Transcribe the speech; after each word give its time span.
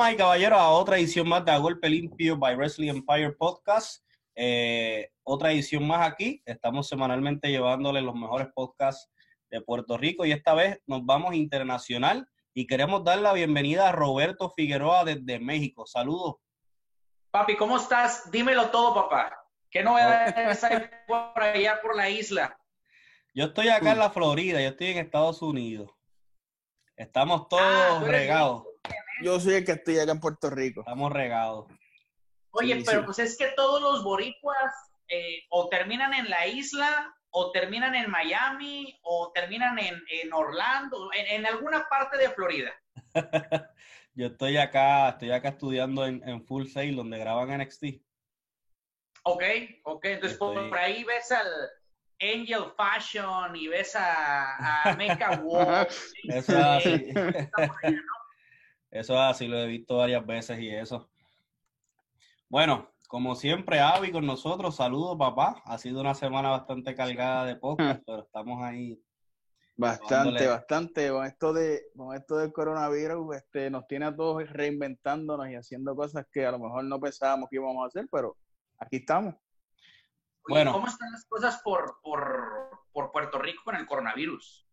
damas 0.00 0.14
y 0.14 0.16
caballeros, 0.16 0.58
a 0.58 0.70
otra 0.70 0.96
edición 0.96 1.28
más 1.28 1.44
de 1.44 1.52
A 1.52 1.58
Golpe 1.58 1.86
Limpio 1.90 2.38
by 2.38 2.56
Wrestling 2.56 2.88
Empire 2.88 3.32
Podcast. 3.32 4.02
Eh, 4.34 5.10
otra 5.22 5.52
edición 5.52 5.86
más 5.86 6.10
aquí. 6.10 6.42
Estamos 6.46 6.88
semanalmente 6.88 7.50
llevándole 7.50 8.00
los 8.00 8.14
mejores 8.14 8.48
podcasts 8.54 9.10
de 9.50 9.60
Puerto 9.60 9.98
Rico 9.98 10.24
y 10.24 10.32
esta 10.32 10.54
vez 10.54 10.80
nos 10.86 11.04
vamos 11.04 11.34
internacional 11.34 12.26
y 12.54 12.66
queremos 12.66 13.04
dar 13.04 13.18
la 13.18 13.34
bienvenida 13.34 13.90
a 13.90 13.92
Roberto 13.92 14.48
Figueroa 14.48 15.04
desde 15.04 15.38
México. 15.38 15.84
Saludos. 15.86 16.36
Papi, 17.30 17.56
¿cómo 17.56 17.76
estás? 17.76 18.30
Dímelo 18.30 18.70
todo, 18.70 18.94
papá. 18.94 19.36
¿Qué 19.70 19.84
novedades 19.84 20.64
hay 20.64 20.88
por 21.06 21.42
allá 21.42 21.78
por 21.82 21.94
la 21.94 22.08
isla? 22.08 22.58
Yo 23.34 23.44
estoy 23.44 23.68
acá 23.68 23.92
en 23.92 23.98
la 23.98 24.08
Florida, 24.08 24.62
yo 24.62 24.68
estoy 24.68 24.86
en 24.86 24.98
Estados 24.98 25.42
Unidos. 25.42 25.90
Estamos 26.96 27.48
todos 27.48 27.62
Ah, 27.62 28.02
regados. 28.02 28.69
Yo 29.22 29.40
soy 29.40 29.54
el 29.54 29.64
que 29.64 29.72
estoy 29.72 29.98
acá 29.98 30.12
en 30.12 30.20
Puerto 30.20 30.50
Rico. 30.50 30.80
Estamos 30.80 31.12
regados. 31.12 31.66
Oye, 32.52 32.76
Sí, 32.76 32.82
pero 32.86 33.00
sí. 33.00 33.04
pues 33.06 33.18
es 33.20 33.36
que 33.38 33.48
todos 33.56 33.80
los 33.80 34.02
boricuas 34.04 34.72
eh, 35.08 35.44
o 35.50 35.68
terminan 35.68 36.12
en 36.14 36.28
la 36.30 36.46
isla, 36.46 37.14
o 37.30 37.52
terminan 37.52 37.94
en 37.94 38.10
Miami, 38.10 38.98
o 39.02 39.30
terminan 39.32 39.78
en, 39.78 40.02
en 40.10 40.32
Orlando, 40.32 41.10
en, 41.12 41.26
en 41.26 41.46
alguna 41.46 41.86
parte 41.88 42.16
de 42.18 42.30
Florida. 42.30 42.72
Yo 44.14 44.26
estoy 44.26 44.56
acá, 44.56 45.10
estoy 45.10 45.30
acá 45.30 45.50
estudiando 45.50 46.04
en, 46.04 46.26
en 46.28 46.44
Full 46.44 46.66
Sail, 46.66 46.96
donde 46.96 47.18
graban 47.18 47.56
NXT. 47.56 47.84
Ok, 49.22 49.42
ok. 49.84 50.04
Entonces 50.06 50.38
por, 50.38 50.54
Estoy- 50.54 50.68
por 50.70 50.78
ahí 50.78 51.04
ves 51.04 51.30
al 51.30 51.46
Angel 52.20 52.64
Fashion 52.76 53.54
y 53.54 53.68
ves 53.68 53.94
a, 53.94 54.82
a 54.90 54.96
Mecha 54.96 55.30
Wolf. 55.42 56.12
Eso 56.24 56.52
es 56.52 56.64
así. 56.64 57.12
Eso 58.90 59.14
es 59.14 59.20
así, 59.20 59.46
lo 59.46 59.58
he 59.58 59.66
visto 59.66 59.96
varias 59.98 60.26
veces 60.26 60.58
y 60.58 60.68
eso. 60.70 61.08
Bueno, 62.48 62.90
como 63.08 63.34
siempre, 63.34 63.80
Avi 63.80 64.10
con 64.10 64.26
nosotros. 64.26 64.76
Saludos, 64.76 65.16
papá. 65.18 65.62
Ha 65.64 65.78
sido 65.78 66.00
una 66.00 66.14
semana 66.14 66.50
bastante 66.50 66.94
cargada 66.94 67.44
de 67.44 67.56
podcast, 67.56 68.02
pero 68.06 68.22
estamos 68.22 68.62
ahí. 68.62 69.00
Bastante, 69.76 70.14
Dándole. 70.14 70.46
bastante. 70.46 71.10
Con 71.10 71.26
esto 71.26 71.52
de, 71.52 71.82
con 71.96 72.14
esto 72.14 72.36
del 72.36 72.52
coronavirus, 72.52 73.36
este, 73.36 73.70
nos 73.70 73.86
tiene 73.86 74.06
a 74.06 74.14
todos 74.14 74.48
reinventándonos 74.50 75.48
y 75.48 75.54
haciendo 75.54 75.96
cosas 75.96 76.26
que 76.30 76.44
a 76.44 76.50
lo 76.50 76.58
mejor 76.58 76.84
no 76.84 77.00
pensábamos 77.00 77.48
que 77.48 77.56
íbamos 77.56 77.82
a 77.84 77.86
hacer, 77.86 78.06
pero 78.12 78.36
aquí 78.78 78.96
estamos. 78.96 79.34
Oye, 79.34 79.40
Bueno. 80.48 80.72
¿Cómo 80.72 80.86
están 80.88 81.10
las 81.12 81.24
cosas 81.26 81.60
por, 81.62 81.98
por, 82.02 82.22
por 82.92 83.10
Puerto 83.10 83.38
Rico 83.38 83.62
con 83.64 83.76
el 83.76 83.86
coronavirus? 83.86 84.66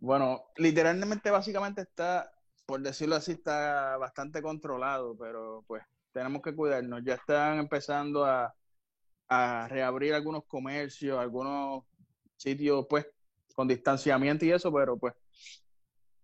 Bueno, 0.00 0.44
literalmente, 0.56 1.30
básicamente 1.30 1.82
está, 1.82 2.33
por 2.66 2.80
decirlo 2.80 3.16
así, 3.16 3.32
está 3.32 3.96
bastante 3.96 4.42
controlado, 4.42 5.16
pero 5.16 5.64
pues 5.66 5.82
tenemos 6.12 6.42
que 6.42 6.54
cuidarnos. 6.54 7.02
Ya 7.04 7.14
están 7.14 7.58
empezando 7.58 8.24
a, 8.24 8.54
a 9.28 9.68
reabrir 9.68 10.14
algunos 10.14 10.44
comercios, 10.46 11.18
algunos 11.18 11.84
sitios, 12.36 12.86
pues, 12.88 13.06
con 13.54 13.68
distanciamiento 13.68 14.44
y 14.44 14.52
eso, 14.52 14.72
pero 14.72 14.96
pues 14.96 15.14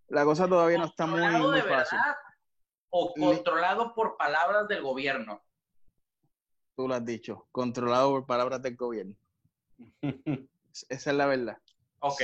la 0.07 0.25
cosa 0.25 0.47
todavía 0.47 0.77
no 0.77 0.85
está 0.85 1.05
muy, 1.05 1.21
¿Controlado 1.21 1.51
muy 1.51 1.61
de 1.61 1.67
fácil. 1.67 1.97
verdad 1.97 2.15
o 2.89 3.13
controlado 3.13 3.95
por 3.95 4.17
palabras 4.17 4.67
del 4.67 4.81
gobierno? 4.81 5.41
Tú 6.75 6.87
lo 6.87 6.95
has 6.95 7.05
dicho, 7.05 7.47
controlado 7.51 8.09
por 8.11 8.25
palabras 8.25 8.61
del 8.61 8.75
gobierno. 8.75 9.15
Esa 10.89 11.11
es 11.11 11.15
la 11.15 11.25
verdad. 11.25 11.57
Ok. 11.99 12.21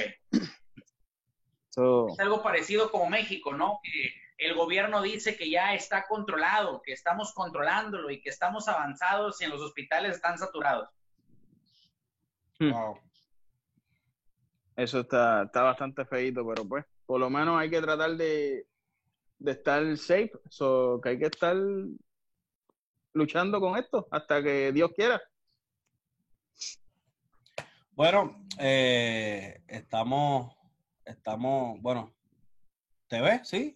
Es 1.77 2.19
algo 2.19 2.41
parecido 2.41 2.89
como 2.89 3.09
México, 3.09 3.53
¿no? 3.53 3.79
Que 3.83 4.11
el 4.39 4.55
gobierno 4.55 5.01
dice 5.01 5.37
que 5.37 5.49
ya 5.49 5.73
está 5.73 6.07
controlado, 6.07 6.81
que 6.81 6.91
estamos 6.91 7.33
controlándolo 7.33 8.09
y 8.09 8.21
que 8.21 8.29
estamos 8.29 8.67
avanzados 8.67 9.39
y 9.41 9.45
en 9.45 9.51
los 9.51 9.61
hospitales 9.61 10.15
están 10.15 10.37
saturados. 10.37 10.89
Wow. 12.59 12.99
eso 14.75 15.01
está, 15.01 15.43
está 15.43 15.61
bastante 15.61 16.03
feito, 16.05 16.43
pero 16.47 16.67
pues, 16.67 16.85
por 17.05 17.19
lo 17.19 17.29
menos 17.29 17.59
hay 17.59 17.69
que 17.69 17.81
tratar 17.81 18.15
de, 18.17 18.65
de 19.37 19.51
estar 19.51 19.97
safe, 19.97 20.31
so, 20.49 20.99
que 21.01 21.09
hay 21.09 21.19
que 21.19 21.27
estar 21.27 21.55
luchando 23.13 23.59
con 23.59 23.77
esto 23.77 24.07
hasta 24.09 24.41
que 24.41 24.71
Dios 24.71 24.91
quiera. 24.95 25.21
Bueno, 27.91 28.45
eh, 28.59 29.63
estamos, 29.67 30.55
estamos, 31.07 31.81
bueno, 31.81 32.13
¿te 33.07 33.21
ves? 33.21 33.47
Sí. 33.47 33.75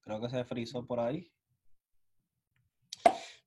Creo 0.00 0.20
que 0.20 0.28
se 0.28 0.44
frizó 0.44 0.86
por 0.86 1.00
ahí. 1.00 1.30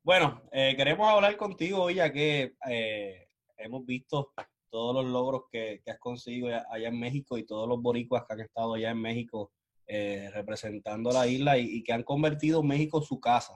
Bueno, 0.03 0.41
eh, 0.51 0.73
queremos 0.77 1.07
hablar 1.07 1.35
contigo 1.37 1.83
hoy 1.83 1.95
ya 1.95 2.11
que 2.11 2.55
eh, 2.69 3.29
hemos 3.57 3.85
visto 3.85 4.31
todos 4.69 4.95
los 4.95 5.05
logros 5.11 5.43
que, 5.51 5.81
que 5.83 5.91
has 5.91 5.99
conseguido 5.99 6.47
allá- 6.47 6.87
en 6.87 6.99
México 6.99 7.37
y 7.37 7.45
todos 7.45 7.67
los 7.67 7.81
boricuas 7.81 8.23
que 8.25 8.33
han 8.33 8.39
estado 8.41 8.73
allá 8.75 8.91
en 8.91 9.01
México 9.01 9.51
eh, 9.85 10.29
representando 10.33 11.11
la 11.11 11.27
isla 11.27 11.57
y, 11.57 11.77
y 11.77 11.83
que 11.83 11.93
han 11.93 12.03
convertido 12.03 12.63
México 12.63 13.01
su 13.01 13.19
casa. 13.19 13.53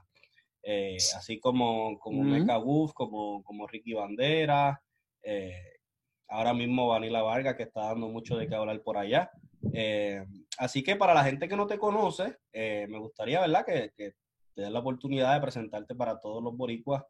Eh, 0.63 0.97
así 1.18 1.39
como, 1.39 1.97
como. 2.00 2.23
Mecha 2.23 2.57
Wolf, 2.57 2.94
como, 2.94 3.44
como 3.44 3.66
Ricky 3.68 3.94
Bandera, 3.94 4.81
eh, 5.23 5.79
ahora 6.28 6.53
mismo 6.53 6.88
Vanilla 6.88 7.22
Vargas, 7.23 7.56
que 7.56 7.63
está 7.63 7.85
dando 7.85 8.07
mucho 8.09 8.38
de 8.38 8.47
qué 8.47 8.56
hablar 8.56 8.81
por 8.83 8.97
allá. 8.97 9.31
Eh, 9.74 10.26
así 10.58 10.84
que 10.84 10.96
para 10.96 11.14
la 11.14 11.24
gente 11.24 11.48
que 11.48 11.56
no 11.56 11.68
te 11.68 11.78
conoce, 11.78 12.38
eh, 12.52 12.88
me 12.90 12.98
gustaría, 13.00 13.40
¿verdad?, 13.42 13.66
que, 13.66 13.92
que 13.96 14.16
te 14.54 14.62
des 14.62 14.72
la 14.72 14.80
oportunidad 14.80 15.34
de 15.34 15.42
presentarte 15.42 15.96
para 15.96 16.20
todos 16.20 16.44
los 16.44 16.56
boricuas 16.58 17.04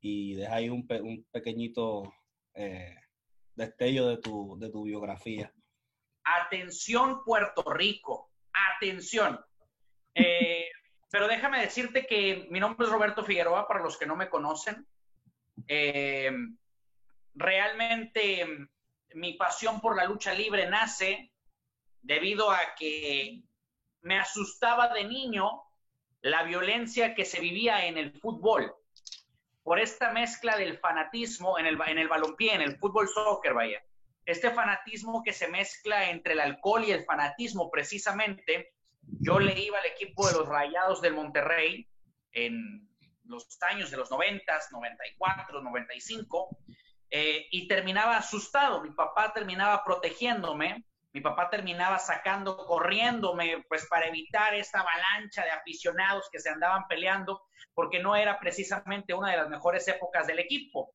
y 0.00 0.34
deja 0.34 0.54
ahí 0.56 0.68
un, 0.68 0.86
pe- 0.86 1.00
un 1.02 1.24
pequeñito 1.30 2.12
eh, 2.54 2.96
destello 3.54 4.06
de 4.08 4.16
tu, 4.18 4.58
de 4.58 4.70
tu 4.70 4.84
biografía. 4.84 5.52
Atención 6.24 7.22
Puerto 7.24 7.62
Rico, 7.72 8.30
atención. 8.76 9.38
Eh, 10.14 10.66
pero 11.10 11.28
déjame 11.28 11.60
decirte 11.60 12.06
que 12.06 12.46
mi 12.50 12.60
nombre 12.60 12.86
es 12.86 12.92
Roberto 12.92 13.24
Figueroa, 13.24 13.68
para 13.68 13.82
los 13.82 13.98
que 13.98 14.06
no 14.06 14.16
me 14.16 14.28
conocen. 14.30 14.86
Eh, 15.68 16.30
realmente 17.34 18.46
mi 19.14 19.34
pasión 19.34 19.80
por 19.80 19.96
la 19.96 20.04
lucha 20.04 20.32
libre 20.34 20.68
nace 20.68 21.32
debido 22.02 22.50
a 22.50 22.60
que 22.78 23.42
me 24.02 24.18
asustaba 24.18 24.92
de 24.92 25.04
niño 25.04 25.62
la 26.22 26.42
violencia 26.42 27.14
que 27.14 27.24
se 27.24 27.40
vivía 27.40 27.86
en 27.86 27.98
el 27.98 28.18
fútbol. 28.20 28.74
Por 29.62 29.78
esta 29.78 30.12
mezcla 30.12 30.56
del 30.56 30.78
fanatismo 30.78 31.58
en 31.58 31.66
el, 31.66 31.78
en 31.86 31.98
el 31.98 32.08
balompié, 32.08 32.54
en 32.54 32.62
el 32.62 32.78
fútbol 32.78 33.08
soccer, 33.08 33.54
vaya 33.54 33.82
este 34.30 34.50
fanatismo 34.50 35.22
que 35.22 35.32
se 35.32 35.48
mezcla 35.48 36.10
entre 36.10 36.34
el 36.34 36.40
alcohol 36.40 36.84
y 36.84 36.92
el 36.92 37.04
fanatismo 37.04 37.70
precisamente. 37.70 38.74
Yo 39.02 39.40
le 39.40 39.58
iba 39.58 39.78
al 39.78 39.86
equipo 39.86 40.26
de 40.26 40.34
los 40.34 40.48
Rayados 40.48 41.00
del 41.00 41.14
Monterrey 41.14 41.88
en 42.32 42.88
los 43.24 43.46
años 43.62 43.90
de 43.90 43.96
los 43.96 44.10
90, 44.10 44.60
94, 44.70 45.62
95, 45.62 46.58
eh, 47.10 47.46
y 47.50 47.66
terminaba 47.66 48.16
asustado. 48.16 48.82
Mi 48.82 48.90
papá 48.90 49.32
terminaba 49.32 49.84
protegiéndome, 49.84 50.84
mi 51.12 51.20
papá 51.20 51.50
terminaba 51.50 51.98
sacando, 51.98 52.56
corriéndome, 52.56 53.64
pues 53.68 53.86
para 53.88 54.06
evitar 54.06 54.54
esta 54.54 54.80
avalancha 54.80 55.44
de 55.44 55.50
aficionados 55.50 56.28
que 56.30 56.38
se 56.38 56.50
andaban 56.50 56.86
peleando, 56.88 57.42
porque 57.74 58.00
no 58.00 58.14
era 58.14 58.38
precisamente 58.38 59.14
una 59.14 59.30
de 59.30 59.36
las 59.36 59.48
mejores 59.48 59.86
épocas 59.88 60.26
del 60.26 60.38
equipo. 60.38 60.92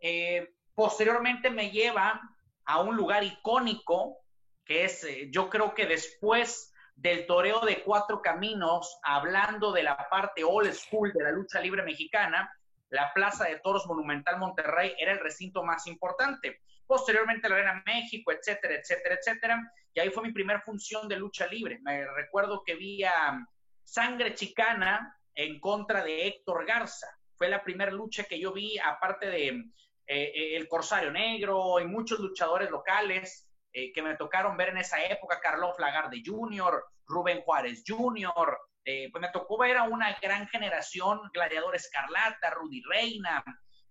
Eh, 0.00 0.54
posteriormente 0.74 1.50
me 1.50 1.70
lleva 1.70 2.20
a 2.64 2.80
un 2.80 2.96
lugar 2.96 3.22
icónico, 3.22 4.18
que 4.64 4.84
es, 4.84 5.04
eh, 5.04 5.28
yo 5.30 5.48
creo 5.48 5.74
que 5.74 5.86
después 5.86 6.72
del 6.96 7.26
toreo 7.26 7.60
de 7.60 7.82
cuatro 7.82 8.20
caminos, 8.20 8.98
hablando 9.02 9.72
de 9.72 9.82
la 9.84 9.96
parte 10.10 10.44
old 10.44 10.72
school 10.72 11.12
de 11.12 11.24
la 11.24 11.30
lucha 11.30 11.60
libre 11.60 11.82
mexicana, 11.82 12.52
la 12.90 13.12
Plaza 13.14 13.44
de 13.44 13.58
Toros 13.60 13.86
Monumental 13.86 14.38
Monterrey 14.38 14.94
era 14.98 15.12
el 15.12 15.20
recinto 15.20 15.62
más 15.62 15.86
importante. 15.86 16.60
Posteriormente 16.92 17.48
la 17.48 17.54
Arena 17.54 17.82
México, 17.86 18.32
etcétera, 18.32 18.74
etcétera, 18.74 19.14
etcétera. 19.14 19.72
Y 19.94 20.00
ahí 20.00 20.10
fue 20.10 20.24
mi 20.24 20.30
primera 20.30 20.60
función 20.60 21.08
de 21.08 21.16
lucha 21.16 21.46
libre. 21.46 21.78
Me 21.80 22.04
recuerdo 22.06 22.62
que 22.66 22.74
vi 22.74 23.02
a 23.02 23.48
Sangre 23.82 24.34
Chicana 24.34 25.18
en 25.34 25.58
contra 25.58 26.04
de 26.04 26.26
Héctor 26.26 26.66
Garza. 26.66 27.06
Fue 27.34 27.48
la 27.48 27.64
primera 27.64 27.90
lucha 27.90 28.24
que 28.24 28.38
yo 28.38 28.52
vi, 28.52 28.78
aparte 28.78 29.28
de 29.28 29.48
eh, 29.48 29.64
eh, 30.06 30.56
el 30.58 30.68
Corsario 30.68 31.10
Negro 31.10 31.80
y 31.80 31.86
muchos 31.86 32.20
luchadores 32.20 32.70
locales 32.70 33.48
eh, 33.72 33.90
que 33.90 34.02
me 34.02 34.14
tocaron 34.16 34.58
ver 34.58 34.68
en 34.68 34.76
esa 34.76 35.02
época, 35.02 35.40
Carlos 35.40 35.74
Lagarde 35.78 36.22
Jr., 36.22 36.84
Rubén 37.06 37.40
Juárez 37.40 37.84
Jr., 37.86 38.58
pues 38.84 39.22
me 39.22 39.30
tocó 39.30 39.56
ver 39.56 39.78
a 39.78 39.84
una 39.84 40.14
gran 40.20 40.46
generación, 40.48 41.22
Gladiador 41.32 41.74
Escarlata, 41.74 42.50
Rudy 42.50 42.82
Reina, 42.82 43.42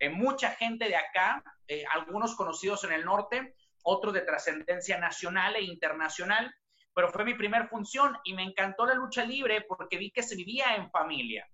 eh, 0.01 0.09
mucha 0.09 0.50
gente 0.50 0.89
de 0.89 0.95
acá, 0.95 1.44
eh, 1.68 1.83
algunos 1.92 2.36
conocidos 2.36 2.83
en 2.86 2.92
el 2.92 3.06
norte, 3.06 3.53
otros 3.83 4.15
de 4.15 4.21
trascendencia 4.21 4.98
nacional 4.98 5.56
e 5.56 5.62
internacional, 5.62 6.51
pero 6.95 7.12
fue 7.12 7.24
mi 7.24 7.36
primera 7.36 7.68
función 7.68 8.18
y 8.24 8.33
me 8.33 8.42
encantó 8.42 8.88
la 8.88 8.95
lucha 8.95 9.24
libre 9.24 9.62
porque 9.62 10.00
vi 10.00 10.09
que 10.09 10.24
se 10.24 10.36
vivía 10.36 10.75
en 10.75 10.89
familia, 10.89 11.48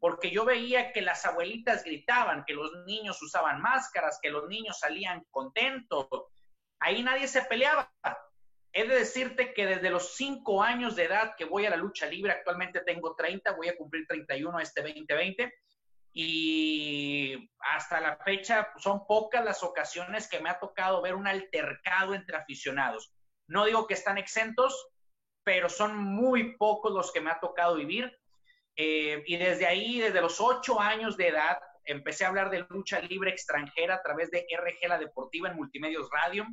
porque 0.00 0.32
yo 0.32 0.44
veía 0.44 0.90
que 0.90 1.02
las 1.02 1.24
abuelitas 1.24 1.84
gritaban, 1.84 2.44
que 2.44 2.54
los 2.54 2.72
niños 2.84 3.22
usaban 3.22 3.62
máscaras, 3.62 4.18
que 4.20 4.30
los 4.30 4.48
niños 4.48 4.76
salían 4.80 5.24
contentos. 5.30 6.08
Ahí 6.80 7.00
nadie 7.04 7.28
se 7.28 7.42
peleaba. 7.42 7.92
He 8.72 8.88
de 8.88 8.96
decirte 8.96 9.54
que 9.54 9.66
desde 9.66 9.90
los 9.90 10.16
cinco 10.16 10.64
años 10.64 10.96
de 10.96 11.04
edad 11.04 11.36
que 11.38 11.44
voy 11.44 11.64
a 11.64 11.70
la 11.70 11.76
lucha 11.76 12.06
libre, 12.06 12.32
actualmente 12.32 12.80
tengo 12.80 13.14
30, 13.14 13.52
voy 13.52 13.68
a 13.68 13.76
cumplir 13.76 14.04
31 14.08 14.58
este 14.58 14.82
2020, 14.82 15.54
y 16.16 17.50
hasta 17.58 18.00
la 18.00 18.16
fecha 18.18 18.70
son 18.78 19.04
pocas 19.04 19.44
las 19.44 19.64
ocasiones 19.64 20.28
que 20.28 20.38
me 20.38 20.48
ha 20.48 20.60
tocado 20.60 21.02
ver 21.02 21.16
un 21.16 21.26
altercado 21.26 22.14
entre 22.14 22.36
aficionados. 22.36 23.12
No 23.48 23.64
digo 23.64 23.88
que 23.88 23.94
están 23.94 24.16
exentos, 24.16 24.90
pero 25.42 25.68
son 25.68 25.96
muy 25.96 26.56
pocos 26.56 26.92
los 26.92 27.12
que 27.12 27.20
me 27.20 27.30
ha 27.30 27.40
tocado 27.40 27.74
vivir. 27.74 28.16
Eh, 28.76 29.24
y 29.26 29.36
desde 29.36 29.66
ahí, 29.66 29.98
desde 29.98 30.20
los 30.20 30.40
ocho 30.40 30.80
años 30.80 31.16
de 31.16 31.28
edad, 31.28 31.58
empecé 31.84 32.24
a 32.24 32.28
hablar 32.28 32.48
de 32.50 32.64
lucha 32.68 33.00
libre 33.00 33.30
extranjera 33.30 33.96
a 33.96 34.02
través 34.02 34.30
de 34.30 34.46
RG 34.48 34.88
La 34.88 34.98
Deportiva 34.98 35.50
en 35.50 35.56
Multimedios 35.56 36.08
Radio. 36.10 36.46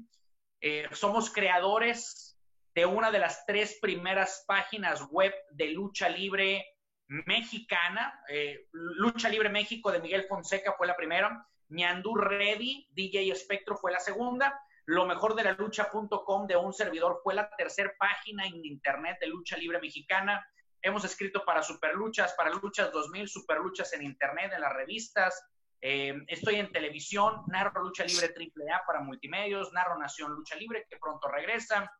Eh, 0.60 0.88
somos 0.92 1.32
creadores 1.32 2.36
de 2.74 2.88
una 2.88 3.12
de 3.12 3.20
las 3.20 3.46
tres 3.46 3.78
primeras 3.80 4.44
páginas 4.48 5.08
web 5.12 5.34
de 5.52 5.68
lucha 5.68 6.10
libre 6.10 6.66
mexicana. 7.12 8.24
Eh, 8.30 8.68
Lucha 8.72 9.30
Libre 9.30 9.50
México 9.50 9.92
de 9.92 10.00
Miguel 10.00 10.26
Fonseca 10.28 10.74
fue 10.78 10.88
la 10.88 10.96
primera. 10.96 11.46
Ñandú 11.70 12.16
Ready, 12.16 12.88
DJ 12.92 13.32
Espectro 13.32 13.78
fue 13.78 13.92
la 13.92 14.00
segunda. 14.00 14.60
Lo 14.86 15.06
mejor 15.06 15.36
de 15.36 15.44
la 15.44 15.54
lucha.com 15.54 16.48
de 16.48 16.56
un 16.56 16.74
servidor 16.74 17.20
fue 17.24 17.34
la 17.34 17.50
tercera 17.56 17.94
página 18.00 18.46
en 18.48 18.66
internet 18.66 19.18
de 19.20 19.28
lucha 19.28 19.58
libre 19.58 19.80
mexicana. 19.80 20.46
Hemos 20.82 21.06
escrito 21.06 21.46
para 21.46 21.62
Superluchas, 21.62 22.34
para 22.34 22.50
Luchas 22.50 22.92
2000, 22.92 23.28
Superluchas 23.28 23.94
en 23.94 24.04
internet, 24.04 24.52
en 24.54 24.62
las 24.62 24.74
revistas. 24.74 25.48
Eh, 25.80 26.14
estoy 26.28 26.56
en 26.56 26.72
televisión, 26.72 27.44
narro 27.48 27.84
Lucha 27.84 28.04
Libre 28.04 28.34
AAA 28.36 28.84
para 28.86 29.02
multimedios, 29.02 29.72
narro 29.74 29.98
Nación 30.00 30.32
Lucha 30.32 30.56
Libre, 30.56 30.88
que 30.90 30.98
pronto 30.98 31.28
regresa. 31.28 31.92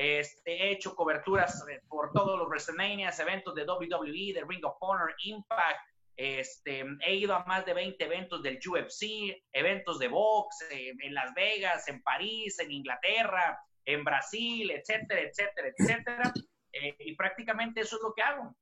Este, 0.00 0.52
he 0.52 0.72
hecho 0.72 0.96
coberturas 0.96 1.62
eh, 1.68 1.82
por 1.86 2.10
todos 2.14 2.38
los 2.38 2.48
WrestleMania, 2.48 3.10
eventos 3.18 3.54
de 3.54 3.66
WWE, 3.66 4.32
de 4.32 4.42
Ring 4.48 4.64
of 4.64 4.78
Honor, 4.80 5.14
Impact. 5.24 5.78
Este, 6.16 6.86
he 7.04 7.16
ido 7.16 7.34
a 7.34 7.44
más 7.44 7.66
de 7.66 7.74
20 7.74 8.02
eventos 8.02 8.42
del 8.42 8.58
UFC, 8.66 9.44
eventos 9.52 9.98
de 9.98 10.08
box 10.08 10.62
eh, 10.70 10.94
en 11.02 11.12
Las 11.12 11.34
Vegas, 11.34 11.86
en 11.88 12.02
París, 12.02 12.58
en 12.60 12.72
Inglaterra, 12.72 13.60
en 13.84 14.02
Brasil, 14.02 14.70
etcétera, 14.70 15.20
etcétera, 15.20 15.68
etcétera. 15.76 16.32
Eh, 16.72 16.96
y 17.00 17.14
prácticamente 17.14 17.82
eso 17.82 17.96
es 17.96 18.02
lo 18.02 18.14
que 18.14 18.22
hago. 18.22 18.56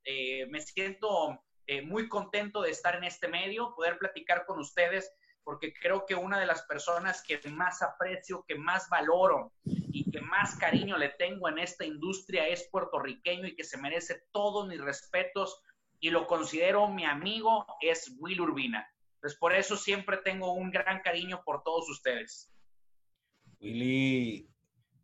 me 0.48 0.60
siento 0.60 1.40
muy 1.84 2.08
contento 2.08 2.62
de 2.62 2.70
estar 2.70 2.96
en 2.96 3.04
este 3.04 3.28
medio, 3.28 3.76
poder 3.76 3.96
platicar 3.98 4.44
con 4.44 4.58
ustedes 4.58 5.12
porque 5.44 5.72
creo 5.72 6.04
que 6.04 6.14
una 6.14 6.40
de 6.40 6.46
las 6.46 6.62
personas 6.62 7.22
que 7.22 7.40
más 7.48 7.80
aprecio, 7.80 8.44
que 8.46 8.56
más 8.56 8.88
valoro 8.90 9.52
y 9.98 10.10
que 10.12 10.20
más 10.20 10.54
cariño 10.54 10.96
le 10.96 11.08
tengo 11.08 11.48
en 11.48 11.58
esta 11.58 11.84
industria 11.84 12.46
es 12.46 12.68
puertorriqueño 12.70 13.48
y 13.48 13.56
que 13.56 13.64
se 13.64 13.78
merece 13.78 14.22
todos 14.30 14.68
mis 14.68 14.80
respetos 14.80 15.60
y 15.98 16.10
lo 16.10 16.28
considero 16.28 16.88
mi 16.88 17.04
amigo, 17.04 17.66
es 17.80 18.16
Will 18.20 18.40
Urbina. 18.40 18.88
Pues 19.20 19.34
por 19.34 19.52
eso 19.52 19.76
siempre 19.76 20.18
tengo 20.18 20.52
un 20.52 20.70
gran 20.70 21.00
cariño 21.00 21.42
por 21.44 21.64
todos 21.64 21.88
ustedes. 21.90 22.52
Willy, 23.60 24.48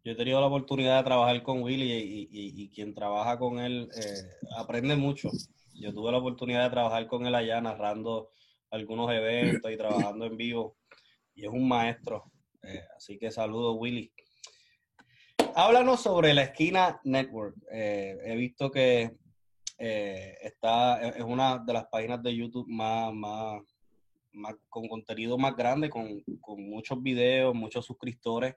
yo 0.04 0.12
he 0.12 0.14
tenido 0.14 0.40
la 0.40 0.46
oportunidad 0.46 0.98
de 0.98 1.04
trabajar 1.04 1.42
con 1.42 1.62
Willy 1.62 2.28
y, 2.30 2.70
quien 2.70 2.94
trabaja 2.94 3.36
con 3.36 3.58
él 3.58 3.88
eh, 3.96 4.22
aprende 4.56 4.94
mucho. 4.94 5.30
Yo 5.74 5.92
tuve 5.92 6.12
la 6.12 6.18
oportunidad 6.18 6.62
de 6.62 6.70
trabajar 6.70 7.08
con 7.08 7.26
él 7.26 7.34
allá 7.34 7.60
narrando 7.60 8.30
algunos 8.70 9.10
eventos 9.10 9.72
y 9.72 9.76
trabajando 9.76 10.26
en 10.26 10.36
vivo. 10.36 10.76
Y 11.34 11.46
es 11.46 11.50
un 11.50 11.66
maestro. 11.66 12.30
Eh, 12.62 12.84
así 12.96 13.18
que 13.18 13.32
saludo, 13.32 13.72
Willy. 13.72 14.12
Háblanos 15.54 16.02
sobre 16.02 16.34
la 16.34 16.42
Esquina 16.42 17.00
Network. 17.04 17.56
Eh, 17.70 18.16
he 18.24 18.36
visto 18.36 18.70
que 18.70 19.16
eh, 19.78 20.36
está, 20.42 21.00
es 21.08 21.22
una 21.22 21.58
de 21.58 21.72
las 21.72 21.86
páginas 21.86 22.22
de 22.22 22.34
YouTube 22.34 22.66
más, 22.68 23.12
más, 23.14 23.62
con 24.68 24.88
contenido 24.88 25.38
más 25.38 25.56
grande, 25.56 25.88
con, 25.90 26.22
con 26.40 26.62
muchos 26.68 27.02
videos, 27.02 27.54
muchos 27.54 27.84
suscriptores. 27.86 28.54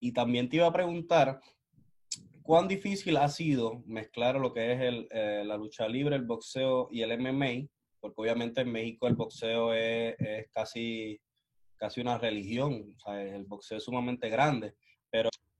y 0.00 0.12
también 0.12 0.48
te 0.48 0.56
iba 0.56 0.66
a 0.66 0.72
preguntar, 0.72 1.40
¿cuán 2.42 2.68
difícil 2.68 3.16
ha 3.16 3.28
sido 3.28 3.82
mezclar 3.86 4.36
lo 4.36 4.52
que 4.52 4.72
es 4.72 4.80
el, 4.80 5.08
la 5.48 5.56
lucha 5.56 5.88
libre, 5.88 6.16
el 6.16 6.24
boxeo 6.24 6.88
y 6.90 7.02
el 7.02 7.18
MMA 7.18 7.68
porque 8.02 8.20
obviamente 8.20 8.62
en 8.62 8.72
México 8.72 9.06
el 9.06 9.14
boxeo 9.14 9.72
es, 9.72 10.16
casi, 10.50 11.20
casi 11.76 12.00
una 12.00 12.18
religión, 12.18 12.96
el 13.06 13.44
boxeo 13.44 13.78
es 13.78 13.84
sumamente 13.84 14.28
grande, 14.28 14.74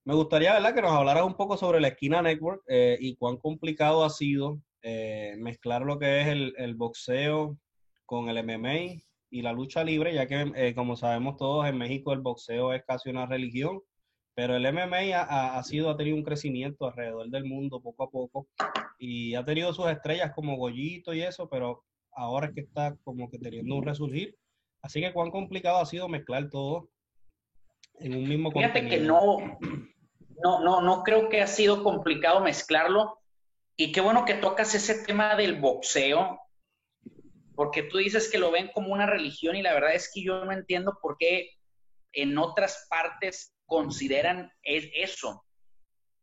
me 0.04 0.14
gustaría 0.14 0.52
¿verdad? 0.54 0.74
que 0.74 0.82
nos 0.82 0.92
hablaras 0.92 1.24
un 1.24 1.34
poco 1.34 1.56
sobre 1.56 1.80
la 1.80 1.88
Esquina 1.88 2.22
Network 2.22 2.62
eh, 2.68 2.96
y 3.00 3.16
cuán 3.16 3.36
complicado 3.36 4.04
ha 4.04 4.10
sido 4.10 4.60
eh, 4.82 5.34
mezclar 5.38 5.82
lo 5.82 5.98
que 5.98 6.20
es 6.22 6.26
el, 6.28 6.74
boxeo 6.74 7.56
con 8.04 8.28
el 8.28 8.44
MMA 8.44 9.02
y 9.30 9.42
la 9.42 9.52
lucha 9.52 9.84
libre, 9.84 10.12
ya 10.14 10.26
que 10.26 10.52
eh, 10.56 10.74
como 10.74 10.96
sabemos 10.96 11.36
todos 11.36 11.66
en 11.66 11.78
México 11.78 12.12
el 12.12 12.20
boxeo 12.20 12.72
es 12.72 12.82
casi 12.84 13.10
una 13.10 13.26
religión, 13.26 13.80
pero 14.34 14.56
el 14.56 14.70
MMA 14.72 15.16
ha, 15.16 15.56
ha, 15.56 15.62
sido, 15.62 15.88
ha 15.90 15.96
tenido 15.96 16.16
un 16.16 16.24
crecimiento 16.24 16.86
alrededor 16.86 17.28
del 17.28 17.44
mundo 17.44 17.80
poco 17.80 18.04
a 18.04 18.10
poco 18.10 18.48
y 18.98 19.34
ha 19.34 19.44
tenido 19.44 19.72
sus 19.72 19.88
estrellas 19.88 20.32
como 20.34 20.56
Goyito 20.56 21.14
y 21.14 21.22
eso, 21.22 21.48
pero 21.48 21.84
ahora 22.12 22.48
es 22.48 22.54
que 22.54 22.60
está 22.62 22.96
como 23.04 23.30
que 23.30 23.38
teniendo 23.38 23.76
un 23.76 23.84
resurgir. 23.84 24.36
Así 24.82 25.00
que 25.00 25.12
cuán 25.12 25.30
complicado 25.30 25.78
ha 25.78 25.86
sido 25.86 26.08
mezclar 26.08 26.50
todo 26.50 26.88
en 28.00 28.16
un 28.16 28.28
mismo 28.28 28.50
Fíjate 28.50 28.88
que 28.88 28.98
no, 29.00 29.58
no, 30.42 30.60
no, 30.60 30.80
no 30.80 31.02
creo 31.02 31.28
que 31.28 31.42
ha 31.42 31.46
sido 31.46 31.82
complicado 31.82 32.40
mezclarlo. 32.40 33.18
Y 33.76 33.92
qué 33.92 34.00
bueno 34.00 34.24
que 34.24 34.34
tocas 34.34 34.74
ese 34.74 35.04
tema 35.04 35.34
del 35.34 35.60
boxeo, 35.60 36.40
porque 37.54 37.82
tú 37.84 37.98
dices 37.98 38.30
que 38.30 38.38
lo 38.38 38.50
ven 38.50 38.70
como 38.72 38.92
una 38.92 39.06
religión 39.06 39.56
y 39.56 39.62
la 39.62 39.74
verdad 39.74 39.94
es 39.94 40.10
que 40.12 40.22
yo 40.22 40.44
no 40.44 40.52
entiendo 40.52 40.98
por 41.00 41.16
qué 41.18 41.50
en 42.12 42.36
otras 42.38 42.86
partes 42.88 43.54
consideran 43.66 44.52
eso. 44.62 45.44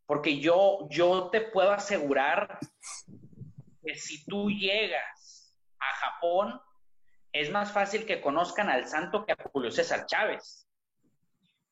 Porque 0.06 0.40
yo, 0.40 0.88
yo 0.90 1.30
te 1.32 1.42
puedo 1.42 1.72
asegurar 1.72 2.60
que 3.84 3.96
si 3.96 4.26
tú 4.26 4.50
llegas 4.50 5.56
a 5.80 5.94
Japón, 5.96 6.60
es 7.32 7.52
más 7.52 7.72
fácil 7.72 8.06
que 8.06 8.22
conozcan 8.22 8.70
al 8.70 8.88
santo 8.88 9.26
que 9.26 9.34
a 9.34 9.50
Julio 9.52 9.72
César 9.72 10.06
Chávez. 10.06 10.68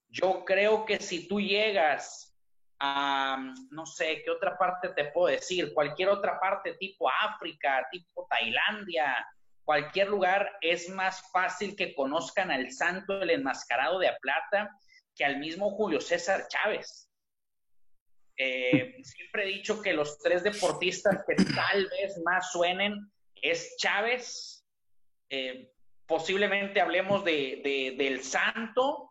Yo 0.09 0.45
creo 0.45 0.85
que 0.85 0.99
si 0.99 1.27
tú 1.27 1.41
llegas 1.41 2.26
a, 2.79 3.53
no 3.71 3.85
sé, 3.85 4.21
¿qué 4.23 4.31
otra 4.31 4.57
parte 4.57 4.89
te 4.89 5.05
puedo 5.05 5.27
decir? 5.27 5.73
Cualquier 5.73 6.09
otra 6.09 6.39
parte 6.39 6.73
tipo 6.75 7.09
África, 7.09 7.87
tipo 7.91 8.27
Tailandia, 8.29 9.25
cualquier 9.63 10.07
lugar, 10.07 10.49
es 10.61 10.89
más 10.89 11.29
fácil 11.31 11.75
que 11.75 11.93
conozcan 11.93 12.51
al 12.51 12.71
santo, 12.71 13.21
el 13.21 13.31
enmascarado 13.31 13.99
de 13.99 14.11
plata, 14.21 14.71
que 15.15 15.25
al 15.25 15.39
mismo 15.39 15.71
Julio 15.71 15.99
César 15.99 16.47
Chávez. 16.47 17.09
Eh, 18.37 18.95
siempre 19.03 19.43
he 19.43 19.47
dicho 19.47 19.81
que 19.81 19.93
los 19.93 20.19
tres 20.19 20.43
deportistas 20.43 21.25
que 21.27 21.35
tal 21.35 21.87
vez 21.87 22.17
más 22.23 22.51
suenen 22.51 23.11
es 23.41 23.75
Chávez, 23.77 24.65
eh, 25.29 25.71
posiblemente 26.05 26.79
hablemos 26.79 27.23
de, 27.23 27.93
del 27.97 28.23
Santo, 28.23 29.06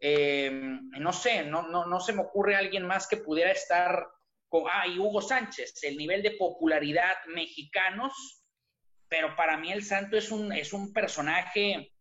eh, 0.00 0.50
no 0.50 1.12
sé, 1.12 1.44
no, 1.44 1.68
no, 1.68 2.00
se 2.00 2.12
me 2.12 2.22
ocurre 2.22 2.56
alguien 2.56 2.86
más 2.86 3.06
que 3.06 3.16
pudiera 3.16 3.50
estar 3.50 4.06
con, 4.48 4.64
ah, 4.70 4.86
y 4.86 4.98
Hugo 4.98 5.20
Sánchez, 5.20 5.82
el 5.82 5.96
nivel 5.96 6.22
de 6.22 6.32
popularidad 6.32 7.14
mexicanos, 7.28 8.44
pero 9.08 9.34
para 9.36 9.56
mí 9.56 9.72
el 9.72 9.84
Santo 9.84 10.16
es 10.16 10.30
un, 10.30 10.52
es 10.52 10.72
un 10.72 10.92
personaje 10.92 11.92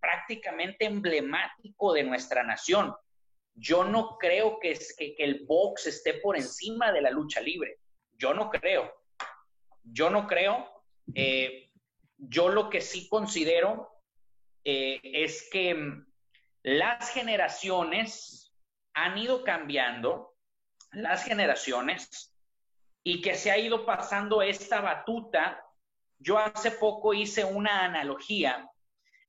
prácticamente 0.00 0.86
emblemático 0.86 1.92
de 1.92 2.04
nuestra 2.04 2.42
nación. 2.42 2.94
Yo 3.54 3.84
no 3.84 4.16
creo 4.18 4.58
que, 4.60 4.78
que, 4.96 5.14
que 5.14 5.24
el 5.24 5.44
box 5.46 5.86
esté 5.86 6.14
por 6.14 6.36
encima 6.36 6.92
de 6.92 7.02
la 7.02 7.10
lucha 7.10 7.40
libre. 7.40 7.78
Yo 8.16 8.32
no 8.32 8.48
creo. 8.48 8.92
Yo 9.82 10.08
no 10.08 10.26
creo 10.26 10.80
eh, 11.14 11.70
yo 12.18 12.48
lo 12.48 12.70
que 12.70 12.80
sí 12.80 13.08
considero 13.08 13.88
eh, 14.64 15.00
es 15.02 15.48
que 15.50 15.74
las 16.62 17.10
generaciones 17.10 18.52
han 18.94 19.16
ido 19.18 19.44
cambiando, 19.44 20.34
las 20.92 21.24
generaciones, 21.24 22.34
y 23.02 23.22
que 23.22 23.34
se 23.34 23.50
ha 23.50 23.58
ido 23.58 23.86
pasando 23.86 24.42
esta 24.42 24.80
batuta. 24.80 25.64
Yo 26.18 26.38
hace 26.38 26.70
poco 26.70 27.14
hice 27.14 27.44
una 27.44 27.84
analogía 27.84 28.68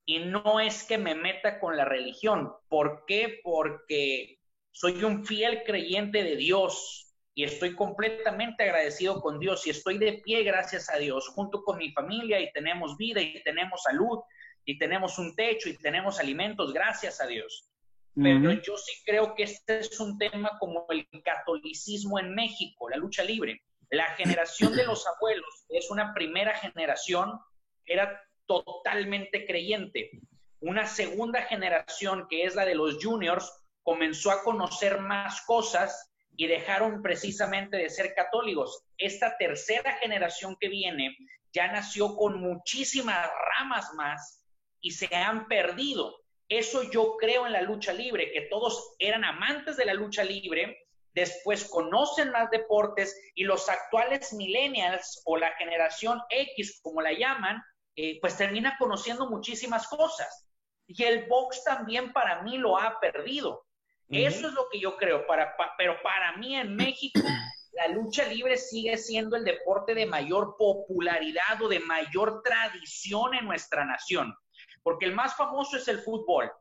y 0.05 0.19
no 0.19 0.59
es 0.59 0.83
que 0.83 0.97
me 0.97 1.15
meta 1.15 1.59
con 1.59 1.77
la 1.77 1.85
religión. 1.85 2.51
¿Por 2.67 3.05
qué? 3.05 3.39
Porque 3.43 4.39
soy 4.71 5.03
un 5.03 5.25
fiel 5.25 5.63
creyente 5.63 6.23
de 6.23 6.35
Dios 6.35 7.13
y 7.33 7.45
estoy 7.45 7.75
completamente 7.75 8.63
agradecido 8.63 9.21
con 9.21 9.39
Dios 9.39 9.65
y 9.65 9.69
estoy 9.69 9.97
de 9.97 10.21
pie 10.23 10.43
gracias 10.43 10.89
a 10.89 10.97
Dios 10.97 11.29
junto 11.29 11.63
con 11.63 11.77
mi 11.77 11.91
familia 11.93 12.41
y 12.41 12.51
tenemos 12.51 12.97
vida 12.97 13.21
y 13.21 13.41
tenemos 13.43 13.83
salud 13.83 14.19
y 14.65 14.77
tenemos 14.77 15.17
un 15.17 15.35
techo 15.35 15.69
y 15.69 15.77
tenemos 15.77 16.19
alimentos 16.19 16.73
gracias 16.73 17.21
a 17.21 17.27
Dios. 17.27 17.67
Pero 18.13 18.51
yo 18.51 18.77
sí 18.77 18.91
creo 19.05 19.35
que 19.35 19.43
este 19.43 19.79
es 19.79 19.99
un 19.99 20.17
tema 20.17 20.57
como 20.59 20.85
el 20.89 21.07
catolicismo 21.23 22.19
en 22.19 22.35
México, 22.35 22.89
la 22.89 22.97
lucha 22.97 23.23
libre. 23.23 23.63
La 23.89 24.05
generación 24.15 24.75
de 24.75 24.85
los 24.85 25.05
abuelos, 25.07 25.65
es 25.69 25.89
una 25.91 26.13
primera 26.13 26.53
generación, 26.57 27.39
era 27.85 28.21
totalmente 28.45 29.45
creyente. 29.45 30.11
Una 30.59 30.85
segunda 30.85 31.41
generación, 31.43 32.27
que 32.29 32.43
es 32.43 32.55
la 32.55 32.65
de 32.65 32.75
los 32.75 33.03
juniors, 33.03 33.51
comenzó 33.83 34.31
a 34.31 34.43
conocer 34.43 34.99
más 34.99 35.41
cosas 35.41 36.13
y 36.35 36.47
dejaron 36.47 37.01
precisamente 37.01 37.77
de 37.77 37.89
ser 37.89 38.13
católicos. 38.13 38.83
Esta 38.97 39.37
tercera 39.37 39.93
generación 39.97 40.55
que 40.59 40.69
viene 40.69 41.15
ya 41.53 41.71
nació 41.71 42.15
con 42.15 42.39
muchísimas 42.39 43.29
ramas 43.57 43.93
más 43.95 44.40
y 44.81 44.91
se 44.91 45.13
han 45.15 45.47
perdido. 45.47 46.17
Eso 46.49 46.83
yo 46.83 47.15
creo 47.17 47.45
en 47.45 47.53
la 47.53 47.61
lucha 47.61 47.93
libre, 47.93 48.31
que 48.31 48.41
todos 48.41 48.95
eran 48.99 49.23
amantes 49.23 49.77
de 49.77 49.85
la 49.85 49.93
lucha 49.93 50.23
libre, 50.23 50.85
después 51.13 51.65
conocen 51.65 52.31
más 52.31 52.49
deportes 52.51 53.15
y 53.35 53.43
los 53.43 53.69
actuales 53.69 54.33
millennials 54.33 55.21
o 55.25 55.37
la 55.37 55.51
generación 55.53 56.21
X, 56.29 56.79
como 56.81 57.01
la 57.01 57.13
llaman, 57.13 57.61
eh, 57.95 58.19
pues 58.21 58.37
termina 58.37 58.75
conociendo 58.77 59.29
muchísimas 59.29 59.87
cosas. 59.87 60.47
Y 60.87 61.03
el 61.03 61.25
box 61.27 61.63
también 61.63 62.11
para 62.11 62.41
mí 62.41 62.57
lo 62.57 62.77
ha 62.77 62.99
perdido. 62.99 63.65
Eso 64.09 64.47
es 64.47 64.53
lo 64.53 64.67
que 64.69 64.77
yo 64.77 64.97
creo, 64.97 65.25
para, 65.25 65.55
pero 65.77 65.95
para 66.03 66.35
mí 66.35 66.53
en 66.57 66.75
México 66.75 67.21
la 67.71 67.87
lucha 67.87 68.25
libre 68.25 68.57
sigue 68.57 68.97
siendo 68.97 69.37
el 69.37 69.45
deporte 69.45 69.93
de 69.93 70.05
mayor 70.05 70.55
popularidad 70.57 71.61
o 71.61 71.69
de 71.69 71.79
mayor 71.79 72.41
tradición 72.43 73.33
en 73.35 73.45
nuestra 73.45 73.85
nación, 73.85 74.35
porque 74.83 75.05
el 75.05 75.13
más 75.13 75.35
famoso 75.35 75.77
es 75.77 75.87
el 75.87 75.99
fútbol, 75.99 76.51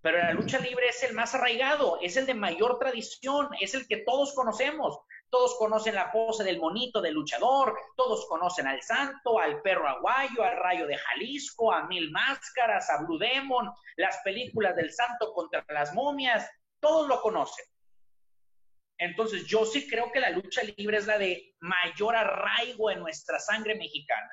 pero 0.00 0.18
la 0.18 0.32
lucha 0.32 0.58
libre 0.58 0.88
es 0.88 1.02
el 1.02 1.14
más 1.14 1.34
arraigado, 1.34 1.98
es 2.00 2.16
el 2.16 2.26
de 2.26 2.34
mayor 2.34 2.78
tradición, 2.78 3.48
es 3.60 3.74
el 3.74 3.86
que 3.88 3.98
todos 3.98 4.34
conocemos. 4.34 4.98
Todos 5.30 5.56
conocen 5.58 5.94
la 5.94 6.10
pose 6.10 6.42
del 6.42 6.58
monito 6.58 7.02
del 7.02 7.12
luchador, 7.12 7.76
todos 7.96 8.26
conocen 8.28 8.66
al 8.66 8.80
santo, 8.80 9.38
al 9.38 9.60
perro 9.60 9.86
aguayo, 9.86 10.42
al 10.42 10.56
rayo 10.56 10.86
de 10.86 10.96
Jalisco, 10.96 11.70
a 11.70 11.86
Mil 11.86 12.10
Máscaras, 12.10 12.88
a 12.88 13.02
Blue 13.02 13.18
Demon, 13.18 13.70
las 13.96 14.18
películas 14.24 14.74
del 14.74 14.90
santo 14.90 15.34
contra 15.34 15.62
las 15.68 15.92
momias, 15.92 16.50
todos 16.80 17.08
lo 17.08 17.20
conocen. 17.20 17.66
Entonces 18.96 19.46
yo 19.46 19.66
sí 19.66 19.86
creo 19.86 20.10
que 20.10 20.20
la 20.20 20.30
lucha 20.30 20.62
libre 20.62 20.96
es 20.96 21.06
la 21.06 21.18
de 21.18 21.54
mayor 21.60 22.16
arraigo 22.16 22.90
en 22.90 23.00
nuestra 23.00 23.38
sangre 23.38 23.74
mexicana. 23.74 24.30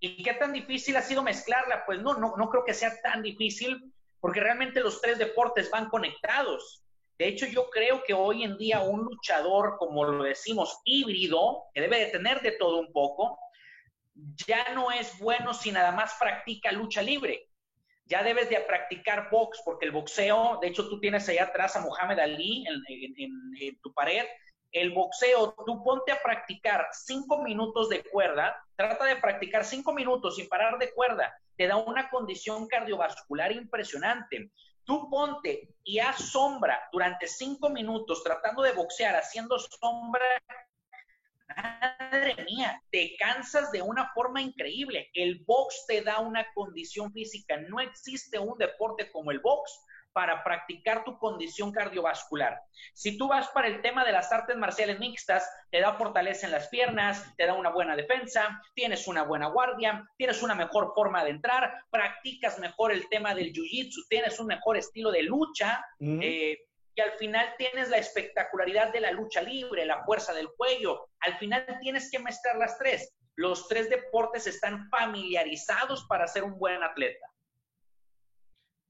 ¿Y 0.00 0.22
qué 0.22 0.34
tan 0.34 0.52
difícil 0.52 0.96
ha 0.96 1.02
sido 1.02 1.22
mezclarla? 1.22 1.84
Pues 1.86 2.00
no, 2.00 2.14
no, 2.14 2.36
no 2.36 2.50
creo 2.50 2.64
que 2.64 2.74
sea 2.74 3.00
tan 3.00 3.22
difícil 3.22 3.92
porque 4.20 4.40
realmente 4.40 4.80
los 4.80 5.00
tres 5.00 5.18
deportes 5.18 5.70
van 5.70 5.88
conectados. 5.88 6.82
De 7.18 7.28
hecho, 7.28 7.46
yo 7.46 7.70
creo 7.70 8.02
que 8.04 8.12
hoy 8.12 8.42
en 8.42 8.58
día 8.58 8.80
un 8.80 9.04
luchador, 9.04 9.76
como 9.78 10.04
lo 10.04 10.24
decimos, 10.24 10.80
híbrido, 10.84 11.64
que 11.72 11.80
debe 11.80 12.00
de 12.00 12.06
tener 12.06 12.42
de 12.42 12.52
todo 12.52 12.78
un 12.78 12.92
poco, 12.92 13.38
ya 14.46 14.72
no 14.74 14.90
es 14.90 15.18
bueno 15.18 15.54
si 15.54 15.72
nada 15.72 15.92
más 15.92 16.14
practica 16.18 16.72
lucha 16.72 17.02
libre. 17.02 17.48
Ya 18.04 18.22
debes 18.22 18.48
de 18.50 18.60
practicar 18.60 19.30
box, 19.30 19.62
porque 19.64 19.86
el 19.86 19.92
boxeo, 19.92 20.58
de 20.60 20.68
hecho 20.68 20.88
tú 20.88 21.00
tienes 21.00 21.28
allá 21.28 21.44
atrás 21.44 21.74
a 21.74 21.80
Muhammad 21.80 22.20
Ali 22.20 22.64
en, 22.66 23.80
tu 23.80 23.92
pared, 23.92 24.24
el 24.76 24.92
boxeo, 24.92 25.54
tú 25.64 25.82
ponte 25.82 26.12
a 26.12 26.22
practicar 26.22 26.86
cinco 26.92 27.42
minutos 27.42 27.88
de 27.88 28.04
cuerda, 28.04 28.54
trata 28.76 29.06
de 29.06 29.16
practicar 29.16 29.64
cinco 29.64 29.94
minutos 29.94 30.36
sin 30.36 30.48
parar 30.48 30.78
de 30.78 30.92
cuerda, 30.92 31.34
te 31.56 31.66
da 31.66 31.76
una 31.76 32.10
condición 32.10 32.68
cardiovascular 32.68 33.52
impresionante. 33.52 34.50
Tú 34.84 35.08
ponte 35.08 35.70
y 35.82 35.98
haz 35.98 36.30
sombra 36.30 36.78
durante 36.92 37.26
cinco 37.26 37.70
minutos 37.70 38.22
tratando 38.22 38.62
de 38.62 38.72
boxear, 38.72 39.16
haciendo 39.16 39.58
sombra. 39.58 40.42
Madre 41.56 42.36
mía, 42.44 42.82
te 42.90 43.16
cansas 43.18 43.72
de 43.72 43.80
una 43.80 44.12
forma 44.12 44.42
increíble. 44.42 45.08
El 45.14 45.42
box 45.46 45.86
te 45.88 46.02
da 46.02 46.20
una 46.20 46.46
condición 46.52 47.10
física. 47.12 47.56
No 47.56 47.80
existe 47.80 48.38
un 48.38 48.58
deporte 48.58 49.10
como 49.10 49.30
el 49.30 49.40
box 49.40 49.85
para 50.16 50.42
practicar 50.42 51.04
tu 51.04 51.18
condición 51.18 51.72
cardiovascular. 51.72 52.58
Si 52.94 53.18
tú 53.18 53.28
vas 53.28 53.48
para 53.48 53.68
el 53.68 53.82
tema 53.82 54.02
de 54.02 54.12
las 54.12 54.32
artes 54.32 54.56
marciales 54.56 54.98
mixtas, 54.98 55.46
te 55.70 55.78
da 55.78 55.92
fortaleza 55.92 56.46
en 56.46 56.52
las 56.52 56.68
piernas, 56.68 57.22
te 57.36 57.44
da 57.44 57.52
una 57.52 57.68
buena 57.68 57.94
defensa, 57.94 58.62
tienes 58.72 59.06
una 59.08 59.24
buena 59.24 59.48
guardia, 59.48 60.08
tienes 60.16 60.42
una 60.42 60.54
mejor 60.54 60.94
forma 60.94 61.22
de 61.22 61.32
entrar, 61.32 61.82
practicas 61.90 62.58
mejor 62.58 62.92
el 62.92 63.06
tema 63.10 63.34
del 63.34 63.52
jiu-jitsu, 63.52 64.06
tienes 64.08 64.40
un 64.40 64.46
mejor 64.46 64.78
estilo 64.78 65.10
de 65.10 65.22
lucha. 65.22 65.84
Eh, 66.00 66.60
y 66.94 67.00
al 67.02 67.12
final 67.18 67.54
tienes 67.58 67.90
la 67.90 67.98
espectacularidad 67.98 68.94
de 68.94 69.00
la 69.00 69.10
lucha 69.10 69.42
libre, 69.42 69.84
la 69.84 70.02
fuerza 70.04 70.32
del 70.32 70.48
cuello. 70.56 71.10
Al 71.20 71.36
final 71.36 71.66
tienes 71.82 72.10
que 72.10 72.20
mezclar 72.20 72.56
las 72.56 72.78
tres. 72.78 73.14
Los 73.34 73.68
tres 73.68 73.90
deportes 73.90 74.46
están 74.46 74.88
familiarizados 74.88 76.06
para 76.08 76.26
ser 76.26 76.42
un 76.42 76.58
buen 76.58 76.82
atleta. 76.82 77.26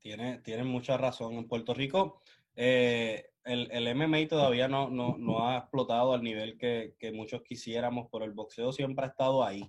Tiene, 0.07 0.39
tiene 0.39 0.63
mucha 0.63 0.97
razón. 0.97 1.35
En 1.35 1.49
Puerto 1.49 1.75
Rico, 1.75 2.23
eh, 2.55 3.31
el, 3.43 3.69
el, 3.73 3.93
MMA 3.97 4.29
todavía 4.29 4.69
no, 4.69 4.89
no, 4.89 5.17
no, 5.19 5.49
ha 5.49 5.59
explotado 5.59 6.15
al 6.15 6.23
nivel 6.23 6.57
que, 6.57 6.95
que, 6.97 7.11
muchos 7.11 7.43
quisiéramos, 7.43 8.07
pero 8.13 8.25
el 8.25 8.31
boxeo 8.31 8.73
siempre 8.73 9.05
ha 9.05 9.09
estado 9.09 9.43
ahí. 9.43 9.69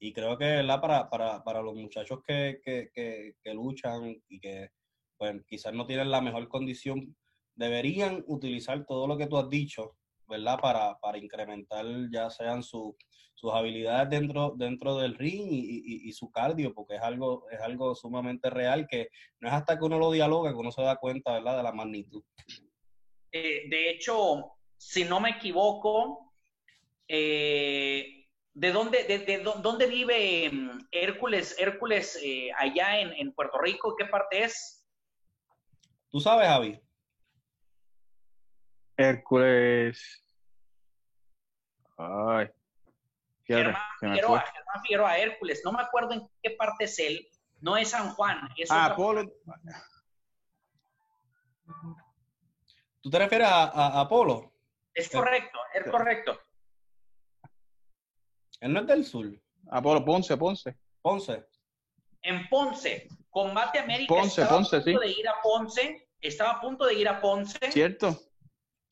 Y 0.00 0.12
creo 0.12 0.36
que 0.36 0.64
Para, 0.66 1.08
para, 1.08 1.44
para 1.44 1.62
los 1.62 1.76
muchachos 1.76 2.18
que, 2.26 2.60
que, 2.64 2.90
que, 2.92 3.54
luchan 3.54 4.20
y 4.28 4.40
que 4.40 4.70
pues, 5.16 5.44
quizás 5.46 5.72
no 5.72 5.86
tienen 5.86 6.10
la 6.10 6.22
mejor 6.22 6.48
condición, 6.48 7.16
deberían 7.54 8.24
utilizar 8.26 8.84
todo 8.84 9.06
lo 9.06 9.16
que 9.16 9.28
tú 9.28 9.38
has 9.38 9.48
dicho, 9.48 9.96
¿verdad? 10.28 10.58
Para, 10.60 10.98
para 10.98 11.18
incrementar 11.18 11.84
ya 12.10 12.30
sean 12.30 12.62
su, 12.62 12.96
sus 13.38 13.52
habilidades 13.54 14.10
dentro, 14.10 14.54
dentro 14.56 14.98
del 14.98 15.14
ring 15.14 15.46
y, 15.48 16.12
su 16.12 16.28
cardio, 16.32 16.74
porque 16.74 16.96
es 16.96 17.02
algo, 17.02 17.48
es 17.50 17.60
algo 17.60 17.94
sumamente 17.94 18.50
real 18.50 18.88
que 18.88 19.10
no 19.38 19.46
es 19.48 19.54
hasta 19.54 19.78
que 19.78 19.84
uno 19.84 19.96
lo 19.98 20.10
dialoga 20.10 20.50
que 20.50 20.56
uno 20.56 20.72
se 20.72 20.82
da 20.82 20.96
cuenta, 20.96 21.34
¿verdad?, 21.34 21.58
de 21.58 21.62
la 21.62 21.72
magnitud. 21.72 22.24
Eh, 23.30 23.68
de 23.68 23.90
hecho, 23.90 24.56
si 24.76 25.04
no 25.04 25.20
me 25.20 25.30
equivoco, 25.30 26.32
eh, 27.06 28.26
¿de, 28.54 28.72
dónde, 28.72 29.04
de, 29.04 29.38
dónde 29.38 29.86
vive 29.86 30.50
mm, 30.50 30.88
Hércules, 30.90 31.54
Hércules 31.60 32.18
eh, 32.20 32.50
allá 32.56 32.98
en, 32.98 33.12
en 33.12 33.32
Puerto 33.32 33.58
Rico? 33.58 33.94
¿Qué 33.96 34.06
parte 34.06 34.44
es? 34.44 34.84
¿Tú 36.10 36.18
sabes, 36.18 36.48
Javi? 36.48 36.80
Hércules. 38.98 40.24
Ay, 41.96 42.50
Germán 43.44 43.76
Figueroa, 44.00 44.40
Germán 44.40 44.82
Figueroa, 44.82 45.18
Hércules, 45.18 45.62
no 45.64 45.72
me 45.72 45.82
acuerdo 45.82 46.12
en 46.12 46.28
qué 46.42 46.50
parte 46.50 46.84
es 46.84 46.98
él, 46.98 47.28
no 47.60 47.76
es 47.76 47.90
San 47.90 48.10
Juan. 48.10 48.48
Es 48.56 48.70
ah, 48.70 48.86
Apolo. 48.86 49.32
¿Tú 53.00 53.10
te 53.10 53.18
refieres 53.18 53.48
a, 53.48 54.00
Apolo? 54.00 54.52
Es 54.92 55.08
correcto, 55.08 55.58
es 55.72 55.90
correcto. 55.90 56.40
Él 58.60 58.72
no 58.72 58.80
es 58.80 58.86
del 58.86 59.04
sur. 59.04 59.26
Apolo, 59.70 60.04
Ponce, 60.04 60.36
Ponce. 60.36 60.76
Ponce. 61.00 61.46
En 62.22 62.48
Ponce, 62.48 63.08
Combate 63.30 63.78
América 63.78 64.12
Ponce, 64.12 64.42
estaba 64.42 64.58
Ponce, 64.58 64.76
a 64.76 64.80
punto 64.80 65.00
sí. 65.00 65.06
de 65.06 65.20
ir 65.20 65.28
a 65.28 65.40
Ponce, 65.40 66.08
estaba 66.20 66.50
a 66.50 66.60
punto 66.60 66.84
de 66.84 66.94
ir 66.94 67.08
a 67.08 67.20
Ponce. 67.20 67.70
Cierto. 67.70 68.27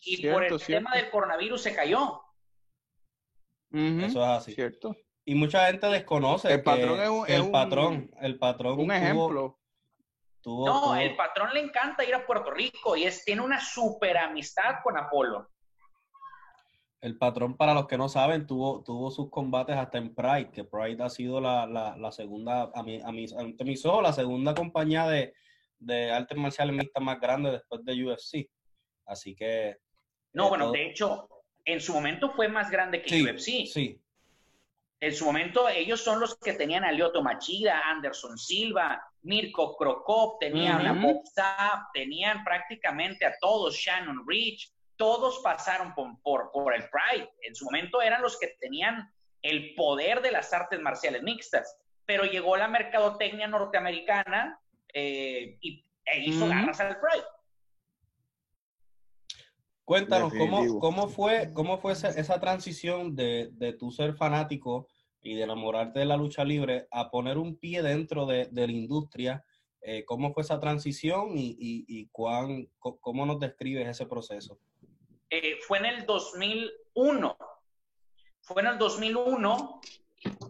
Y 0.00 0.26
por 0.29 0.45
el 0.45 0.61
tema 0.61 0.95
del 0.95 1.11
coronavirus 1.11 1.62
se 1.62 1.75
cayó. 1.75 2.23
Eso 3.73 4.23
es 4.23 4.29
así. 4.29 4.53
Cierto. 4.53 4.97
Y 5.25 5.35
mucha 5.35 5.67
gente 5.67 5.88
desconoce 5.88 6.53
el 6.53 6.62
patrón 6.62 7.00
es 7.00 7.09
un, 7.09 7.25
el 7.29 7.50
patrón, 7.50 8.11
el 8.21 8.38
patrón 8.38 8.79
un 8.79 8.93
ejemplo. 8.93 9.59
no, 10.45 10.95
el 10.95 11.17
patrón 11.17 11.50
le 11.53 11.61
encanta 11.61 12.05
ir 12.05 12.15
a 12.15 12.25
Puerto 12.25 12.53
Rico 12.53 12.97
y 12.97 13.05
es 13.05 13.25
tiene 13.25 13.43
una 13.43 13.61
super 13.61 14.17
amistad 14.19 14.76
con 14.85 14.97
Apolo. 14.97 15.50
El 17.00 17.19
patrón, 17.19 17.57
para 17.57 17.75
los 17.75 17.87
que 17.88 17.99
no 17.99 18.09
saben, 18.09 18.47
tuvo, 18.47 18.83
tuvo 18.83 19.11
sus 19.11 19.29
combates 19.29 19.76
hasta 19.76 19.99
en 19.99 20.15
Pride, 20.15 20.50
que 20.50 20.65
Pride 20.65 21.03
ha 21.03 21.11
sido 21.11 21.41
la, 21.41 21.67
la, 21.67 22.12
segunda, 22.12 22.71
a 22.75 22.83
mi, 22.83 23.00
a 23.03 23.12
mi, 23.12 23.26
la 23.26 24.12
segunda 24.12 24.55
compañía 24.55 25.07
de, 25.07 25.35
de 25.79 26.11
artes 26.11 26.38
marciales 26.38 26.75
mixtas 26.75 27.03
más 27.03 27.21
grande 27.21 27.50
después 27.50 27.85
de 27.85 28.05
UFC. 28.05 28.49
Así 29.05 29.35
que. 29.35 29.76
No, 30.37 30.50
bueno, 30.50 30.71
de 30.71 30.87
hecho, 30.87 31.31
en 31.64 31.81
su 31.81 31.95
momento 31.95 32.31
fue 32.31 32.47
más 32.47 32.71
grande 32.71 33.00
que 33.00 33.23
UFC. 33.23 33.66
Sí. 33.66 33.99
En 35.00 35.14
su 35.14 35.25
momento 35.25 35.66
ellos 35.66 36.02
son 36.02 36.21
los 36.21 36.37
que 36.37 36.52
tenían 36.52 36.85
a 36.85 36.93
Lyoto 36.93 37.23
Machida, 37.23 37.81
Anderson 37.87 38.37
Silva, 38.37 39.02
Mirko 39.23 39.75
Krokop, 39.78 40.38
tenían 40.38 40.87
a 40.87 40.93
Bob 40.93 41.23
tenían 41.95 42.45
prácticamente 42.45 43.25
a 43.25 43.35
todos, 43.40 43.76
Shannon 43.76 44.26
Rich, 44.26 44.71
todos 44.97 45.40
pasaron 45.43 45.95
por, 45.95 46.21
por, 46.52 46.75
el 46.75 46.85
Pride. 46.90 47.31
En 47.40 47.55
su 47.55 47.64
momento 47.64 48.02
eran 48.02 48.21
los 48.21 48.38
que 48.38 48.57
tenían 48.61 49.11
el 49.40 49.75
poder 49.75 50.21
de 50.21 50.33
las 50.33 50.52
artes 50.52 50.81
marciales 50.81 51.23
mixtas, 51.23 51.78
pero 52.05 52.25
llegó 52.25 52.59
la 52.59 52.69
mercadotecnia 52.69 53.49
norteamericana 53.49 54.61
eh, 54.93 55.57
y 55.62 55.83
e 56.05 56.21
hizo 56.21 56.47
garras 56.47 56.78
al 56.81 57.00
Pride. 57.00 57.25
Cuéntanos, 59.87 60.33
¿cómo, 60.35 60.81
¿cómo, 60.81 61.09
fue, 61.09 61.52
cómo 61.55 61.78
fue 61.78 61.93
esa, 61.93 62.40
transición 62.40 63.14
de, 63.14 63.50
de, 63.52 63.73
tu 63.73 63.93
ser 63.93 64.14
fanático 64.14 64.88
y 65.23 65.37
de 65.37 65.45
enamorarte 65.45 66.00
de 66.00 66.07
la 66.07 66.16
lucha 66.16 66.45
libre 66.45 66.88
a 66.90 67.09
poner 67.09 67.38
un 67.38 67.57
pie 67.57 67.83
dentro 67.83 68.26
de, 68.26 68.49
la 68.52 68.64
industria? 68.64 69.45
Eh, 69.81 70.05
¿Cómo 70.05 70.33
fue 70.33 70.43
esa 70.43 70.59
transición 70.59 71.38
y, 71.38 71.55
y, 71.61 72.09
cuán, 72.09 72.69
cómo 72.81 73.25
nos 73.26 73.38
describes 73.38 73.87
ese 73.87 74.07
proceso? 74.07 74.59
Eh, 75.31 75.59
fue 75.64 75.78
en 75.78 75.87
el 75.87 76.05
2001. 76.05 77.38
Fue 78.40 78.62
en 78.62 78.69
el 78.69 78.78
2001 78.78 79.81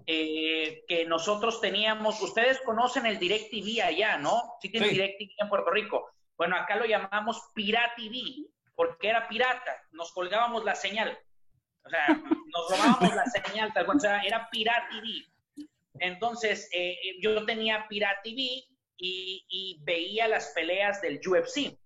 eh, 0.06 0.82
que 0.88 1.04
nosotros 1.04 1.60
teníamos, 1.60 2.22
ustedes 2.22 2.58
conocen 2.62 3.04
el 3.04 3.18
DirecTV 3.18 3.82
allá, 3.84 4.16
¿no? 4.16 4.54
Sí 4.62 4.70
tienen 4.70 4.88
DirecTV 4.88 5.28
en 5.36 5.48
Puerto 5.50 5.70
Rico. 5.70 6.06
Bueno, 6.38 6.56
acá 6.56 6.76
lo 6.76 6.86
llamamos 6.86 7.52
TV 7.54 8.46
porque 8.76 9.08
era 9.08 9.26
pirata, 9.26 9.82
nos 9.90 10.12
colgábamos 10.12 10.64
la 10.64 10.76
señal. 10.76 11.18
O 11.82 11.88
sea, 11.88 12.06
nos 12.08 12.70
robábamos 12.70 13.14
la 13.14 13.26
señal, 13.26 13.72
tal 13.72 13.86
cual, 13.86 13.96
o 13.96 14.00
sea, 14.00 14.20
era 14.20 14.48
Pirate 14.50 14.86
TV. 14.90 15.66
Entonces, 15.98 16.68
eh, 16.72 16.90
eh, 16.90 17.16
yo 17.20 17.44
tenía 17.46 17.86
Pirate 17.88 18.20
TV 18.22 18.64
y, 18.98 19.80
veía 19.82 20.28
las 20.28 20.48
peleas 20.48 21.00
del 21.00 21.20
UFC. 21.26 21.78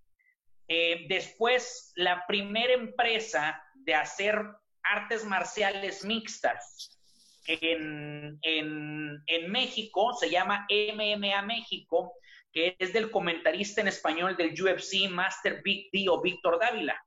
Eh, 0.68 1.06
después, 1.08 1.92
la 1.96 2.24
primera 2.26 2.72
empresa 2.72 3.62
de 3.74 3.94
hacer 3.94 4.36
artes 4.82 5.24
marciales 5.24 6.04
mixtas 6.04 6.98
en, 7.46 8.38
en, 8.42 9.22
en 9.26 9.50
México 9.50 10.14
se 10.14 10.30
llama 10.30 10.66
MMA 10.70 11.42
México 11.42 12.14
que 12.52 12.76
es 12.78 12.92
del 12.92 13.10
comentarista 13.10 13.80
en 13.80 13.88
español 13.88 14.36
del 14.36 14.52
UFC, 14.52 15.08
Master 15.08 15.62
Big 15.62 15.90
D 15.92 16.06
o 16.08 16.20
Víctor 16.20 16.58
Dávila. 16.58 17.00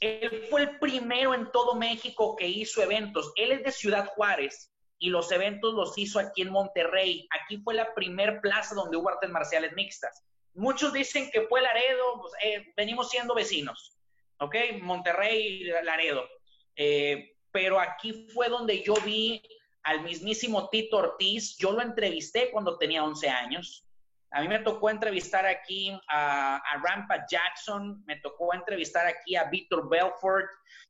Él 0.00 0.46
fue 0.50 0.62
el 0.62 0.78
primero 0.78 1.34
en 1.34 1.50
todo 1.52 1.74
México 1.74 2.36
que 2.36 2.46
hizo 2.46 2.82
eventos. 2.82 3.32
Él 3.36 3.52
es 3.52 3.62
de 3.62 3.72
Ciudad 3.72 4.06
Juárez 4.08 4.72
y 4.98 5.10
los 5.10 5.30
eventos 5.32 5.74
los 5.74 5.96
hizo 5.96 6.18
aquí 6.18 6.42
en 6.42 6.50
Monterrey. 6.50 7.26
Aquí 7.30 7.58
fue 7.58 7.74
la 7.74 7.94
primer 7.94 8.40
plaza 8.40 8.74
donde 8.74 8.96
hubo 8.96 9.08
artes 9.08 9.30
marciales 9.30 9.72
mixtas. 9.74 10.24
Muchos 10.54 10.92
dicen 10.92 11.30
que 11.30 11.42
fue 11.42 11.60
Laredo, 11.60 12.20
pues, 12.20 12.32
eh, 12.42 12.72
venimos 12.76 13.10
siendo 13.10 13.34
vecinos, 13.34 13.96
¿ok? 14.38 14.54
Monterrey, 14.80 15.64
Laredo. 15.82 16.26
Eh, 16.74 17.36
pero 17.50 17.78
aquí 17.78 18.28
fue 18.32 18.48
donde 18.48 18.82
yo 18.82 18.94
vi 19.04 19.42
al 19.82 20.02
mismísimo 20.02 20.68
Tito 20.68 20.98
Ortiz. 20.98 21.56
Yo 21.58 21.72
lo 21.72 21.82
entrevisté 21.82 22.50
cuando 22.50 22.78
tenía 22.78 23.04
11 23.04 23.28
años. 23.28 23.85
A 24.32 24.40
mí 24.40 24.48
me 24.48 24.58
tocó 24.58 24.90
entrevistar 24.90 25.46
aquí 25.46 25.98
a, 26.08 26.60
Rampa 26.82 27.24
Jackson, 27.30 28.02
me 28.06 28.16
tocó 28.20 28.52
entrevistar 28.54 29.06
aquí 29.06 29.36
a 29.36 29.44
Victor 29.44 29.88
Belfort, 29.88 30.46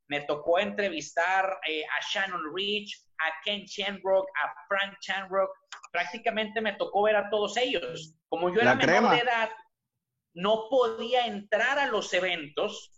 me 0.08 0.22
tocó 0.22 0.58
entrevistar 0.58 1.58
eh, 1.68 1.84
a 1.84 2.04
Shannon 2.10 2.54
Rich, 2.54 3.04
a 3.18 3.32
Ken 3.44 3.64
Chanrock, 3.64 4.26
a 4.42 4.54
Frank 4.68 4.98
Chanrock. 5.00 5.50
Prácticamente 5.92 6.60
me 6.60 6.72
tocó 6.74 7.02
ver 7.02 7.16
a 7.16 7.28
todos 7.30 7.56
ellos. 7.56 8.14
Como 8.28 8.52
yo 8.52 8.60
era 8.60 8.74
menor 8.74 9.10
de 9.10 9.18
edad, 9.18 9.50
no 10.34 10.68
podía 10.68 11.26
entrar 11.26 11.78
a 11.78 11.86
los 11.86 12.12
eventos 12.12 12.90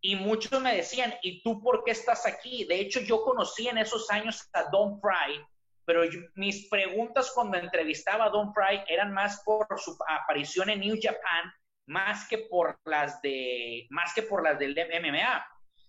y 0.00 0.14
muchos 0.14 0.60
me 0.60 0.76
decían, 0.76 1.14
¿y 1.22 1.42
tú 1.42 1.60
por 1.60 1.82
qué 1.84 1.90
estás 1.90 2.24
aquí? 2.24 2.64
De 2.64 2.80
hecho, 2.80 3.00
yo 3.00 3.22
conocí 3.22 3.68
en 3.68 3.78
esos 3.78 4.10
años 4.10 4.48
a 4.52 4.64
Don 4.70 5.00
Fry, 5.00 5.44
pero 5.88 6.02
mis 6.34 6.68
preguntas 6.68 7.32
cuando 7.34 7.56
entrevistaba 7.56 8.26
a 8.26 8.28
Don 8.28 8.52
Fry 8.52 8.82
eran 8.88 9.10
más 9.10 9.40
por 9.42 9.66
su 9.78 9.96
aparición 10.06 10.68
en 10.68 10.80
New 10.80 10.98
Japan, 11.00 11.50
más 11.86 12.28
que 12.28 12.36
por 12.50 12.78
las 12.84 13.22
de, 13.22 13.86
más 13.88 14.12
que 14.12 14.20
por 14.20 14.44
las 14.44 14.58
del 14.58 14.74
MMA. 14.74 15.46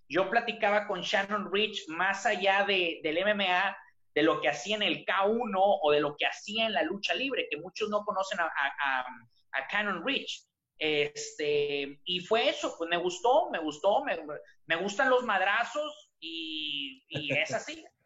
Yo 0.07 0.29
platicaba 0.29 0.87
con 0.87 1.01
Shannon 1.01 1.51
Rich 1.51 1.89
más 1.89 2.25
allá 2.25 2.63
de, 2.63 3.01
del 3.03 3.25
MMA, 3.25 3.77
de 4.15 4.23
lo 4.23 4.39
que 4.39 4.47
hacía 4.47 4.77
en 4.77 4.83
el 4.83 5.03
K1 5.03 5.53
o 5.57 5.91
de 5.91 5.99
lo 5.99 6.15
que 6.15 6.27
hacía 6.27 6.67
en 6.67 6.71
la 6.71 6.83
lucha 6.83 7.13
libre, 7.13 7.47
que 7.51 7.57
muchos 7.57 7.89
no 7.89 8.05
conocen 8.05 8.39
a, 8.39 8.45
a, 8.45 9.67
Cannon 9.69 10.01
Rich. 10.07 10.45
Este, 10.77 11.99
y 12.05 12.21
fue 12.21 12.47
eso, 12.47 12.73
pues 12.77 12.89
me 12.89 12.95
gustó, 12.95 13.49
me 13.49 13.59
gustó, 13.59 14.01
me, 14.05 14.17
me 14.65 14.75
gustan 14.77 15.09
los 15.09 15.25
madrazos 15.25 16.13
y 16.21 17.03
es 17.33 17.53
así. 17.53 17.83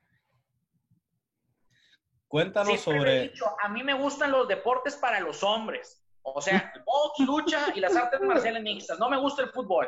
Cuéntanos 2.34 2.82
sobre. 2.82 3.32
a 3.62 3.70
mí 3.70 3.84
me 3.84 3.94
gustan 3.94 4.32
los 4.32 4.48
deportes 4.48 4.96
para 4.96 5.20
los 5.20 5.44
hombres. 5.44 6.04
O 6.24 6.42
sea, 6.42 6.74
box, 6.84 7.20
lucha 7.20 7.68
y 7.76 7.80
las 7.80 7.96
artes 7.96 8.20
marciales 8.22 8.64
mixtas. 8.64 8.98
No 8.98 9.08
me 9.08 9.20
gusta 9.20 9.44
el 9.44 9.50
fútbol. 9.50 9.88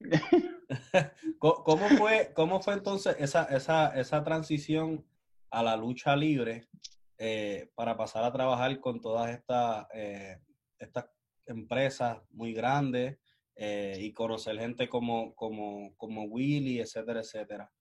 ¿Cómo 1.38 1.88
fue, 1.96 2.32
cómo 2.34 2.60
fue 2.60 2.74
entonces 2.74 3.16
esa, 3.18 3.44
esa, 3.44 3.98
esa 3.98 4.22
transición 4.22 5.06
a 5.50 5.62
la 5.62 5.74
lucha 5.74 6.14
libre 6.14 6.68
eh, 7.16 7.70
para 7.74 7.96
pasar 7.96 8.24
a 8.24 8.32
trabajar 8.32 8.78
con 8.78 9.00
todas 9.00 9.30
estas, 9.30 9.86
eh, 9.94 10.38
estas 10.78 11.06
empresas 11.46 12.18
muy 12.28 12.52
grandes 12.52 13.16
eh, 13.56 13.96
y 13.98 14.12
conocer 14.12 14.58
gente 14.58 14.86
como, 14.86 15.34
como, 15.34 15.96
como 15.96 16.24
Willy, 16.24 16.78
etcétera, 16.78 17.20
etcétera? 17.20 17.72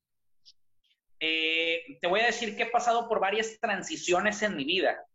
Eh, 1.19 1.97
te 1.99 2.07
voy 2.07 2.21
a 2.21 2.27
decir 2.27 2.55
que 2.55 2.63
he 2.63 2.69
pasado 2.69 3.09
por 3.09 3.19
varias 3.19 3.59
transiciones 3.59 4.41
en 4.41 4.55
mi 4.55 4.63
vida. 4.63 5.05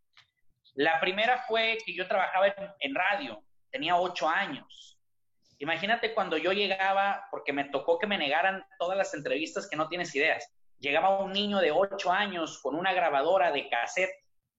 La 0.75 0.99
primera 0.99 1.43
fue 1.47 1.77
que 1.85 1.95
yo 1.95 2.07
trabajaba 2.07 2.53
en, 2.79 2.93
radio, 2.93 3.41
tenía 3.71 3.95
ocho 3.95 4.27
años. 4.27 4.99
Imagínate 5.57 6.13
cuando 6.13 6.37
yo 6.37 6.51
llegaba, 6.51 7.27
porque 7.31 7.53
me 7.53 7.65
tocó 7.65 7.97
que 7.97 8.07
me 8.07 8.17
negaran 8.17 8.65
todas 8.77 8.97
las 8.97 9.13
entrevistas 9.13 9.67
que 9.67 9.77
no 9.77 9.87
tienes 9.87 10.13
ideas. 10.13 10.51
Llegaba 10.79 11.19
un 11.19 11.31
niño 11.31 11.59
de 11.59 11.71
ocho 11.71 12.11
años 12.11 12.59
con 12.61 12.75
una 12.75 12.93
grabadora 12.93 13.51
de 13.51 13.69
cassette 13.69 14.11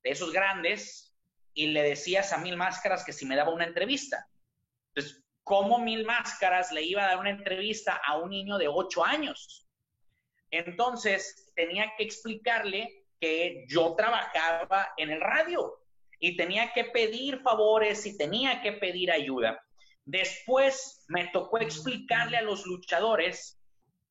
de 0.03 0.11
esos 0.11 0.33
grandes 0.33 1.15
y 1.53 1.69
le 1.69 1.83
decías 1.83 2.33
a 2.33 2.39
Mil 2.39 2.57
Máscaras 2.57 3.05
que 3.05 3.13
si 3.13 3.27
me 3.27 3.37
daba 3.37 3.53
una 3.53 3.67
entrevista. 3.67 4.27
Entonces, 4.95 5.23
¿cómo 5.45 5.79
Mil 5.79 6.07
Máscaras 6.07 6.73
le 6.73 6.83
iba 6.83 7.05
a 7.05 7.09
dar 7.09 7.19
una 7.19 7.31
entrevista 7.31 8.01
a 8.05 8.17
un 8.17 8.31
niño 8.31 8.57
de 8.57 8.69
ocho 8.69 9.05
años? 9.05 9.66
Entonces 10.51 11.53
tenía 11.55 11.93
que 11.97 12.05
explicarle 12.05 13.07
que 13.21 13.65
yo 13.69 13.95
trabajaba 13.95 14.93
en 14.97 15.11
el 15.11 15.21
radio 15.21 15.75
y 16.19 16.37
tenía 16.37 16.73
que 16.73 16.85
pedir 16.85 17.41
favores 17.41 18.07
y 18.07 18.17
tenía 18.17 18.63
que 18.63 18.73
pedir 18.73 19.11
ayuda. 19.11 19.61
Después 20.05 21.05
me 21.09 21.29
tocó 21.29 21.59
explicarle 21.59 22.37
a 22.37 22.43
los 22.43 22.65
luchadores 22.65 23.59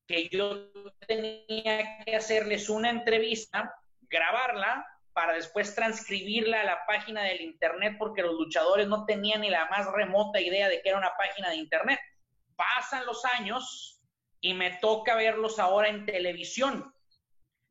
que 0.07 0.29
yo 0.29 0.71
tenía 1.07 2.03
que 2.03 2.15
hacerles 2.15 2.69
una 2.69 2.89
entrevista, 2.89 3.73
grabarla 4.01 4.85
para 5.13 5.33
después 5.33 5.73
transcribirla 5.73 6.61
a 6.61 6.65
la 6.65 6.85
página 6.85 7.23
del 7.23 7.41
internet 7.41 7.95
porque 7.97 8.21
los 8.21 8.33
luchadores 8.33 8.87
no 8.87 9.05
tenían 9.05 9.41
ni 9.41 9.49
la 9.49 9.65
más 9.67 9.89
remota 9.91 10.41
idea 10.41 10.67
de 10.67 10.81
que 10.81 10.89
era 10.89 10.97
una 10.97 11.15
página 11.17 11.49
de 11.49 11.55
internet. 11.55 11.99
Pasan 12.55 13.05
los 13.05 13.23
años 13.25 13.94
y 14.45 14.53
me 14.53 14.77
toca 14.79 15.15
verlos 15.15 15.57
ahora 15.57 15.89
en 15.89 16.05
televisión. 16.05 16.93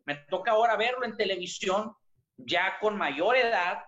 Me 0.07 0.17
toca 0.29 0.51
ahora 0.51 0.75
verlo 0.75 1.05
en 1.05 1.17
televisión 1.17 1.95
ya 2.37 2.79
con 2.81 2.97
mayor 2.97 3.37
edad 3.37 3.85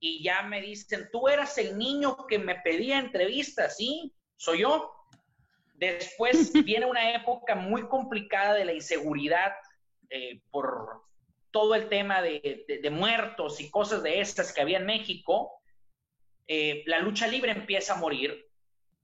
y 0.00 0.24
ya 0.24 0.40
me 0.40 0.62
dicen, 0.62 1.10
tú 1.12 1.28
eras 1.28 1.58
el 1.58 1.76
niño 1.76 2.26
que 2.26 2.38
me 2.38 2.54
pedía 2.54 2.98
entrevistas, 2.98 3.76
¿sí? 3.76 4.14
Soy 4.36 4.60
yo. 4.60 4.90
Después 5.74 6.50
viene 6.64 6.86
una 6.86 7.14
época 7.14 7.56
muy 7.56 7.88
complicada 7.88 8.54
de 8.54 8.64
la 8.64 8.72
inseguridad 8.72 9.52
eh, 10.08 10.40
por 10.50 11.02
todo 11.50 11.74
el 11.74 11.90
tema 11.90 12.22
de, 12.22 12.88
muertos 12.90 13.60
y 13.60 13.70
cosas 13.70 14.02
de 14.02 14.22
estas 14.22 14.50
que 14.50 14.62
había 14.62 14.78
en 14.78 14.86
México. 14.86 15.60
Eh, 16.46 16.84
la 16.86 17.00
lucha 17.00 17.26
libre 17.26 17.52
empieza 17.52 17.92
a 17.92 17.98
morir 17.98 18.46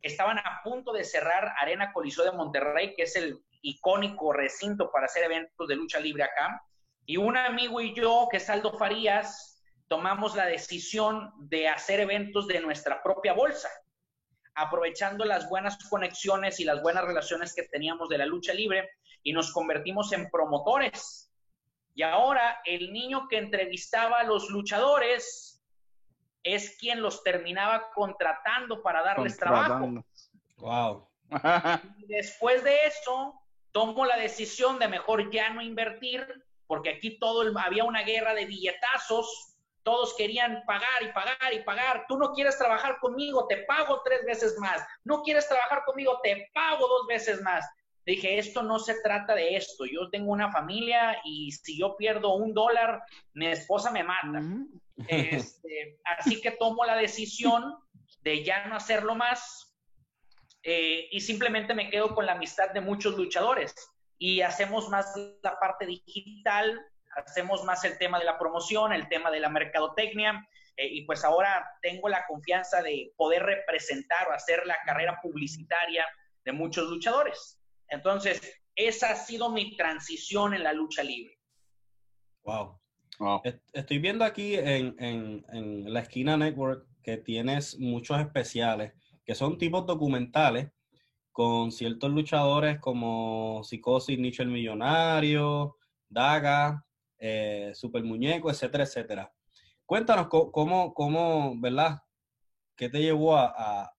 estaban 0.02 0.38
a 0.38 0.60
punto 0.64 0.92
de 0.92 1.04
cerrar 1.04 1.52
Arena 1.60 1.92
Coliseo 1.92 2.24
de 2.24 2.32
Monterrey, 2.32 2.94
que 2.96 3.02
es 3.02 3.16
el 3.16 3.38
icónico 3.62 4.32
recinto 4.32 4.90
para 4.90 5.06
hacer 5.06 5.24
eventos 5.24 5.68
de 5.68 5.76
lucha 5.76 6.00
libre 6.00 6.24
acá. 6.24 6.62
Y 7.04 7.16
un 7.16 7.36
amigo 7.36 7.80
y 7.80 7.94
yo, 7.94 8.28
que 8.30 8.38
es 8.38 8.48
Aldo 8.48 8.76
Farías, 8.78 9.62
tomamos 9.88 10.36
la 10.36 10.46
decisión 10.46 11.32
de 11.36 11.68
hacer 11.68 12.00
eventos 12.00 12.46
de 12.46 12.60
nuestra 12.60 13.02
propia 13.02 13.32
bolsa, 13.32 13.68
aprovechando 14.54 15.24
las 15.24 15.48
buenas 15.48 15.76
conexiones 15.88 16.60
y 16.60 16.64
las 16.64 16.80
buenas 16.80 17.04
relaciones 17.04 17.54
que 17.54 17.64
teníamos 17.64 18.08
de 18.08 18.18
la 18.18 18.26
lucha 18.26 18.54
libre 18.54 18.88
y 19.22 19.32
nos 19.32 19.52
convertimos 19.52 20.12
en 20.12 20.30
promotores. 20.30 21.32
Y 21.94 22.02
ahora 22.02 22.60
el 22.64 22.92
niño 22.92 23.26
que 23.28 23.38
entrevistaba 23.38 24.20
a 24.20 24.24
los 24.24 24.48
luchadores 24.50 25.49
es 26.42 26.76
quien 26.78 27.02
los 27.02 27.22
terminaba 27.22 27.90
contratando 27.92 28.82
para 28.82 29.02
darles 29.02 29.36
trabajo. 29.36 30.04
Wow. 30.56 31.08
Después 32.08 32.64
de 32.64 32.86
eso, 32.86 33.40
tomo 33.72 34.04
la 34.04 34.16
decisión 34.16 34.78
de 34.78 34.88
mejor 34.88 35.30
ya 35.30 35.50
no 35.50 35.62
invertir, 35.62 36.26
porque 36.66 36.90
aquí 36.90 37.18
todo 37.18 37.50
había 37.58 37.84
una 37.84 38.02
guerra 38.02 38.34
de 38.34 38.46
billetazos, 38.46 39.56
todos 39.82 40.14
querían 40.14 40.62
pagar 40.66 41.02
y 41.02 41.12
pagar 41.12 41.52
y 41.52 41.60
pagar. 41.60 42.04
Tú 42.08 42.18
no 42.18 42.32
quieres 42.32 42.58
trabajar 42.58 42.98
conmigo, 43.00 43.46
te 43.46 43.58
pago 43.64 44.02
tres 44.04 44.24
veces 44.24 44.56
más. 44.58 44.84
No 45.04 45.22
quieres 45.22 45.48
trabajar 45.48 45.84
conmigo, 45.84 46.20
te 46.22 46.50
pago 46.54 46.86
dos 46.86 47.06
veces 47.06 47.40
más. 47.42 47.64
Dije, 48.06 48.38
esto 48.38 48.62
no 48.62 48.78
se 48.78 49.00
trata 49.02 49.34
de 49.34 49.56
esto. 49.56 49.84
Yo 49.84 50.10
tengo 50.10 50.32
una 50.32 50.50
familia 50.50 51.20
y 51.24 51.52
si 51.52 51.78
yo 51.78 51.96
pierdo 51.96 52.34
un 52.34 52.54
dólar, 52.54 53.02
mi 53.34 53.46
esposa 53.46 53.90
me 53.90 54.02
mata. 54.02 54.42
Este, 55.08 56.00
así 56.18 56.40
que 56.40 56.52
tomo 56.52 56.84
la 56.84 56.96
decisión 56.96 57.76
de 58.22 58.44
ya 58.44 58.66
no 58.66 58.76
hacerlo 58.76 59.14
más 59.14 59.76
eh, 60.62 61.08
y 61.10 61.20
simplemente 61.20 61.74
me 61.74 61.90
quedo 61.90 62.14
con 62.14 62.26
la 62.26 62.32
amistad 62.32 62.70
de 62.70 62.80
muchos 62.80 63.16
luchadores 63.16 63.74
y 64.18 64.42
hacemos 64.42 64.90
más 64.90 65.14
la 65.42 65.58
parte 65.58 65.86
digital, 65.86 66.78
hacemos 67.16 67.64
más 67.64 67.84
el 67.84 67.96
tema 67.96 68.18
de 68.18 68.26
la 68.26 68.38
promoción, 68.38 68.92
el 68.92 69.08
tema 69.08 69.30
de 69.30 69.40
la 69.40 69.48
mercadotecnia 69.48 70.46
eh, 70.76 70.86
y 70.86 71.02
pues 71.06 71.24
ahora 71.24 71.66
tengo 71.80 72.08
la 72.08 72.26
confianza 72.26 72.82
de 72.82 73.12
poder 73.16 73.42
representar 73.42 74.28
o 74.28 74.32
hacer 74.32 74.66
la 74.66 74.76
carrera 74.84 75.18
publicitaria 75.22 76.06
de 76.44 76.52
muchos 76.52 76.88
luchadores. 76.88 77.59
Entonces, 77.90 78.40
esa 78.74 79.10
ha 79.10 79.16
sido 79.16 79.50
mi 79.50 79.76
transición 79.76 80.54
en 80.54 80.62
la 80.62 80.72
lucha 80.72 81.02
libre. 81.02 81.38
Wow. 82.42 82.80
Estoy 83.72 83.98
viendo 83.98 84.24
aquí 84.24 84.54
en, 84.54 84.96
en, 84.98 85.92
la 85.92 86.00
esquina 86.00 86.36
network 86.38 86.86
que 87.02 87.18
tienes 87.18 87.78
muchos 87.78 88.18
especiales 88.18 88.92
que 89.24 89.34
son 89.34 89.58
tipos 89.58 89.86
documentales 89.86 90.70
con 91.30 91.70
ciertos 91.70 92.10
luchadores 92.10 92.80
como 92.80 93.62
Psicosis, 93.62 94.18
Nietzsche 94.18 94.42
el 94.42 94.48
Millonario, 94.48 95.76
Daga, 96.08 96.84
eh, 97.18 97.72
Super 97.74 98.02
Muñeco, 98.02 98.50
etcétera, 98.50 98.84
etcétera. 98.84 99.32
Cuéntanos 99.84 100.28
cómo, 100.28 100.94
cómo, 100.94 101.54
¿verdad? 101.60 101.98
¿Qué 102.76 102.88
te 102.88 103.00
llevó 103.00 103.36
a, 103.36 103.92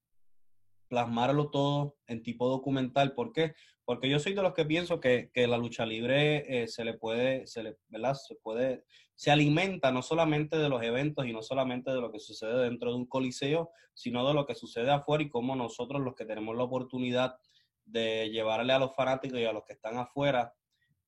plasmarlo 0.90 1.50
todo 1.50 1.96
en 2.08 2.22
tipo 2.22 2.50
documental? 2.50 3.14
¿Por 3.14 3.32
qué? 3.32 3.54
Porque 3.92 4.08
yo 4.08 4.20
soy 4.20 4.34
de 4.34 4.42
los 4.42 4.54
que 4.54 4.64
pienso 4.64 5.02
que, 5.02 5.32
la 5.36 5.58
lucha 5.58 5.86
libre 5.86 6.46
eh, 6.48 6.68
se 6.70 6.86
le 6.86 6.94
puede, 6.94 7.46
se 7.46 7.62
le, 7.62 7.76
¿verdad? 7.90 8.14
Se 8.14 8.36
puede, 8.36 8.86
se 9.16 9.32
alimenta 9.32 9.92
no 9.92 10.02
solamente 10.02 10.58
de 10.58 10.70
los 10.70 10.82
eventos 10.82 11.26
y 11.26 11.34
no 11.34 11.42
solamente 11.42 11.92
de 11.92 12.00
lo 12.00 12.10
que 12.10 12.22
sucede 12.22 12.64
dentro 12.64 12.92
de 12.92 12.96
un 12.96 13.06
coliseo, 13.06 13.70
sino 13.94 14.26
de 14.26 14.34
lo 14.34 14.46
que 14.46 14.56
sucede 14.56 14.90
afuera 14.92 15.26
y 15.26 15.30
cómo 15.30 15.58
nosotros 15.58 16.02
los 16.02 16.16
que 16.16 16.24
tenemos 16.24 16.56
la 16.56 16.64
oportunidad 16.64 17.36
de 17.84 18.30
llevarle 18.30 18.72
a 18.72 18.80
los 18.80 18.96
fanáticos 18.96 19.38
y 19.38 19.44
a 19.44 19.52
los 19.52 19.66
que 19.66 19.74
están 19.74 19.98
afuera, 19.98 20.54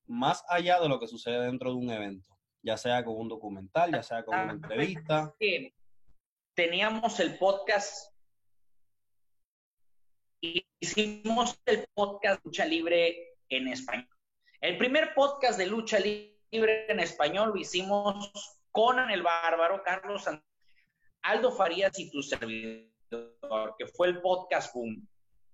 más 0.06 0.44
allá 0.50 0.82
de 0.82 0.90
lo 0.90 1.00
que 1.00 1.08
sucede 1.08 1.40
dentro 1.40 1.70
de 1.70 1.78
un 1.78 1.90
evento, 1.90 2.38
ya 2.64 2.76
sea 2.76 3.06
con 3.06 3.16
un 3.16 3.30
documental, 3.30 3.94
ya 3.94 4.04
sea 4.04 4.26
con 4.26 4.38
una 4.38 4.52
entrevista. 4.52 5.34
Teníamos 6.54 7.18
el 7.22 7.38
podcast, 7.38 8.13
hicimos 10.80 11.58
el 11.66 11.88
podcast 11.94 12.44
Lucha 12.44 12.66
Libre 12.66 13.36
en 13.50 13.70
español. 13.70 14.10
El 14.60 14.78
primer 14.78 15.14
podcast 15.14 15.58
de 15.58 15.68
Lucha 15.68 16.00
Libre 16.00 16.92
en 16.92 17.00
español 17.00 17.52
lo 17.54 17.58
hicimos 17.58 18.32
con 18.72 19.10
el 19.10 19.22
Bárbaro, 19.22 19.82
Carlos 19.84 20.26
Aldo 21.22 21.52
Farías 21.52 21.98
y 21.98 22.12
tu 22.12 22.22
servidor, 22.22 23.76
que 23.78 23.88
fue 23.88 24.08
el 24.08 24.22
podcast 24.22 24.74
Boom. 24.74 25.08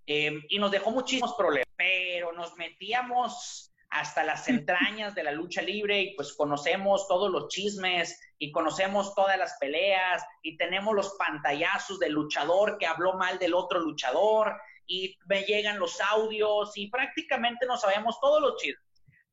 Em, 0.08 0.42
y 0.50 0.58
nos 0.58 0.72
dejó 0.72 0.90
muchísimos 0.90 1.36
problemas, 1.36 1.68
pero 1.76 2.32
nos 2.32 2.56
metíamos 2.58 3.72
hasta 3.92 4.24
las 4.24 4.48
entrañas 4.50 5.14
de 5.14 5.24
la 5.24 5.32
lucha 5.32 5.62
libre 5.62 6.02
y 6.02 6.16
pues 6.16 6.34
conocemos 6.34 7.08
todos 7.08 7.30
los 7.30 7.48
chismes 7.50 8.20
y 8.40 8.52
conocemos 8.52 9.14
todas 9.14 9.38
las 9.38 9.58
peleas 9.60 10.26
y 10.42 10.58
tenemos 10.58 10.96
los 10.96 11.16
pantallazos 11.20 12.00
del 12.00 12.14
luchador 12.14 12.80
que 12.80 12.88
habló 12.88 13.14
mal 13.14 13.38
del 13.38 13.54
otro 13.54 13.80
luchador 13.80 14.60
y 14.90 15.16
me 15.28 15.44
llegan 15.44 15.80
los 15.80 16.02
audios 16.02 16.76
y 16.76 16.90
prácticamente 16.90 17.68
no 17.68 17.78
sabemos 17.78 18.20
todos 18.20 18.42
los 18.42 18.58
chismes. 18.58 18.84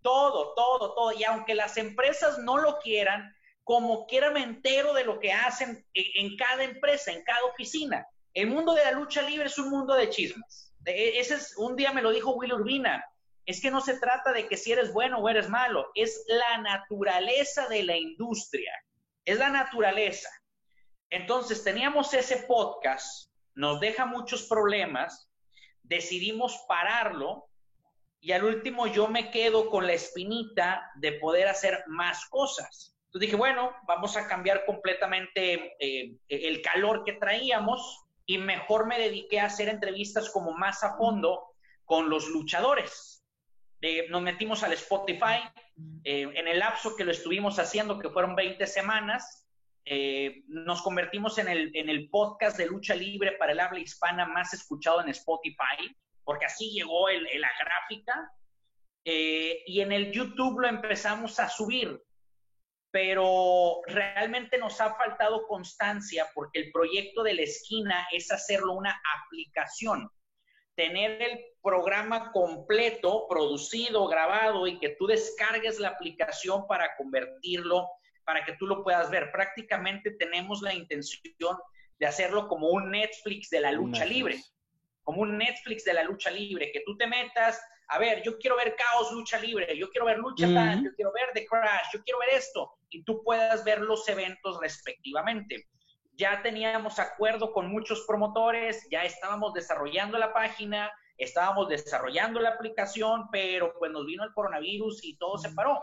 Todo, 0.02 0.52
todo, 0.54 0.94
todo. 0.94 1.12
Y 1.18 1.24
aunque 1.24 1.54
las 1.54 1.78
empresas 1.78 2.38
no 2.38 2.58
lo 2.58 2.78
quieran, 2.78 3.34
como 3.64 4.06
quiera 4.06 4.30
me 4.30 4.42
entero 4.42 4.92
de 4.92 5.04
lo 5.04 5.18
que 5.18 5.32
hacen 5.32 5.84
en, 5.94 6.36
cada 6.36 6.62
empresa, 6.62 7.10
en 7.10 7.24
cada 7.24 7.42
oficina. 7.46 8.06
El 8.34 8.48
mundo 8.48 8.74
de 8.74 8.84
la 8.84 8.92
lucha 8.92 9.22
libre 9.22 9.46
es 9.46 9.58
un 9.58 9.70
mundo 9.70 9.94
de 9.94 10.10
chismes. 10.10 10.74
E, 10.84 11.18
ese 11.18 11.36
es, 11.36 11.56
un 11.56 11.74
día 11.74 11.92
me 11.92 12.02
lo 12.02 12.10
dijo 12.10 12.34
Will 12.34 12.52
Urbina, 12.52 13.02
es 13.46 13.60
que 13.62 13.70
no 13.70 13.80
se 13.80 13.98
trata 13.98 14.32
de 14.32 14.46
que 14.46 14.58
si 14.58 14.72
eres 14.72 14.92
bueno 14.92 15.18
o 15.18 15.28
eres 15.28 15.48
malo, 15.48 15.90
es 15.94 16.22
la 16.28 16.58
naturaleza 16.58 17.66
de 17.68 17.82
la 17.82 17.96
industria, 17.96 18.72
es 19.24 19.38
la 19.38 19.48
naturaleza. 19.48 20.28
Entonces 21.08 21.64
teníamos 21.64 22.12
ese 22.12 22.44
podcast, 22.46 23.30
nos 23.54 23.80
deja 23.80 24.04
muchos 24.04 24.46
problemas, 24.46 25.25
decidimos 25.88 26.64
pararlo 26.68 27.48
y 28.20 28.32
al 28.32 28.44
último 28.44 28.86
yo 28.86 29.08
me 29.08 29.30
quedo 29.30 29.70
con 29.70 29.86
la 29.86 29.92
espinita 29.92 30.90
de 30.96 31.12
poder 31.12 31.48
hacer 31.48 31.84
más 31.86 32.26
cosas. 32.26 32.96
Entonces 33.06 33.28
dije, 33.28 33.36
bueno, 33.36 33.72
vamos 33.86 34.16
a 34.16 34.26
cambiar 34.26 34.64
completamente 34.64 35.76
eh, 35.78 36.16
el 36.28 36.60
calor 36.60 37.04
que 37.04 37.14
traíamos 37.14 38.04
y 38.26 38.38
mejor 38.38 38.86
me 38.86 38.98
dediqué 38.98 39.40
a 39.40 39.46
hacer 39.46 39.68
entrevistas 39.68 40.30
como 40.30 40.52
más 40.52 40.82
a 40.82 40.96
fondo 40.96 41.54
con 41.84 42.10
los 42.10 42.28
luchadores. 42.28 43.24
Eh, 43.80 44.08
nos 44.08 44.22
metimos 44.22 44.64
al 44.64 44.72
Spotify, 44.72 45.42
eh, 46.02 46.22
en 46.34 46.48
el 46.48 46.58
lapso 46.58 46.96
que 46.96 47.04
lo 47.04 47.12
estuvimos 47.12 47.58
haciendo, 47.58 47.98
que 47.98 48.10
fueron 48.10 48.34
20 48.34 48.66
semanas, 48.66 49.45
nos 50.48 50.82
convertimos 50.82 51.38
en 51.38 51.48
el, 51.48 51.70
en 51.74 51.88
el 51.88 52.10
podcast 52.10 52.58
de 52.58 52.66
lucha 52.66 52.94
libre 52.94 53.32
para 53.32 53.52
el 53.52 53.60
habla 53.60 53.78
hispana 53.78 54.26
más 54.26 54.52
escuchado 54.52 55.00
en 55.00 55.10
Spotify 55.10 55.96
porque 56.26 56.44
así 56.44 56.72
llegó 56.72 57.08
el, 57.08 57.22
la 57.40 57.50
gráfica. 57.58 58.32
Eh, 59.04 59.62
y 59.66 59.80
en 59.80 59.92
el 59.92 60.10
YouTube 60.10 60.60
lo 60.60 60.66
empezamos 60.66 61.38
a 61.38 61.48
subir, 61.48 62.02
pero 62.90 63.80
realmente 63.86 64.58
nos 64.58 64.80
ha 64.80 64.94
faltado 64.96 65.46
constancia 65.46 66.28
porque 66.34 66.58
el 66.58 66.72
proyecto 66.72 67.22
de 67.22 67.34
la 67.34 67.42
esquina 67.42 68.08
es 68.10 68.32
hacerlo 68.32 68.72
una 68.72 69.00
aplicación, 69.22 70.10
tener 70.74 71.22
el 71.22 71.44
programa 71.62 72.32
completo, 72.32 73.28
producido, 73.28 74.08
grabado 74.08 74.66
y 74.66 74.80
que 74.80 74.96
tú 74.98 75.06
descargues 75.06 75.78
la 75.78 75.90
aplicación 75.90 76.66
para 76.66 76.96
convertirlo, 76.96 77.88
para 78.26 78.44
que 78.44 78.52
tú 78.58 78.66
lo 78.66 78.84
puedas 78.84 79.10
ver. 79.10 79.32
Prácticamente 79.32 80.10
tenemos 80.10 80.60
la 80.60 80.74
intención 80.74 81.56
de 81.98 82.06
hacerlo 82.06 82.48
como 82.48 82.68
un 82.68 82.90
Netflix 82.90 83.48
de 83.48 83.60
la 83.60 83.72
lucha 83.72 84.04
libre 84.04 84.38
como 85.06 85.22
un 85.22 85.38
Netflix 85.38 85.84
de 85.84 85.94
la 85.94 86.02
lucha 86.02 86.32
libre, 86.32 86.72
que 86.72 86.82
tú 86.84 86.96
te 86.96 87.06
metas, 87.06 87.62
a 87.86 87.98
ver, 88.00 88.24
yo 88.24 88.36
quiero 88.38 88.56
ver 88.56 88.74
Caos 88.74 89.12
Lucha 89.12 89.38
Libre, 89.38 89.78
yo 89.78 89.88
quiero 89.88 90.04
ver 90.04 90.18
Lucha 90.18 90.52
Tan, 90.52 90.82
yo 90.84 90.92
quiero 90.96 91.12
ver 91.12 91.30
The 91.32 91.46
Crash, 91.46 91.86
yo 91.92 92.02
quiero 92.02 92.18
ver 92.18 92.30
esto, 92.30 92.72
y 92.90 93.04
tú 93.04 93.22
puedas 93.22 93.64
ver 93.64 93.82
los 93.82 94.08
eventos 94.08 94.58
respectivamente. 94.60 95.68
Ya 96.14 96.42
teníamos 96.42 96.98
acuerdo 96.98 97.52
con 97.52 97.70
muchos 97.70 98.04
promotores, 98.04 98.84
ya 98.90 99.04
estábamos 99.04 99.54
desarrollando 99.54 100.18
la 100.18 100.32
página, 100.32 100.90
estábamos 101.18 101.68
desarrollando 101.68 102.40
la 102.40 102.50
aplicación, 102.50 103.28
pero 103.30 103.74
pues 103.78 103.92
nos 103.92 104.06
vino 104.06 104.24
el 104.24 104.32
coronavirus 104.34 105.04
y 105.04 105.16
todo 105.18 105.38
se 105.38 105.50
paró. 105.50 105.80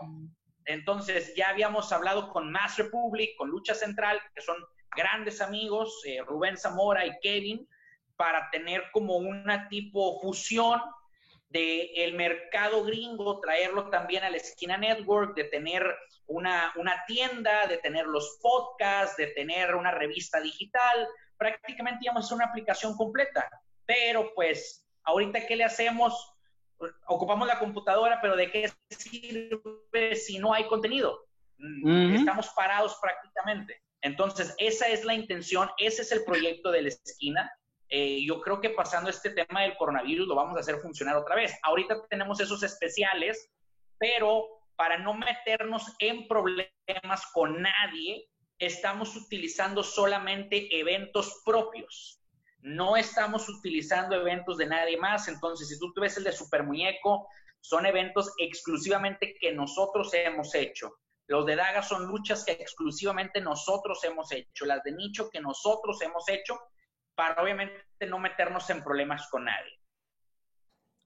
Entonces 0.66 1.34
ya 1.36 1.50
habíamos 1.50 1.92
hablado 1.92 2.32
con 2.32 2.52
Mass 2.52 2.78
Republic, 2.78 3.36
con 3.38 3.50
Lucha 3.50 3.74
Central, 3.74 4.22
que 4.34 4.42
son 4.42 4.58
grandes 4.96 5.42
amigos, 5.42 6.02
eh, 6.06 6.22
Rubén 6.26 6.58
Zamora 6.58 7.06
y 7.06 7.18
Kevin, 7.22 7.68
para 8.16 8.50
tener 8.52 8.84
como 8.92 9.18
una 9.18 9.68
tipo 9.68 10.20
fusión 10.22 10.82
del 11.50 11.90
el 11.96 12.14
mercado 12.14 12.84
gringo, 12.84 13.40
traerlo 13.40 13.90
también 13.90 14.24
a 14.24 14.30
la 14.30 14.38
esquina 14.38 14.78
network, 14.78 15.36
de 15.36 15.46
tener 15.46 15.86
una, 16.28 16.74
una 16.78 17.04
tienda, 17.06 17.68
de 17.68 17.78
tener 17.78 18.06
los 18.06 18.40
podcasts, 18.42 19.18
de 19.18 19.28
tener 19.28 19.76
una 19.76 19.92
revista 19.92 20.40
digital, 20.40 21.08
prácticamente 21.38 22.06
íbamos 22.06 22.24
a 22.24 22.26
hacer 22.26 22.36
una 22.36 22.46
aplicación 22.46 22.96
completa. 22.96 23.50
Pero 23.86 24.34
pues, 24.34 24.86
ahorita, 25.04 25.46
¿qué 25.46 25.56
le 25.56 25.64
hacemos? 25.64 26.33
Ocupamos 27.08 27.48
la 27.48 27.60
computadora, 27.60 28.20
pero 28.22 28.36
¿de 28.36 28.52
qué 28.52 28.72
sirve 28.90 30.16
si 30.16 30.40
no 30.40 30.54
hay 30.54 30.68
contenido? 30.68 31.26
Estamos 31.86 32.50
parados 32.50 32.98
prácticamente. 33.02 33.82
Entonces, 34.02 34.54
esa 34.58 34.88
es 34.90 35.06
la 35.06 35.14
intención, 35.14 35.70
ese 35.78 36.02
es 36.02 36.12
el 36.12 36.26
proyecto 36.26 36.72
de 36.72 36.82
la 36.82 36.90
esquina. 36.90 37.52
Eh, 37.88 38.26
yo 38.26 38.42
creo 38.42 38.60
que 38.60 38.72
pasando 38.72 39.10
este 39.10 39.30
tema 39.30 39.62
del 39.62 39.78
coronavirus 39.78 40.28
lo 40.28 40.36
vamos 40.36 40.58
a 40.58 40.60
hacer 40.60 40.80
funcionar 40.80 41.16
otra 41.16 41.36
vez. 41.36 41.58
Ahorita 41.64 42.06
tenemos 42.10 42.40
esos 42.40 42.64
especiales, 42.64 43.50
pero 43.98 44.48
para 44.76 44.98
no 44.98 45.14
meternos 45.14 45.96
en 46.00 46.28
problemas 46.28 47.26
con 47.34 47.62
nadie, 47.62 48.28
estamos 48.58 49.16
utilizando 49.16 49.84
solamente 49.84 50.68
eventos 50.78 51.42
propios. 51.46 52.20
No 52.64 52.98
estamos 52.98 53.48
utilizando 53.50 54.16
eventos 54.16 54.58
de 54.58 54.66
nadie 54.66 54.98
más. 54.98 55.28
Entonces, 55.28 55.68
si 55.68 55.78
tú 55.78 55.94
ves 55.96 56.18
el 56.18 56.24
de 56.24 56.32
Super 56.32 56.64
Muñeco, 56.64 57.28
son 57.60 57.86
eventos 57.86 58.34
exclusivamente 58.40 59.36
que 59.40 59.54
nosotros 59.54 60.14
hemos 60.14 60.56
hecho. 60.56 60.98
Los 61.28 61.46
de 61.46 61.56
Daga 61.56 61.82
son 61.82 62.08
luchas 62.08 62.44
que 62.44 62.54
exclusivamente 62.54 63.42
nosotros 63.42 64.04
hemos 64.04 64.32
hecho. 64.32 64.66
Las 64.66 64.84
de 64.84 64.94
nicho 64.94 65.30
que 65.30 65.40
nosotros 65.40 66.02
hemos 66.02 66.28
hecho 66.30 66.60
para 67.16 67.42
obviamente 67.42 67.84
no 68.08 68.20
meternos 68.20 68.70
en 68.70 68.84
problemas 68.84 69.28
con 69.30 69.46
nadie. 69.46 69.80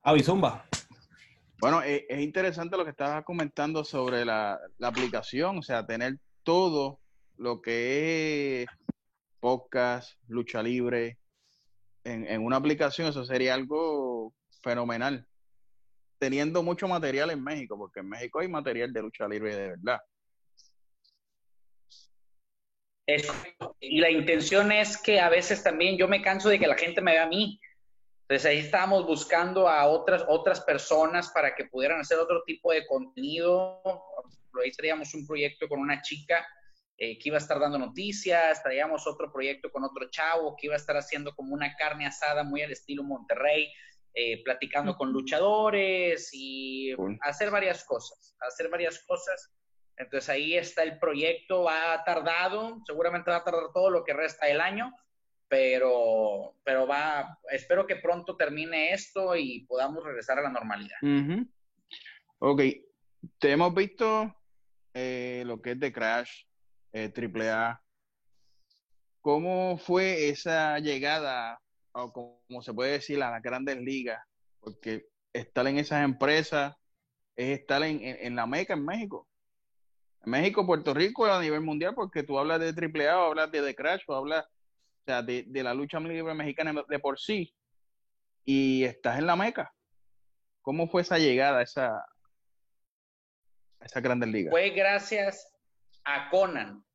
Avisumba. 0.04 0.66
Bueno, 1.60 1.82
eh, 1.82 2.06
es, 2.08 2.20
interesante 2.22 2.78
lo 2.78 2.84
que 2.84 2.92
estabas 2.92 3.24
comentando 3.24 3.84
sobre 3.84 4.24
la, 4.24 4.60
aplicación, 4.82 5.58
o 5.58 5.62
sea, 5.64 5.86
tener 5.86 6.20
todo 6.44 7.00
lo 7.36 7.62
que 7.62 8.62
es 8.62 8.70
podcast, 9.40 10.20
lucha 10.28 10.62
libre, 10.62 11.18
en, 12.08 12.28
en, 12.28 12.44
una 12.44 12.58
aplicación, 12.58 13.08
eso 13.08 13.26
sería 13.26 13.54
algo 13.54 14.34
fenomenal. 14.62 15.26
Teniendo 16.20 16.64
mucho 16.64 16.88
material 16.88 17.30
en 17.32 17.44
México, 17.44 17.78
porque 17.78 18.00
en 18.00 18.10
México 18.10 18.40
hay 18.40 18.48
material 18.48 18.92
de 18.92 19.02
lucha 19.02 19.28
libre 19.28 19.56
de 19.56 19.68
verdad. 19.70 20.00
y 23.80 24.00
la 24.00 24.10
intención 24.10 24.72
es 24.72 24.98
que 24.98 25.20
a 25.20 25.30
veces 25.30 25.64
también 25.64 25.98
yo 25.98 26.08
me 26.08 26.22
canso 26.22 26.50
de 26.50 26.60
que 26.60 26.68
la 26.68 26.76
gente 26.76 27.02
me 27.02 27.12
vea 27.12 27.24
a 27.24 27.28
mí. 27.28 27.60
Entonces 28.24 28.46
ahí 28.46 28.58
estábamos 28.58 29.06
buscando 29.06 29.70
a 29.70 29.88
otras, 29.88 30.26
otras 30.28 30.60
personas 30.62 31.32
para 31.32 31.56
que 31.56 31.66
pudieran 31.66 32.02
hacer 32.02 32.18
otro 32.18 32.44
tipo 32.46 32.74
de 32.74 32.86
contenido. 32.86 33.82
Ahí 34.62 34.72
traíamos 34.72 35.14
un 35.14 35.26
proyecto 35.26 35.68
con 35.70 35.80
una 35.80 36.02
chica 36.02 36.46
eh, 36.98 37.20
que 37.20 37.30
iba 37.30 37.38
a 37.38 37.40
estar 37.40 37.60
dando 37.60 37.78
noticias, 37.78 38.64
traíamos 38.64 39.06
otro 39.06 39.32
proyecto 39.32 39.72
con 39.72 39.84
otro 39.84 40.10
chavo 40.10 40.56
que 40.56 40.66
iba 40.66 40.74
a 40.74 40.78
estar 40.78 40.98
haciendo 40.98 41.36
como 41.36 41.54
una 41.54 41.76
carne 41.76 42.08
asada 42.08 42.44
muy 42.44 42.64
al 42.64 42.72
estilo 42.72 43.04
Monterrey, 43.04 43.72
eh, 44.16 44.42
platicando 44.44 44.96
con 44.96 45.12
luchadores 45.12 46.32
y 46.34 46.96
hacer 47.22 47.52
varias 47.52 47.84
cosas, 47.86 48.36
hacer 48.40 48.68
varias 48.68 48.98
cosas. 49.06 49.54
Entonces 49.96 50.28
ahí 50.28 50.56
está 50.56 50.82
el 50.82 50.98
proyecto, 50.98 51.64
va 51.64 52.04
tardado, 52.04 52.82
seguramente 52.86 53.30
va 53.30 53.38
a 53.38 53.44
tardar 53.44 53.72
todo 53.74 53.92
lo 53.92 54.04
que 54.04 54.14
resta 54.14 54.48
del 54.48 54.60
año, 54.60 54.92
pero, 55.48 56.56
pero 56.64 56.88
va, 56.88 57.38
espero 57.52 57.86
que 57.86 57.98
pronto 57.98 58.36
termine 58.36 58.92
esto 58.92 59.36
y 59.36 59.66
podamos 59.68 60.04
regresar 60.04 60.40
a 60.40 60.44
la 60.44 60.50
normalidad. 60.50 60.98
Ok, 62.40 62.62
te 63.38 63.52
hemos 63.52 63.74
visto 63.76 64.36
eh, 64.96 65.44
lo 65.46 65.62
que 65.62 65.72
es 65.72 65.80
de 65.80 65.94
Crash, 65.94 66.47
eh, 66.94 67.12
AAA. 67.16 67.82
¿Cómo 69.22 69.78
fue 69.78 70.30
esa 70.30 70.80
llegada, 70.80 71.60
o 71.92 72.12
como 72.14 72.62
se 72.62 72.74
puede 72.74 72.94
decir, 72.94 73.22
a 73.22 73.32
las 73.32 73.42
grandes 73.42 73.78
ligas? 73.78 74.22
Porque 74.60 75.08
estar 75.34 75.68
en 75.68 75.78
esas 75.80 76.04
empresas 76.04 76.76
es 77.36 77.60
estar 77.60 77.84
en, 77.84 78.00
en, 78.02 78.36
la 78.36 78.48
Meca, 78.48 78.74
en 78.74 78.86
México. 78.86 79.28
En 80.24 80.32
México, 80.32 80.66
Puerto 80.66 80.94
Rico, 80.94 81.26
a 81.26 81.42
nivel 81.42 81.62
mundial, 81.62 81.94
porque 81.94 82.24
tú 82.24 82.40
hablas 82.40 82.60
de 82.60 82.70
AAA, 82.70 83.20
o 83.20 83.26
hablas 83.28 83.52
de 83.52 83.62
The 83.62 83.76
Crash, 83.76 84.04
o 84.08 84.16
hablas 84.16 84.46
sea, 85.08 85.22
de, 85.22 85.46
la 85.64 85.74
lucha 85.74 86.00
libre 86.00 86.34
mexicana 86.34 86.74
de 86.88 87.00
por 87.00 87.20
sí, 87.20 87.54
y 88.44 88.84
estás 88.84 89.18
en 89.18 89.26
la 89.26 89.36
meca. 89.36 89.74
¿Cómo 90.62 90.88
fue 90.90 91.02
esa 91.02 91.18
llegada 91.18 91.60
a 91.60 91.64
esa, 91.64 92.06
esa 93.80 94.02
Grandes 94.02 94.30
Ligas? 94.30 94.52
Fue 94.52 94.70
gracias 94.72 95.50
a 96.10 96.30
Conan, 96.30 96.86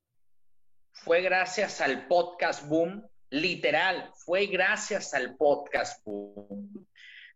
fue 0.90 1.20
gracias 1.20 1.82
al 1.82 2.06
podcast 2.08 2.66
Boom, 2.66 3.06
literal, 3.28 4.10
fue 4.14 4.46
gracias 4.46 5.12
al 5.12 5.36
podcast 5.36 6.02
Boom. 6.06 6.86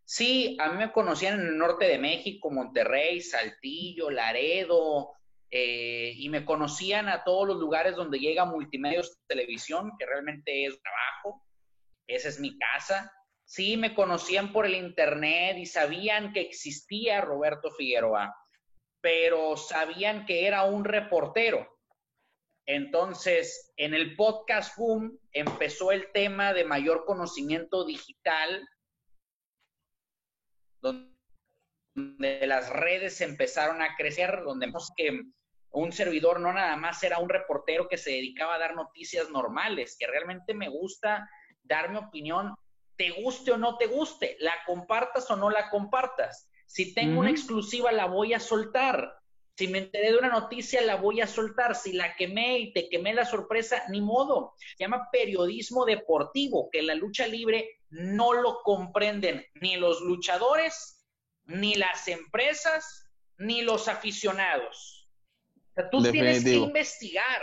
Sí, 0.03 0.57
a 0.59 0.71
mí 0.71 0.77
me 0.77 0.91
conocían 0.91 1.39
en 1.39 1.47
el 1.47 1.57
norte 1.57 1.85
de 1.85 1.99
México, 1.99 2.49
Monterrey, 2.49 3.21
Saltillo, 3.21 4.09
Laredo, 4.09 5.11
eh, 5.51 6.13
y 6.15 6.29
me 6.29 6.45
conocían 6.45 7.09
a 7.09 7.23
todos 7.23 7.47
los 7.47 7.57
lugares 7.57 7.95
donde 7.95 8.17
llega 8.17 8.45
Multimedios 8.45 9.19
Televisión, 9.27 9.91
que 9.99 10.07
realmente 10.07 10.65
es 10.65 10.81
trabajo, 10.81 11.45
esa 12.07 12.29
es 12.29 12.39
mi 12.39 12.57
casa. 12.57 13.13
Sí, 13.45 13.77
me 13.77 13.93
conocían 13.93 14.51
por 14.51 14.65
el 14.65 14.73
internet 14.73 15.57
y 15.59 15.67
sabían 15.67 16.33
que 16.33 16.41
existía 16.41 17.21
Roberto 17.21 17.69
Figueroa, 17.69 18.33
pero 19.07 19.55
sabían 19.55 20.25
que 20.25 20.47
era 20.47 20.65
un 20.65 20.83
reportero. 20.83 21.65
Entonces, 22.65 23.71
en 23.77 23.93
el 23.93 24.17
podcast 24.17 24.77
Boom 24.77 25.17
empezó 25.31 25.93
el 25.93 26.11
tema 26.11 26.51
de 26.51 26.65
mayor 26.65 27.05
conocimiento 27.05 27.85
digital, 27.85 28.67
donde 30.81 31.15
las 32.47 32.69
redes 32.69 33.21
empezaron 33.21 33.81
a 33.81 33.95
crecer, 33.95 34.41
donde 34.43 34.65
vemos 34.65 34.91
que 34.97 35.21
un 35.71 35.93
servidor 35.93 36.41
no 36.41 36.51
nada 36.51 36.75
más 36.75 37.01
era 37.01 37.19
un 37.19 37.29
reportero 37.29 37.87
que 37.87 37.97
se 37.97 38.11
dedicaba 38.11 38.55
a 38.55 38.59
dar 38.59 38.75
noticias 38.75 39.29
normales, 39.29 39.95
que 39.97 40.07
realmente 40.07 40.53
me 40.53 40.67
gusta 40.67 41.29
dar 41.63 41.89
mi 41.91 41.97
opinión, 41.97 42.53
te 42.97 43.11
guste 43.11 43.53
o 43.53 43.57
no 43.57 43.77
te 43.77 43.85
guste, 43.85 44.35
la 44.41 44.53
compartas 44.65 45.31
o 45.31 45.37
no 45.37 45.49
la 45.49 45.69
compartas. 45.69 46.49
Si 46.67 46.93
tengo 46.93 47.21
una 47.21 47.31
exclusiva, 47.31 47.91
la 47.91 48.05
voy 48.05 48.33
a 48.33 48.39
soltar. 48.39 49.15
Si 49.57 49.67
me 49.67 49.79
enteré 49.79 50.11
de 50.11 50.17
una 50.17 50.29
noticia, 50.29 50.81
la 50.81 50.95
voy 50.95 51.21
a 51.21 51.27
soltar. 51.27 51.75
Si 51.75 51.93
la 51.93 52.15
quemé 52.15 52.59
y 52.59 52.73
te 52.73 52.89
quemé 52.89 53.13
la 53.13 53.25
sorpresa, 53.25 53.83
ni 53.89 54.01
modo. 54.01 54.53
Se 54.77 54.83
llama 54.83 55.09
periodismo 55.11 55.85
deportivo, 55.85 56.69
que 56.71 56.83
la 56.83 56.93
lucha 56.93 57.25
libre 57.25 57.79
no 57.89 58.33
lo 58.33 58.61
comprenden 58.61 59.45
ni 59.55 59.77
los 59.77 60.01
luchadores, 60.01 61.03
ni 61.45 61.73
las 61.73 62.07
empresas, 62.07 63.09
ni 63.37 63.61
los 63.61 63.87
aficionados 63.87 64.97
tú 65.85 66.01
tienes 66.11 66.43
que 66.43 66.55
investigar. 66.55 67.41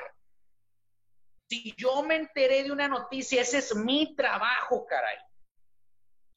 Si 1.49 1.75
yo 1.77 2.03
me 2.03 2.17
enteré 2.17 2.65
de 2.65 2.73
una 2.73 2.89
noticia, 2.89 3.43
ese 3.43 3.59
es 3.59 3.75
mi 3.75 4.15
trabajo, 4.17 4.87
caray. 4.87 5.17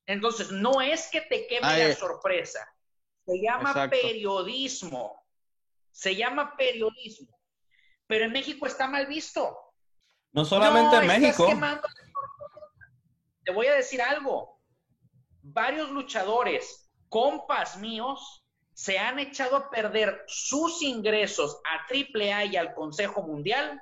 Entonces, 0.06 0.52
no 0.52 0.82
es 0.82 1.10
que 1.10 1.22
te 1.22 1.48
queme 1.48 1.88
la 1.88 1.96
sorpresa. 1.96 2.68
Se 3.28 3.42
llama 3.42 3.90
periodismo. 3.90 5.22
Se 5.92 6.16
llama 6.16 6.56
periodismo. 6.56 7.38
Pero 8.08 8.24
en 8.26 8.32
México 8.32 8.66
está 8.66 8.88
mal 8.88 9.06
visto. 9.06 9.58
No 10.32 10.46
solamente 10.46 10.96
en 10.96 11.08
México. 11.08 11.46
Te 13.44 13.52
voy 13.52 13.68
a 13.68 13.76
decir 13.76 14.02
algo. 14.02 14.62
Varios 15.42 15.92
luchadores, 15.92 16.90
compas 17.10 17.78
míos, 17.78 18.46
se 18.74 18.98
han 18.98 19.20
echado 19.20 19.58
a 19.58 19.70
perder 19.70 20.24
sus 20.28 20.82
ingresos 20.82 21.60
a 21.66 21.86
AAA 21.94 22.46
y 22.46 22.56
al 22.56 22.74
Consejo 22.74 23.24
Mundial 23.24 23.82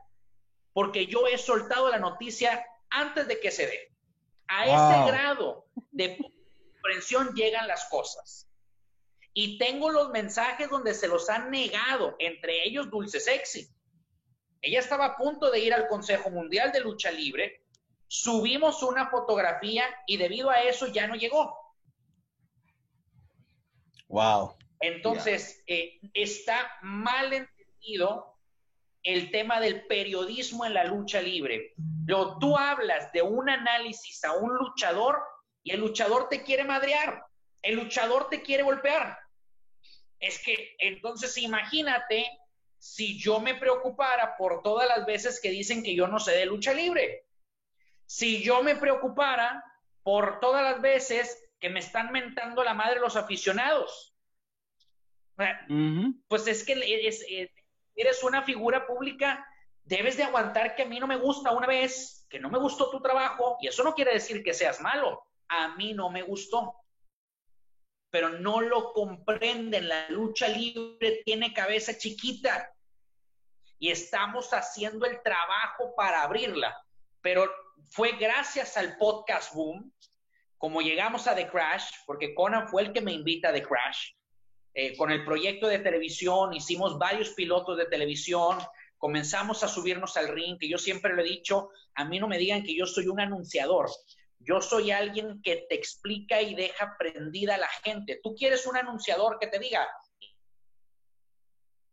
porque 0.73 1.05
yo 1.05 1.27
he 1.27 1.37
soltado 1.37 1.89
la 1.89 1.99
noticia 1.99 2.65
antes 2.89 3.27
de 3.27 3.39
que 3.39 3.51
se 3.51 3.67
dé. 3.67 3.95
A 4.47 4.65
ese 4.65 5.11
grado 5.11 5.67
de 5.91 6.17
comprensión 6.17 7.33
llegan 7.35 7.67
las 7.67 7.85
cosas. 7.85 8.47
Y 9.37 9.57
tengo 9.59 9.91
los 9.91 10.09
mensajes 10.09 10.69
donde 10.69 10.93
se 10.93 11.07
los 11.07 11.29
han 11.29 11.51
negado, 11.51 12.15
entre 12.19 12.65
ellos 12.65 12.89
Dulce 12.89 13.19
Sexy. 13.19 13.69
Ella 14.61 14.79
estaba 14.79 15.05
a 15.05 15.17
punto 15.17 15.51
de 15.51 15.59
ir 15.59 15.73
al 15.73 15.87
Consejo 15.87 16.31
Mundial 16.31 16.71
de 16.71 16.79
Lucha 16.79 17.11
Libre, 17.11 17.65
subimos 18.07 18.81
una 18.81 19.09
fotografía 19.09 19.83
y 20.07 20.17
debido 20.17 20.49
a 20.49 20.61
eso 20.61 20.87
ya 20.87 21.05
no 21.05 21.15
llegó. 21.15 21.53
Wow. 24.07 24.55
Entonces, 24.79 25.63
eh, 25.67 25.99
está 26.13 26.71
mal 26.81 27.33
entendido 27.33 28.37
el 29.03 29.31
tema 29.31 29.59
del 29.59 29.85
periodismo 29.85 30.65
en 30.65 30.73
la 30.73 30.85
lucha 30.85 31.21
libre. 31.21 31.73
Pero 32.05 32.37
tú 32.39 32.57
hablas 32.57 33.11
de 33.11 33.21
un 33.21 33.49
análisis 33.49 34.23
a 34.23 34.33
un 34.33 34.55
luchador 34.55 35.21
y 35.63 35.71
el 35.71 35.79
luchador 35.79 36.29
te 36.29 36.43
quiere 36.43 36.63
madrear, 36.63 37.25
el 37.61 37.75
luchador 37.75 38.29
te 38.29 38.41
quiere 38.41 38.63
golpear. 38.63 39.17
Es 40.19 40.43
que 40.43 40.75
entonces 40.79 41.37
imagínate 41.37 42.25
si 42.77 43.19
yo 43.19 43.39
me 43.39 43.55
preocupara 43.55 44.37
por 44.37 44.61
todas 44.61 44.87
las 44.87 45.05
veces 45.05 45.39
que 45.41 45.49
dicen 45.49 45.83
que 45.83 45.95
yo 45.95 46.07
no 46.07 46.19
sé 46.19 46.33
de 46.33 46.45
lucha 46.45 46.73
libre. 46.73 47.25
Si 48.05 48.43
yo 48.43 48.63
me 48.63 48.75
preocupara 48.75 49.63
por 50.03 50.39
todas 50.39 50.63
las 50.63 50.81
veces 50.81 51.41
que 51.59 51.69
me 51.69 51.79
están 51.79 52.11
mentando 52.11 52.63
la 52.63 52.73
madre 52.73 52.99
los 52.99 53.15
aficionados. 53.15 54.15
Pues 56.27 56.47
es 56.47 56.63
que 56.63 56.73
eh, 56.73 57.51
eres 57.95 58.23
una 58.23 58.43
figura 58.43 58.85
pública, 58.85 59.45
debes 59.83 60.17
de 60.17 60.23
aguantar 60.23 60.75
que 60.75 60.83
a 60.83 60.87
mí 60.87 60.99
no 60.99 61.07
me 61.07 61.17
gusta 61.17 61.51
una 61.51 61.67
vez, 61.67 62.25
que 62.29 62.39
no 62.39 62.49
me 62.49 62.59
gustó 62.59 62.89
tu 62.89 63.01
trabajo, 63.01 63.57
y 63.59 63.67
eso 63.67 63.83
no 63.83 63.95
quiere 63.95 64.13
decir 64.13 64.43
que 64.43 64.53
seas 64.53 64.79
malo, 64.79 65.25
a 65.47 65.75
mí 65.75 65.93
no 65.93 66.09
me 66.09 66.21
gustó. 66.21 66.75
Pero 68.09 68.29
no 68.29 68.61
lo 68.61 68.93
comprenden, 68.93 69.87
la 69.87 70.09
lucha 70.09 70.47
libre 70.47 71.21
tiene 71.25 71.53
cabeza 71.53 71.97
chiquita. 71.97 72.71
y 73.77 73.91
estamos 73.91 74.53
haciendo 74.53 75.05
el 75.05 75.21
trabajo 75.21 75.93
para 75.97 76.23
abrirla. 76.23 76.73
Pero 77.21 77.51
fue 77.89 78.13
gracias 78.13 78.77
al 78.77 78.97
podcast 78.97 79.53
boom, 79.53 79.93
como 80.57 80.81
llegamos 80.81 81.27
a 81.27 81.35
The 81.35 81.47
Crash, 81.47 81.83
porque 82.05 82.33
Conan 82.33 82.67
fue 82.67 82.83
el 82.83 82.93
que 82.93 83.01
me 83.01 83.11
invita 83.11 83.49
a 83.49 83.53
The 83.53 83.63
Crash, 83.63 84.13
eh, 84.73 84.95
con 84.97 85.11
el 85.11 85.23
proyecto 85.23 85.67
de 85.67 85.79
televisión, 85.79 86.53
hicimos 86.53 86.97
varios 86.97 87.29
pilotos 87.31 87.77
de 87.77 87.85
televisión, 87.85 88.57
comenzamos 88.97 89.63
a 89.63 89.67
subirnos 89.67 90.17
al 90.17 90.27
ring, 90.29 90.57
que 90.59 90.69
yo 90.69 90.77
siempre 90.77 91.13
lo 91.13 91.21
he 91.21 91.25
dicho, 91.25 91.69
a 91.93 92.05
mí 92.05 92.19
no 92.19 92.27
me 92.27 92.37
digan 92.37 92.63
que 92.63 92.75
yo 92.75 92.85
soy 92.85 93.07
un 93.07 93.19
anunciador, 93.19 93.89
yo 94.45 94.61
soy 94.61 94.91
alguien 94.91 95.41
que 95.41 95.65
te 95.67 95.75
explica 95.75 96.41
y 96.41 96.55
deja 96.55 96.95
prendida 96.97 97.55
a 97.55 97.59
la 97.59 97.69
gente. 97.83 98.19
Tú 98.23 98.35
quieres 98.35 98.65
un 98.67 98.77
anunciador 98.77 99.39
que 99.39 99.47
te 99.47 99.59
diga, 99.59 99.87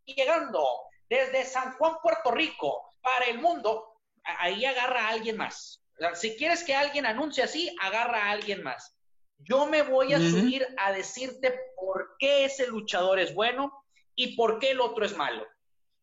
llegando 0.05 0.63
desde 1.09 1.45
San 1.45 1.73
Juan, 1.73 1.95
Puerto 2.01 2.31
Rico, 2.31 2.91
para 3.01 3.25
el 3.25 3.39
mundo, 3.39 3.99
ahí 4.23 4.65
agarra 4.65 5.07
a 5.07 5.09
alguien 5.09 5.37
más. 5.37 5.81
si 6.15 6.35
quieres 6.37 6.63
que 6.63 6.75
alguien 6.75 7.05
anuncie 7.05 7.43
así, 7.43 7.75
agarra 7.81 8.25
a 8.25 8.31
alguien 8.31 8.63
más. 8.63 8.97
Yo 9.39 9.65
me 9.65 9.81
voy 9.81 10.13
a 10.13 10.19
subir 10.19 10.65
a 10.77 10.91
decirte 10.91 11.59
por 11.75 12.15
qué 12.17 12.45
ese 12.45 12.67
luchador 12.67 13.19
es 13.19 13.33
bueno 13.33 13.83
y 14.15 14.35
por 14.35 14.59
qué 14.59 14.71
el 14.71 14.79
otro 14.79 15.05
es 15.05 15.17
malo. 15.17 15.45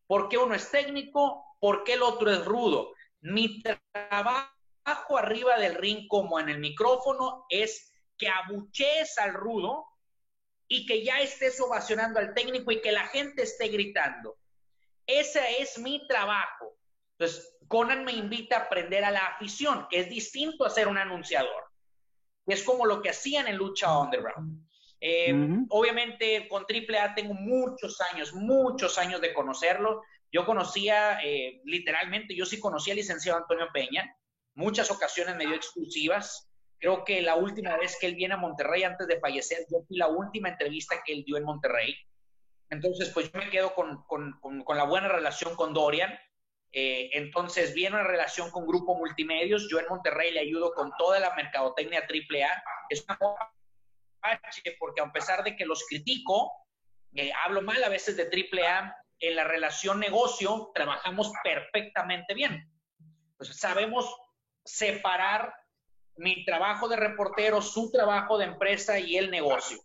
¿Por 0.05 0.29
qué 0.29 0.37
uno 0.37 0.53
es 0.53 0.69
técnico? 0.69 1.43
¿Por 1.59 1.83
qué 1.83 1.93
el 1.93 2.03
otro 2.03 2.31
es 2.31 2.45
rudo? 2.45 2.93
Mi 3.21 3.61
trabajo 3.61 4.60
arriba 5.17 5.57
del 5.57 5.75
ring 5.75 6.07
como 6.07 6.39
en 6.39 6.49
el 6.49 6.59
micrófono 6.59 7.45
es 7.49 7.93
que 8.17 8.27
abuchees 8.29 9.17
al 9.17 9.33
rudo 9.33 9.85
y 10.67 10.85
que 10.85 11.03
ya 11.03 11.19
estés 11.19 11.59
ovacionando 11.59 12.19
al 12.19 12.33
técnico 12.33 12.71
y 12.71 12.81
que 12.81 12.91
la 12.91 13.07
gente 13.07 13.43
esté 13.43 13.67
gritando. 13.67 14.37
Ese 15.05 15.61
es 15.61 15.77
mi 15.77 16.07
trabajo. 16.07 16.77
Entonces, 17.17 17.57
Conan 17.67 18.05
me 18.05 18.13
invita 18.13 18.57
a 18.57 18.59
aprender 18.61 19.03
a 19.03 19.11
la 19.11 19.19
afición, 19.19 19.87
que 19.89 19.99
es 19.99 20.09
distinto 20.09 20.65
a 20.65 20.69
ser 20.69 20.87
un 20.87 20.97
anunciador. 20.97 21.63
Es 22.45 22.63
como 22.63 22.85
lo 22.85 23.01
que 23.01 23.09
hacían 23.09 23.47
en 23.47 23.57
Lucha 23.57 23.97
Underground. 23.97 24.65
Eh, 24.99 25.33
obviamente, 25.69 26.47
con 26.47 26.63
AAA 26.63 27.15
tengo 27.15 27.33
muchos 27.33 27.99
años, 28.01 28.33
muchos 28.33 28.97
años 28.97 29.19
de 29.19 29.33
conocerlo. 29.33 30.03
Yo 30.31 30.45
conocía, 30.45 31.19
eh, 31.23 31.61
literalmente, 31.65 32.35
yo 32.35 32.45
sí 32.45 32.59
conocía 32.59 32.93
al 32.93 32.97
licenciado 32.97 33.39
Antonio 33.39 33.67
Peña. 33.73 34.15
Muchas 34.55 34.91
ocasiones 34.91 35.35
me 35.35 35.45
dio 35.45 35.55
exclusivas. 35.55 36.49
Creo 36.79 37.03
que 37.03 37.21
la 37.21 37.35
última 37.35 37.77
vez 37.77 37.97
que 37.99 38.07
él 38.07 38.15
viene 38.15 38.33
a 38.33 38.37
Monterrey 38.37 38.83
antes 38.83 39.07
de 39.07 39.19
fallecer, 39.19 39.65
yo 39.71 39.83
fui 39.87 39.97
la 39.97 40.07
última 40.07 40.49
entrevista 40.49 41.01
que 41.05 41.13
él 41.13 41.23
dio 41.25 41.37
en 41.37 41.43
Monterrey. 41.43 41.95
Entonces, 42.69 43.09
pues 43.09 43.31
yo 43.31 43.39
me 43.39 43.49
quedo 43.49 43.73
con, 43.75 44.03
con, 44.03 44.39
con, 44.39 44.77
la 44.77 44.85
buena 44.85 45.09
relación 45.09 45.55
con 45.55 45.73
Dorian. 45.73 46.17
Eh, 46.71 47.09
entonces, 47.13 47.73
viene 47.73 47.97
una 47.97 48.07
relación 48.07 48.49
con 48.49 48.65
Grupo 48.65 48.95
Multimedios. 48.95 49.69
Yo 49.69 49.79
en 49.79 49.87
Monterrey 49.89 50.31
le 50.31 50.39
ayudo 50.39 50.73
con 50.73 50.91
toda 50.97 51.19
la 51.19 51.35
mercadotecnia 51.35 51.99
AAA. 51.99 52.63
Es 52.89 53.03
una 53.03 53.17
porque 54.79 55.01
a 55.01 55.11
pesar 55.11 55.43
de 55.43 55.55
que 55.55 55.65
los 55.65 55.85
critico, 55.87 56.51
eh, 57.13 57.31
hablo 57.45 57.61
mal 57.61 57.83
a 57.83 57.89
veces 57.89 58.15
de 58.17 58.23
AAA, 58.23 58.95
en 59.19 59.35
la 59.35 59.43
relación 59.43 59.99
negocio 59.99 60.71
trabajamos 60.73 61.31
perfectamente 61.43 62.33
bien. 62.33 62.71
Entonces, 63.31 63.57
sabemos 63.57 64.15
separar 64.63 65.53
mi 66.17 66.45
trabajo 66.45 66.87
de 66.87 66.97
reportero, 66.97 67.61
su 67.61 67.91
trabajo 67.91 68.37
de 68.37 68.45
empresa 68.45 68.99
y 68.99 69.17
el 69.17 69.31
negocio. 69.31 69.79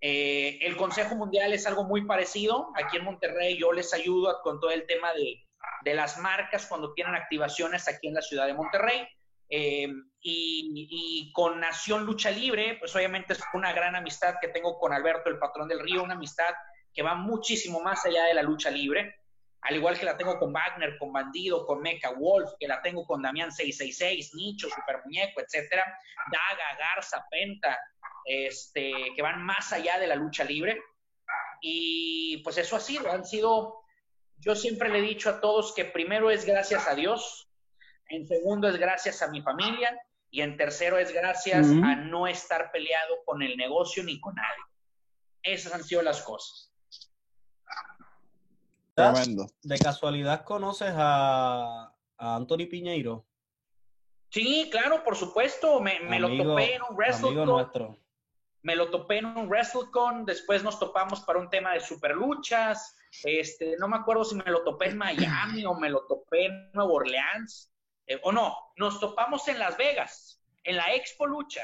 Eh, 0.00 0.58
el 0.62 0.76
Consejo 0.76 1.16
Mundial 1.16 1.52
es 1.52 1.66
algo 1.66 1.84
muy 1.84 2.04
parecido. 2.04 2.70
Aquí 2.74 2.96
en 2.96 3.04
Monterrey 3.04 3.58
yo 3.58 3.72
les 3.72 3.92
ayudo 3.94 4.40
con 4.42 4.60
todo 4.60 4.70
el 4.70 4.86
tema 4.86 5.12
de, 5.14 5.44
de 5.84 5.94
las 5.94 6.18
marcas 6.18 6.66
cuando 6.66 6.92
tienen 6.92 7.14
activaciones 7.14 7.88
aquí 7.88 8.08
en 8.08 8.14
la 8.14 8.22
ciudad 8.22 8.46
de 8.46 8.54
Monterrey. 8.54 9.06
Eh, 9.48 9.88
y, 10.20 10.88
y, 10.90 11.32
con 11.32 11.60
Nación 11.60 12.04
Lucha 12.04 12.30
Libre, 12.30 12.76
pues 12.80 12.94
obviamente 12.96 13.32
es 13.32 13.40
una 13.54 13.72
gran 13.72 13.94
amistad 13.94 14.36
que 14.40 14.48
tengo 14.48 14.76
con 14.78 14.92
Alberto, 14.92 15.30
el 15.30 15.38
patrón 15.38 15.68
del 15.68 15.80
río, 15.80 16.02
una 16.02 16.14
amistad 16.14 16.52
que 16.92 17.02
va 17.02 17.14
muchísimo 17.14 17.80
más 17.80 18.04
allá 18.06 18.24
de 18.24 18.34
la 18.34 18.42
lucha 18.42 18.70
libre, 18.70 19.20
al 19.62 19.76
igual 19.76 19.98
que 19.98 20.04
la 20.04 20.16
tengo 20.16 20.38
con 20.38 20.52
Wagner, 20.52 20.96
con 20.98 21.12
Bandido, 21.12 21.66
con 21.66 21.82
Mecha 21.82 22.10
Wolf, 22.10 22.50
que 22.58 22.68
la 22.68 22.80
tengo 22.82 23.04
con 23.04 23.22
Damián 23.22 23.50
666, 23.50 24.34
Nicho, 24.34 24.68
Super 24.68 25.02
Muñeco, 25.04 25.40
etcétera, 25.40 25.84
Daga, 26.30 26.76
Garza, 26.78 27.24
Penta, 27.30 27.78
este, 28.24 28.92
que 29.14 29.22
van 29.22 29.42
más 29.42 29.72
allá 29.72 29.98
de 29.98 30.06
la 30.06 30.14
lucha 30.14 30.44
libre. 30.44 30.80
Y 31.60 32.38
pues 32.38 32.58
eso 32.58 32.76
ha 32.76 32.80
sido, 32.80 33.10
han 33.10 33.24
sido, 33.24 33.80
yo 34.38 34.54
siempre 34.54 34.88
le 34.88 34.98
he 34.98 35.02
dicho 35.02 35.30
a 35.30 35.40
todos 35.40 35.74
que 35.74 35.84
primero 35.84 36.30
es 36.30 36.44
gracias 36.44 36.86
a 36.86 36.94
Dios, 36.94 37.48
en 38.08 38.26
segundo 38.26 38.68
es 38.68 38.76
gracias 38.76 39.22
a 39.22 39.28
mi 39.28 39.42
familia 39.42 39.98
y 40.30 40.42
en 40.42 40.56
tercero 40.56 40.98
es 40.98 41.12
gracias 41.12 41.66
a 41.66 41.96
no 41.96 42.26
estar 42.26 42.70
peleado 42.70 43.16
con 43.24 43.42
el 43.42 43.56
negocio 43.56 44.04
ni 44.04 44.20
con 44.20 44.34
nadie. 44.34 44.62
Esas 45.42 45.72
han 45.72 45.84
sido 45.84 46.02
las 46.02 46.22
cosas. 46.22 46.65
Tremendo. 48.96 49.46
¿De 49.62 49.78
casualidad 49.78 50.42
conoces 50.42 50.92
a, 50.96 51.92
a 52.16 52.36
Anthony 52.36 52.66
Piñeiro? 52.70 53.26
Sí, 54.30 54.68
claro, 54.70 55.04
por 55.04 55.16
supuesto. 55.16 55.80
Me, 55.80 56.00
me 56.00 56.18
lo 56.18 56.28
topé 56.28 56.74
en 56.74 56.82
un 56.82 56.96
WrestleCon. 56.96 57.98
Me 58.62 58.74
lo 58.74 58.90
topé 58.90 59.18
en 59.18 59.26
un 59.26 59.48
WrestleCon. 59.48 60.24
Después 60.24 60.62
nos 60.62 60.78
topamos 60.78 61.20
para 61.20 61.38
un 61.38 61.50
tema 61.50 61.74
de 61.74 61.80
superluchas. 61.80 62.96
Este, 63.22 63.76
no 63.78 63.86
me 63.86 63.96
acuerdo 63.96 64.24
si 64.24 64.34
me 64.34 64.50
lo 64.50 64.64
topé 64.64 64.86
en 64.86 64.98
Miami 64.98 65.66
o 65.66 65.74
me 65.74 65.90
lo 65.90 66.06
topé 66.06 66.46
en 66.46 66.70
Nueva 66.72 66.92
Orleans. 66.92 67.70
Eh, 68.06 68.18
o 68.22 68.32
no, 68.32 68.56
nos 68.76 68.98
topamos 68.98 69.46
en 69.48 69.58
Las 69.58 69.76
Vegas, 69.76 70.40
en 70.64 70.76
la 70.76 70.94
Expo 70.94 71.26
Lucha. 71.26 71.62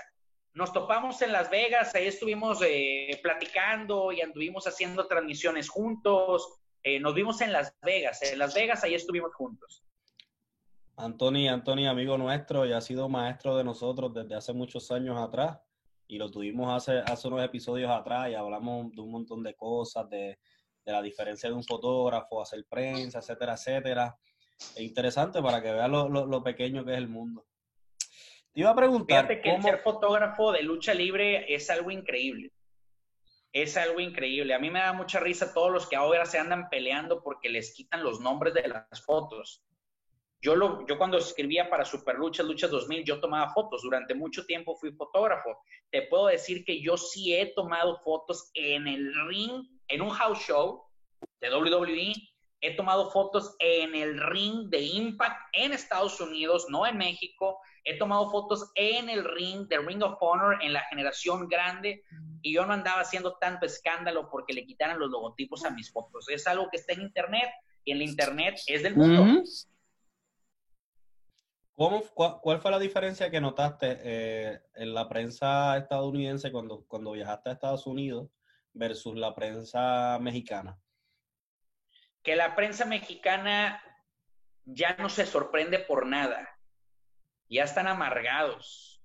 Nos 0.54 0.72
topamos 0.72 1.22
en 1.22 1.32
Las 1.32 1.48
Vegas, 1.50 1.94
ahí 1.94 2.08
estuvimos 2.08 2.60
eh, 2.62 3.18
platicando 3.22 4.12
y 4.12 4.20
anduvimos 4.20 4.66
haciendo 4.66 5.06
transmisiones 5.06 5.70
juntos. 5.70 6.61
Eh, 6.82 6.98
nos 6.98 7.14
vimos 7.14 7.40
en 7.40 7.52
Las 7.52 7.74
Vegas, 7.82 8.22
en 8.22 8.38
Las 8.38 8.54
Vegas 8.54 8.82
ahí 8.84 8.94
estuvimos 8.94 9.34
juntos. 9.34 9.84
Anthony, 10.96 11.48
Anthony, 11.48 11.86
amigo 11.88 12.18
nuestro, 12.18 12.66
y 12.66 12.72
ha 12.72 12.80
sido 12.80 13.08
maestro 13.08 13.56
de 13.56 13.64
nosotros 13.64 14.12
desde 14.12 14.34
hace 14.34 14.52
muchos 14.52 14.90
años 14.90 15.18
atrás. 15.18 15.58
Y 16.06 16.18
lo 16.18 16.30
tuvimos 16.30 16.72
hace, 16.74 16.98
hace 16.98 17.28
unos 17.28 17.42
episodios 17.44 17.90
atrás 17.90 18.28
y 18.30 18.34
hablamos 18.34 18.92
de 18.92 19.00
un 19.00 19.10
montón 19.10 19.42
de 19.42 19.54
cosas, 19.54 20.08
de, 20.10 20.38
de 20.84 20.92
la 20.92 21.00
diferencia 21.00 21.48
de 21.48 21.54
un 21.54 21.64
fotógrafo, 21.64 22.42
hacer 22.42 22.64
prensa, 22.68 23.20
etcétera, 23.20 23.54
etcétera. 23.54 24.18
Es 24.58 24.80
interesante 24.80 25.40
para 25.42 25.62
que 25.62 25.72
veas 25.72 25.88
lo, 25.88 26.08
lo, 26.08 26.42
pequeño 26.42 26.84
que 26.84 26.92
es 26.92 26.98
el 26.98 27.08
mundo. 27.08 27.46
Te 28.52 28.60
iba 28.60 28.70
a 28.70 28.76
preguntar. 28.76 29.26
Fíjate 29.26 29.40
que 29.40 29.62
ser 29.62 29.78
fotógrafo 29.78 30.52
de 30.52 30.62
lucha 30.62 30.92
libre 30.94 31.52
es 31.52 31.70
algo 31.70 31.90
increíble. 31.90 32.52
Es 33.52 33.76
algo 33.76 34.00
increíble. 34.00 34.54
A 34.54 34.58
mí 34.58 34.70
me 34.70 34.80
da 34.80 34.92
mucha 34.92 35.20
risa 35.20 35.52
todos 35.52 35.70
los 35.70 35.86
que 35.86 35.96
ahora 35.96 36.24
se 36.24 36.38
andan 36.38 36.68
peleando 36.70 37.22
porque 37.22 37.50
les 37.50 37.74
quitan 37.74 38.02
los 38.02 38.20
nombres 38.20 38.54
de 38.54 38.66
las 38.68 39.04
fotos. 39.04 39.62
Yo, 40.40 40.56
lo, 40.56 40.84
yo 40.86 40.98
cuando 40.98 41.18
escribía 41.18 41.70
para 41.70 41.84
Super 41.84 42.16
Luchas, 42.16 42.46
Luchas 42.46 42.70
2000, 42.70 43.04
yo 43.04 43.20
tomaba 43.20 43.52
fotos. 43.52 43.82
Durante 43.82 44.14
mucho 44.14 44.44
tiempo 44.46 44.74
fui 44.74 44.92
fotógrafo. 44.92 45.58
Te 45.90 46.02
puedo 46.02 46.26
decir 46.26 46.64
que 46.64 46.80
yo 46.80 46.96
sí 46.96 47.34
he 47.34 47.52
tomado 47.54 47.96
fotos 47.98 48.50
en 48.54 48.88
el 48.88 49.12
ring, 49.28 49.68
en 49.88 50.02
un 50.02 50.10
house 50.10 50.40
show 50.40 50.84
de 51.40 51.54
WWE, 51.54 52.14
He 52.64 52.76
tomado 52.76 53.10
fotos 53.10 53.56
en 53.58 53.96
el 53.96 54.20
ring 54.20 54.68
de 54.70 54.80
Impact 54.82 55.48
en 55.52 55.72
Estados 55.72 56.20
Unidos, 56.20 56.66
no 56.68 56.86
en 56.86 56.96
México. 56.96 57.58
He 57.82 57.98
tomado 57.98 58.30
fotos 58.30 58.70
en 58.76 59.10
el 59.10 59.24
ring 59.24 59.66
de 59.66 59.78
Ring 59.78 60.00
of 60.04 60.16
Honor 60.20 60.62
en 60.62 60.72
la 60.72 60.84
generación 60.84 61.48
grande 61.48 62.04
y 62.40 62.54
yo 62.54 62.64
no 62.64 62.72
andaba 62.72 63.00
haciendo 63.00 63.36
tanto 63.38 63.66
escándalo 63.66 64.30
porque 64.30 64.52
le 64.52 64.64
quitaran 64.64 65.00
los 65.00 65.10
logotipos 65.10 65.64
a 65.64 65.70
mis 65.70 65.90
fotos. 65.90 66.28
Es 66.28 66.46
algo 66.46 66.68
que 66.70 66.76
está 66.76 66.92
en 66.92 67.02
Internet 67.02 67.50
y 67.84 67.90
en 67.90 67.98
la 67.98 68.04
Internet 68.04 68.60
es 68.68 68.84
del 68.84 68.94
mundo. 68.94 69.42
cuál, 72.14 72.60
fue 72.60 72.70
la 72.70 72.78
diferencia 72.78 73.28
que 73.28 73.40
notaste 73.40 73.98
eh, 74.04 74.60
en 74.76 74.94
la 74.94 75.08
prensa 75.08 75.76
estadounidense 75.78 76.52
cuando, 76.52 76.84
cuando 76.86 77.10
viajaste 77.10 77.50
a 77.50 77.52
Estados 77.54 77.88
Unidos 77.88 78.30
versus 78.72 79.16
la 79.16 79.34
prensa 79.34 80.16
mexicana? 80.20 80.78
Que 82.22 82.36
la 82.36 82.54
prensa 82.54 82.84
mexicana 82.84 83.82
ya 84.64 84.96
no 84.96 85.08
se 85.08 85.26
sorprende 85.26 85.80
por 85.80 86.06
nada, 86.06 86.48
ya 87.48 87.64
están 87.64 87.88
amargados, 87.88 89.02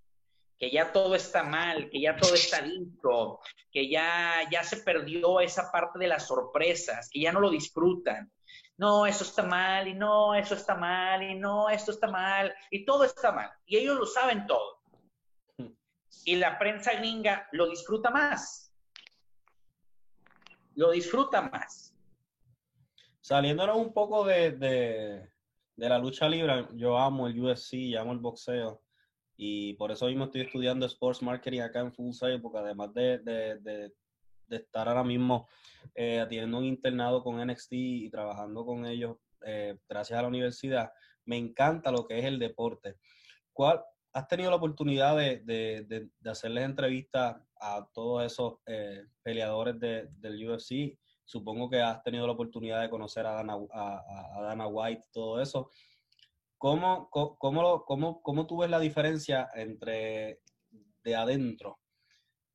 que 0.58 0.72
ya 0.72 0.92
todo 0.92 1.16
está 1.16 1.44
mal, 1.44 1.90
que 1.90 2.02
ya 2.02 2.16
todo 2.16 2.34
está 2.34 2.62
listo, 2.62 3.40
que 3.72 3.90
ya, 3.90 4.48
ya 4.52 4.64
se 4.64 4.78
perdió 4.78 5.40
esa 5.40 5.72
parte 5.72 6.00
de 6.00 6.08
las 6.08 6.28
sorpresas, 6.28 7.10
que 7.12 7.22
ya 7.22 7.32
no 7.32 7.40
lo 7.40 7.50
disfrutan. 7.50 8.32
No, 8.78 9.08
eso 9.08 9.24
está 9.24 9.44
mal, 9.44 9.88
y 9.88 9.96
no, 9.96 10.36
eso 10.36 10.54
está 10.54 10.76
mal, 10.76 11.24
y 11.24 11.36
no, 11.36 11.70
esto 11.70 11.92
está 11.92 12.08
mal, 12.08 12.54
y 12.70 12.86
todo 12.86 13.04
está 13.04 13.32
mal. 13.32 13.52
Y 13.66 13.78
ellos 13.78 13.98
lo 13.98 14.06
saben 14.06 14.46
todo. 14.46 14.78
Y 16.26 16.36
la 16.36 16.60
prensa 16.60 16.94
gringa 16.94 17.48
lo 17.52 17.70
disfruta 17.70 18.10
más. 18.10 18.72
Lo 20.76 20.92
disfruta 20.92 21.42
más. 21.42 21.97
Saliéndonos 23.28 23.76
un 23.76 23.92
poco 23.92 24.24
de, 24.24 24.52
de, 24.54 25.30
la 25.76 26.00
lucha 26.00 26.30
libre, 26.30 26.66
yo 26.76 26.98
amo 26.98 27.28
el 27.28 27.38
UFC, 27.38 27.94
amo 28.00 28.14
el 28.14 28.20
boxeo. 28.20 28.82
Y 29.36 29.74
por 29.74 29.92
eso 29.92 30.06
mismo 30.06 30.24
estoy 30.24 30.44
estudiando 30.44 30.86
Sports 30.86 31.22
Marketing 31.22 31.60
acá 31.60 31.82
en 31.82 31.92
Full 31.92 32.14
Sail, 32.14 32.42
porque 32.42 32.60
además 32.60 32.94
de, 32.94 33.18
de, 33.20 33.92
de 34.48 34.56
estar 34.56 34.88
ahora 34.88 35.04
mismo 35.04 35.50
eh, 35.94 36.26
un 36.46 36.64
internado 36.64 37.22
con 37.22 37.46
NXT 37.46 37.74
y 37.74 38.10
trabajando 38.10 38.66
con 38.66 38.86
ellos 38.86 39.18
eh, 39.46 39.78
gracias 39.90 40.18
a 40.18 40.22
la 40.22 40.30
universidad, 40.30 40.94
me 41.26 41.36
encanta 41.36 41.92
lo 41.92 42.08
que 42.08 42.20
es 42.20 42.24
el 42.24 42.40
deporte. 42.40 42.96
¿Cuál, 43.52 43.82
¿Has 44.14 44.30
tenido 44.30 44.52
la 44.52 44.56
oportunidad 44.56 45.18
de, 45.18 46.10
hacerles 46.24 46.64
entrevistas 46.64 47.36
a 47.60 47.86
todos 47.94 48.26
esos 48.26 48.60
eh, 48.68 49.04
peleadores 49.22 49.78
del 49.82 50.50
UFC? 50.50 50.98
Supongo 51.28 51.70
que 51.70 51.82
has 51.82 52.02
tenido 52.04 52.26
la 52.26 52.32
oportunidad 52.32 52.82
de 52.82 52.90
conocer 52.90 53.26
a 53.26 53.34
Dana, 53.34 53.58
a, 53.74 54.42
Dana 54.44 54.68
White 54.68 55.02
y 55.10 55.12
todo 55.12 55.42
eso. 55.42 55.72
¿Cómo, 56.58 57.10
cómo, 57.10 57.84
cómo, 57.84 58.22
cómo 58.22 58.48
tú 58.48 58.60
ves 58.60 58.70
la 58.70 58.80
diferencia 58.80 59.50
entre 59.54 60.40
de 61.04 61.16
adentro 61.16 61.80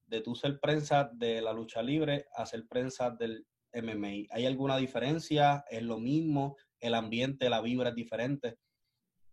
de 0.06 0.22
tú 0.22 0.34
ser 0.34 0.58
prensa 0.58 1.10
de 1.12 1.42
la 1.42 1.52
lucha 1.52 1.82
libre 1.82 2.24
a 2.34 2.46
ser 2.46 2.66
prensa 2.66 3.10
del 3.10 3.46
MMA? 3.74 4.28
¿Hay 4.30 4.46
alguna 4.46 4.78
diferencia? 4.78 5.66
¿Es 5.70 5.82
lo 5.82 5.98
mismo? 5.98 6.56
¿El 6.80 6.94
ambiente, 6.94 7.50
la 7.50 7.60
vibra 7.60 7.90
es 7.90 7.94
diferente? 7.94 8.56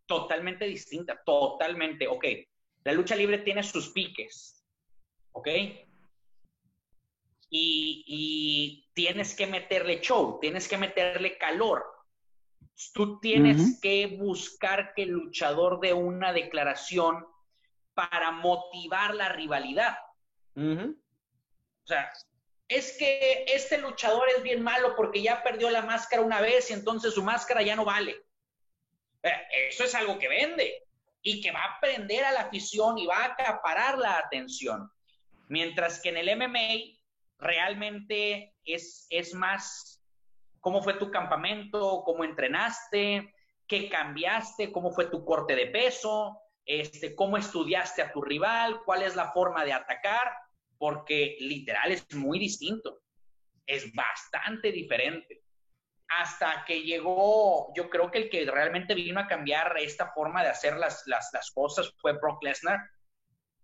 Totalmente 0.05 0.65
distinta, 0.65 1.21
totalmente. 1.25 2.09
Ok, 2.09 2.25
la 2.83 2.91
lucha 2.91 3.15
libre 3.15 3.37
tiene 3.37 3.63
sus 3.63 3.91
piques, 3.91 4.65
¿ok? 5.31 5.47
Y, 7.49 8.03
y 8.05 8.88
tienes 8.99 9.33
que 9.33 9.47
meterle 9.47 10.01
show, 10.01 10.39
tienes 10.41 10.67
que 10.67 10.77
meterle 10.77 11.37
calor. 11.37 11.85
Tú 12.93 13.17
tienes 13.21 13.79
que 13.79 14.07
buscar 14.07 14.93
que 14.93 15.03
el 15.03 15.11
luchador 15.11 15.79
dé 15.79 15.93
una 15.93 16.33
declaración 16.33 17.25
para 17.93 18.31
motivar 18.31 19.15
la 19.15 19.29
rivalidad. 19.29 19.97
O 20.53 21.87
sea, 21.87 22.11
es 22.67 22.97
que 22.97 23.45
este 23.47 23.77
luchador 23.77 24.27
es 24.35 24.43
bien 24.43 24.61
malo 24.61 24.97
porque 24.97 25.21
ya 25.21 25.43
perdió 25.43 25.69
la 25.69 25.81
máscara 25.81 26.21
una 26.21 26.41
vez 26.41 26.69
y 26.69 26.73
entonces 26.73 27.13
su 27.13 27.23
máscara 27.23 27.61
ya 27.61 27.77
no 27.77 27.85
vale. 27.85 28.17
Eh, 29.23 29.47
eso 29.69 29.85
es 29.85 29.95
algo 29.95 30.19
que 30.19 30.27
vende 30.27 30.83
y 31.21 31.39
que 31.39 31.51
va 31.51 31.63
a 31.63 31.79
prender 31.79 32.25
a 32.25 32.33
la 32.33 32.41
afición 32.41 32.97
y 32.97 33.07
va 33.07 33.19
a 33.19 33.25
acaparar 33.27 33.97
la 33.97 34.17
atención. 34.17 34.91
Mientras 35.47 36.01
que 36.01 36.09
en 36.09 36.17
el 36.17 36.35
MMA 36.35 36.98
realmente 37.39 38.53
es, 38.63 39.07
es 39.09 39.33
más 39.33 40.03
cómo 40.59 40.81
fue 40.81 40.95
tu 40.95 41.09
campamento, 41.09 42.03
cómo 42.05 42.23
entrenaste, 42.23 43.33
qué 43.67 43.89
cambiaste, 43.89 44.71
cómo 44.71 44.91
fue 44.91 45.05
tu 45.05 45.23
corte 45.23 45.55
de 45.55 45.67
peso, 45.67 46.37
este, 46.65 47.15
cómo 47.15 47.37
estudiaste 47.37 48.01
a 48.01 48.11
tu 48.11 48.21
rival, 48.21 48.81
cuál 48.83 49.03
es 49.03 49.15
la 49.15 49.31
forma 49.31 49.63
de 49.63 49.73
atacar, 49.73 50.31
porque 50.77 51.37
literal 51.39 51.91
es 51.91 52.13
muy 52.13 52.39
distinto, 52.39 53.01
es 53.65 53.93
bastante 53.93 54.71
diferente. 54.71 55.43
Hasta 56.07 56.65
que 56.65 56.81
llegó, 56.81 57.71
yo 57.75 57.89
creo 57.89 58.09
que 58.09 58.17
el 58.17 58.29
que 58.29 58.49
realmente 58.49 58.95
vino 58.95 59.19
a 59.19 59.27
cambiar 59.27 59.77
esta 59.77 60.11
forma 60.11 60.41
de 60.41 60.49
hacer 60.49 60.75
las, 60.77 61.03
las, 61.05 61.51
cosas 61.53 61.93
fue 61.97 62.13
Brock 62.13 62.43
Lesnar. 62.43 62.79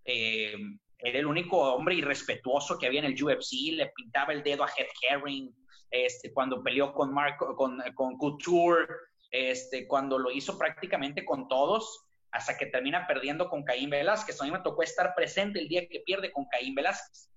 Eh, 0.03 0.55
era 0.99 1.19
el 1.19 1.25
único 1.25 1.57
hombre 1.73 1.95
irrespetuoso 1.95 2.77
que 2.77 2.87
había 2.87 2.99
en 2.99 3.05
el 3.05 3.23
UFC, 3.23 3.73
le 3.73 3.91
pintaba 3.95 4.33
el 4.33 4.43
dedo 4.43 4.63
a 4.63 4.69
Head 4.69 4.87
Herring, 5.09 5.53
este, 5.91 6.33
cuando 6.33 6.63
peleó 6.63 6.93
con, 6.93 7.13
Marco, 7.13 7.55
con, 7.55 7.81
con 7.93 8.17
Couture, 8.17 8.87
este, 9.31 9.87
cuando 9.87 10.17
lo 10.17 10.31
hizo 10.31 10.57
prácticamente 10.57 11.25
con 11.25 11.47
todos, 11.47 12.05
hasta 12.31 12.57
que 12.57 12.65
termina 12.65 13.07
perdiendo 13.07 13.49
con 13.49 13.63
Caín 13.63 13.89
Velázquez. 13.89 14.41
A 14.41 14.45
mí 14.45 14.51
me 14.51 14.59
tocó 14.59 14.83
estar 14.83 15.15
presente 15.15 15.59
el 15.59 15.69
día 15.69 15.87
que 15.87 16.01
pierde 16.01 16.31
con 16.31 16.45
Caín 16.45 16.75
Velázquez. 16.75 17.31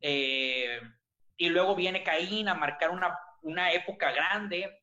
Eh, 0.00 0.80
y 1.38 1.48
luego 1.48 1.74
viene 1.74 2.02
Caín 2.02 2.48
a 2.48 2.54
marcar 2.54 2.90
una, 2.90 3.18
una 3.42 3.72
época 3.72 4.12
grande. 4.12 4.82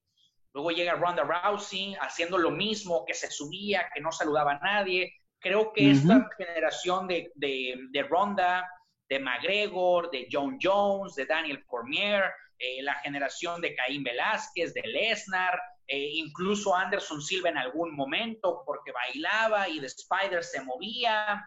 Luego 0.54 0.72
llega 0.72 0.96
Ronda 0.96 1.24
Rousey 1.24 1.96
haciendo 2.02 2.38
lo 2.38 2.52
mismo, 2.52 3.06
que 3.06 3.14
se 3.14 3.30
subía, 3.30 3.90
que 3.94 4.02
no 4.02 4.12
saludaba 4.12 4.54
a 4.54 4.60
nadie. 4.60 5.14
Creo 5.44 5.74
que 5.74 5.92
esta 5.92 6.30
generación 6.38 7.06
de, 7.06 7.32
de, 7.36 7.76
de, 7.92 8.04
Ronda, 8.04 8.66
de 9.10 9.20
McGregor, 9.20 10.10
de 10.10 10.28
John 10.32 10.58
Jones, 10.62 11.16
de 11.16 11.26
Daniel 11.26 11.66
Cormier, 11.66 12.32
eh, 12.58 12.82
la 12.82 12.96
generación 12.96 13.60
de 13.60 13.76
Caín 13.76 14.04
Velázquez, 14.04 14.74
de 14.74 14.84
Lesnar, 14.84 15.60
eh, 15.86 16.12
incluso 16.14 16.74
Anderson 16.74 17.22
Silva 17.22 17.50
en 17.50 17.58
algún 17.58 17.94
momento 17.94 18.64
porque 18.66 18.94
bailaba 18.94 19.68
y 19.68 19.82
The 19.82 19.88
Spider 19.88 20.44
se 20.44 20.62
movía. 20.62 21.46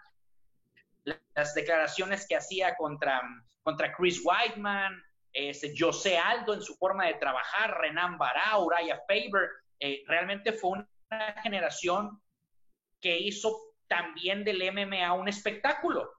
Las 1.34 1.54
declaraciones 1.54 2.26
que 2.28 2.36
hacía 2.36 2.76
contra, 2.76 3.22
contra 3.62 3.94
Chris 3.96 4.20
Whiteman, 4.22 5.02
este, 5.32 5.72
José 5.78 6.18
Aldo 6.18 6.52
en 6.52 6.60
su 6.60 6.74
forma 6.76 7.06
de 7.06 7.14
trabajar, 7.14 7.78
Renan 7.80 8.18
Bará, 8.18 8.58
Uraya 8.58 9.00
Faber, 9.08 9.48
eh, 9.80 10.02
realmente 10.06 10.52
fue 10.52 10.70
una 10.70 11.42
generación 11.42 12.20
que 13.00 13.18
hizo 13.18 13.65
también 13.88 14.44
del 14.44 14.62
MMA 14.72 15.12
un 15.12 15.28
espectáculo 15.28 16.16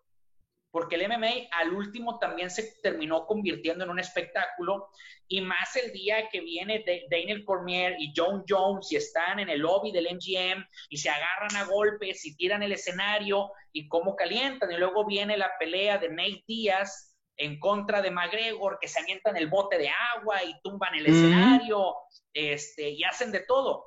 porque 0.78 0.95
el 0.95 1.07
MMA 1.07 1.49
al 1.51 1.74
último 1.74 2.20
también 2.20 2.51
se 2.51 2.80
terminó 2.84 3.26
convirtiendo 3.26 3.84
en 3.84 3.89
un 3.89 3.99
espectáculo 3.99 4.89
y 5.28 5.41
más 5.41 5.76
el 5.76 5.91
día 5.91 6.30
que 6.30 6.41
viene 6.41 6.86
Daniel 7.09 7.43
Cormier 7.45 7.95
y 7.97 8.13
John 8.15 8.43
Jones 8.47 8.91
y 8.91 8.97
están 8.97 9.39
en 9.39 9.49
el 9.49 9.61
lobby 9.61 9.91
del 9.91 10.05
MGM 10.05 10.63
y 10.89 10.97
se 10.97 11.09
agarran 11.09 11.55
a 11.55 11.65
golpes 11.65 12.24
y 12.26 12.36
tiran 12.36 12.63
el 12.63 12.74
escenario 12.74 13.51
y 13.72 13.88
cómo 13.88 14.15
calientan 14.15 14.72
y 14.72 14.78
luego 14.78 15.05
viene 15.05 15.36
la 15.36 15.51
pelea 15.57 15.97
de 15.97 16.09
Nate 16.09 16.43
Díaz 16.47 17.15
en 17.38 17.59
contra 17.59 18.01
de 18.01 18.11
McGregor 18.11 18.78
que 18.80 18.88
se 18.88 18.99
avientan 18.99 19.38
el 19.38 19.47
bote 19.47 19.78
de 19.78 19.89
agua 20.15 20.43
y 20.43 20.59
tumban 20.61 20.93
el 20.95 21.07
escenario 21.07 21.95
este, 22.34 22.89
y 22.89 23.03
hacen 23.03 23.32
de 23.32 23.39
todo. 23.41 23.86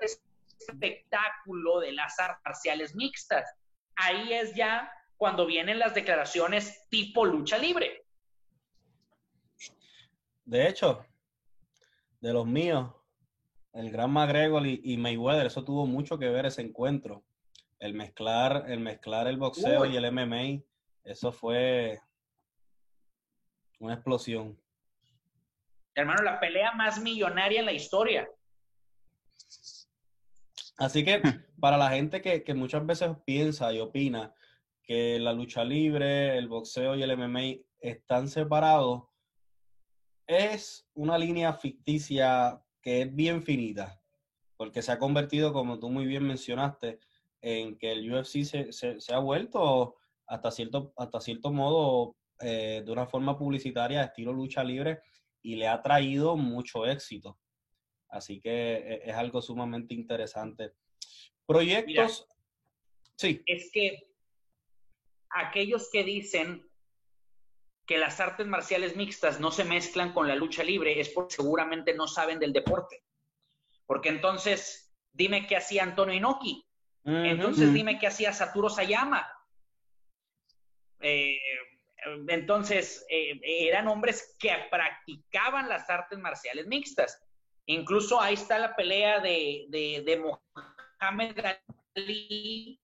Es 0.00 0.22
espectáculo 0.68 1.80
de 1.80 1.92
las 1.92 2.18
artes 2.18 2.42
marciales 2.44 2.94
mixtas. 2.94 3.44
Ahí 3.96 4.32
es 4.32 4.54
ya 4.54 4.90
cuando 5.16 5.46
vienen 5.46 5.78
las 5.78 5.94
declaraciones 5.94 6.88
tipo 6.88 7.24
lucha 7.24 7.58
libre. 7.58 8.04
De 10.44 10.68
hecho, 10.68 11.06
de 12.20 12.32
los 12.32 12.46
míos, 12.46 12.92
el 13.72 13.90
gran 13.90 14.10
McGregor 14.10 14.66
y, 14.66 14.96
Mayweather, 14.96 15.46
eso 15.46 15.64
tuvo 15.64 15.86
mucho 15.86 16.18
que 16.18 16.28
ver 16.28 16.46
ese 16.46 16.62
encuentro. 16.62 17.24
El 17.78 17.94
mezclar, 17.94 18.64
el 18.68 18.80
mezclar 18.80 19.26
el 19.26 19.38
boxeo 19.38 19.86
y 19.86 19.96
el 19.96 20.10
MMA, 20.12 20.62
eso 21.04 21.32
fue 21.32 22.00
una 23.78 23.94
explosión. 23.94 24.60
Hermano, 25.94 26.22
la 26.22 26.38
pelea 26.38 26.72
más 26.72 27.00
millonaria 27.00 27.60
en 27.60 27.66
la 27.66 27.72
historia. 27.72 28.28
Así 30.78 31.04
que 31.04 31.20
para 31.60 31.76
la 31.76 31.90
gente 31.90 32.20
que, 32.20 32.42
que 32.42 32.54
muchas 32.54 32.84
veces 32.86 33.10
piensa 33.24 33.72
y 33.72 33.80
opina 33.80 34.34
que 34.82 35.18
la 35.18 35.32
lucha 35.32 35.64
libre, 35.64 36.36
el 36.36 36.48
boxeo 36.48 36.96
y 36.96 37.02
el 37.02 37.16
MMA 37.16 37.64
están 37.80 38.28
separados, 38.28 39.04
es 40.26 40.88
una 40.94 41.18
línea 41.18 41.52
ficticia 41.52 42.62
que 42.80 43.02
es 43.02 43.14
bien 43.14 43.42
finita, 43.42 44.00
porque 44.56 44.82
se 44.82 44.92
ha 44.92 44.98
convertido, 44.98 45.52
como 45.52 45.78
tú 45.78 45.88
muy 45.88 46.06
bien 46.06 46.24
mencionaste, 46.26 46.98
en 47.40 47.76
que 47.76 47.92
el 47.92 48.12
UFC 48.12 48.44
se, 48.44 49.14
ha 49.14 49.18
vuelto 49.18 49.96
hasta 50.26 50.50
cierto, 50.50 50.92
hasta 50.96 51.20
cierto 51.20 51.52
modo 51.52 52.16
eh, 52.40 52.82
de 52.84 52.92
una 52.92 53.06
forma 53.06 53.36
publicitaria 53.36 54.04
estilo 54.04 54.32
lucha 54.32 54.62
libre 54.62 55.00
y 55.42 55.56
le 55.56 55.68
ha 55.68 55.82
traído 55.82 56.36
mucho 56.36 56.86
éxito. 56.86 57.38
Así 58.12 58.40
que 58.40 58.74
e, 58.74 59.10
es, 59.10 59.16
algo 59.16 59.42
sumamente 59.42 59.94
interesante. 59.94 60.74
Proyectos. 61.46 62.28
sí. 63.16 63.42
Es 63.46 63.70
que 63.72 64.06
aquellos 65.30 65.90
que 65.90 66.04
dicen 66.04 66.70
que 67.86 67.98
las 67.98 68.20
artes 68.20 68.46
marciales 68.46 68.96
mixtas 68.96 69.40
no 69.40 69.50
se 69.50 69.64
mezclan 69.64 70.12
con 70.12 70.28
la 70.28 70.36
lucha 70.36 70.62
libre 70.62 71.00
es 71.00 71.08
porque 71.08 71.34
seguramente 71.34 71.94
no 71.94 72.06
saben 72.06 72.38
del 72.38 72.52
deporte. 72.52 73.02
Porque 73.86 74.10
entonces, 74.10 74.94
dime 75.10 75.46
qué 75.46 75.56
hacía 75.56 75.82
Antonio 75.82 76.14
Inoki. 76.14 76.64
Entonces, 77.04 77.72
dime 77.74 77.98
qué 77.98 78.06
hacía 78.06 78.32
Saturo 78.32 78.70
Sayama. 78.70 79.26
Eh, 81.00 81.36
entonces, 82.28 83.04
eh, 83.08 83.40
eran 83.42 83.88
hombres 83.88 84.36
que 84.38 84.50
practicaban 84.70 85.68
las 85.68 85.90
artes 85.90 86.18
marciales 86.18 86.68
mixtas. 86.68 87.20
Incluso 87.66 88.20
ahí 88.20 88.34
está 88.34 88.58
la 88.58 88.74
pelea 88.74 89.20
de, 89.20 89.66
de, 89.68 90.02
de 90.04 90.18
Mohamed 91.00 91.38
Ali 91.96 92.80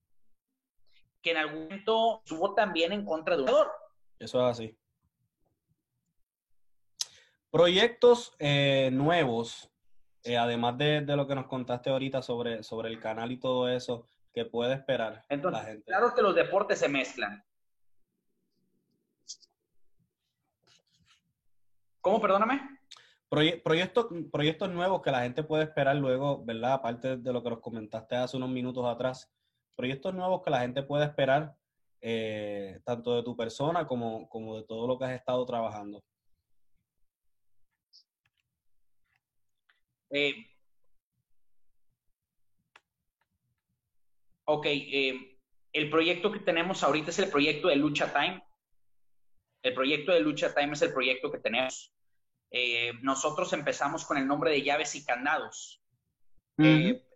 que 1.21 1.31
en 1.33 1.37
algún 1.37 1.65
momento 1.65 2.21
estuvo 2.25 2.55
también 2.55 2.93
en 2.93 3.05
contra 3.05 3.37
de 3.37 3.43
un 3.43 3.49
jugador. 3.49 3.73
Eso 4.19 4.41
es 4.41 4.53
así. 4.53 4.79
Proyectos 7.51 8.35
eh, 8.39 8.91
nuevos 8.93 9.71
eh, 10.25 10.37
además 10.37 10.77
de, 10.77 11.01
lo 11.01 11.27
que 11.27 11.35
nos 11.35 11.47
contaste 11.47 11.91
ahorita 11.91 12.23
sobre, 12.23 12.63
sobre 12.63 12.91
el 12.91 13.01
canal 13.01 13.33
y 13.33 13.39
todo 13.39 13.69
eso, 13.69 14.07
¿qué 14.35 14.45
puede 14.45 14.75
esperar 14.75 15.25
la 15.41 15.63
gente? 15.63 15.87
Claro 15.87 16.15
que 16.15 16.23
los 16.23 16.35
deportes 16.35 16.81
se 16.81 16.89
mezclan. 16.89 17.43
¿Cómo, 22.01 22.21
perdóname? 22.21 22.78
Proyectos, 23.29 24.07
proyectos 24.33 24.71
nuevos 24.71 25.03
que 25.03 25.11
la 25.11 25.23
gente 25.23 25.43
puede 25.43 25.65
esperar 25.65 25.97
luego, 25.97 26.45
¿verdad? 26.45 26.75
Aparte 26.75 27.17
de 27.17 27.33
lo 27.33 27.43
que 27.43 27.51
nos 27.51 27.61
comentaste 27.61 28.17
hace 28.17 28.37
unos 28.37 28.51
minutos 28.51 28.85
atrás, 28.87 29.31
proyectos 29.77 30.15
nuevos 30.15 30.43
que 30.43 30.51
la 30.51 30.61
gente 30.61 30.83
puede 30.83 31.05
esperar, 31.05 31.55
eh, 32.01 32.81
tanto 32.85 33.17
de 33.17 33.23
tu 33.23 33.37
persona 33.37 33.87
como, 33.87 34.29
como 34.29 34.57
de 34.57 34.65
todo 34.65 34.87
lo 34.87 34.99
que 34.99 35.05
has 35.05 35.13
estado 35.13 35.45
trabajando. 35.45 36.03
Eh, 40.11 40.35
ok, 44.47 44.67
eh, 44.67 45.39
el 45.73 45.91
proyecto 45.91 46.33
que 46.33 46.41
tenemos 46.41 46.83
ahorita 46.83 47.11
es 47.11 47.19
el 47.19 47.31
proyecto 47.31 47.69
de 47.69 47.77
Lucha 47.77 48.13
Time. 48.13 48.43
El 49.63 49.75
proyecto 49.75 50.13
de 50.13 50.21
Lucha 50.21 50.55
Time 50.55 50.73
es 50.73 50.83
el 50.83 50.93
proyecto 50.93 51.31
que 51.31 51.39
tenemos. 51.39 51.93
Eh, 52.51 52.93
nosotros 53.03 53.53
empezamos 53.53 54.05
con 54.05 54.17
el 54.17 54.27
nombre 54.27 54.51
de 54.51 54.63
llaves 54.63 54.95
y 54.95 55.05
candados. 55.05 55.83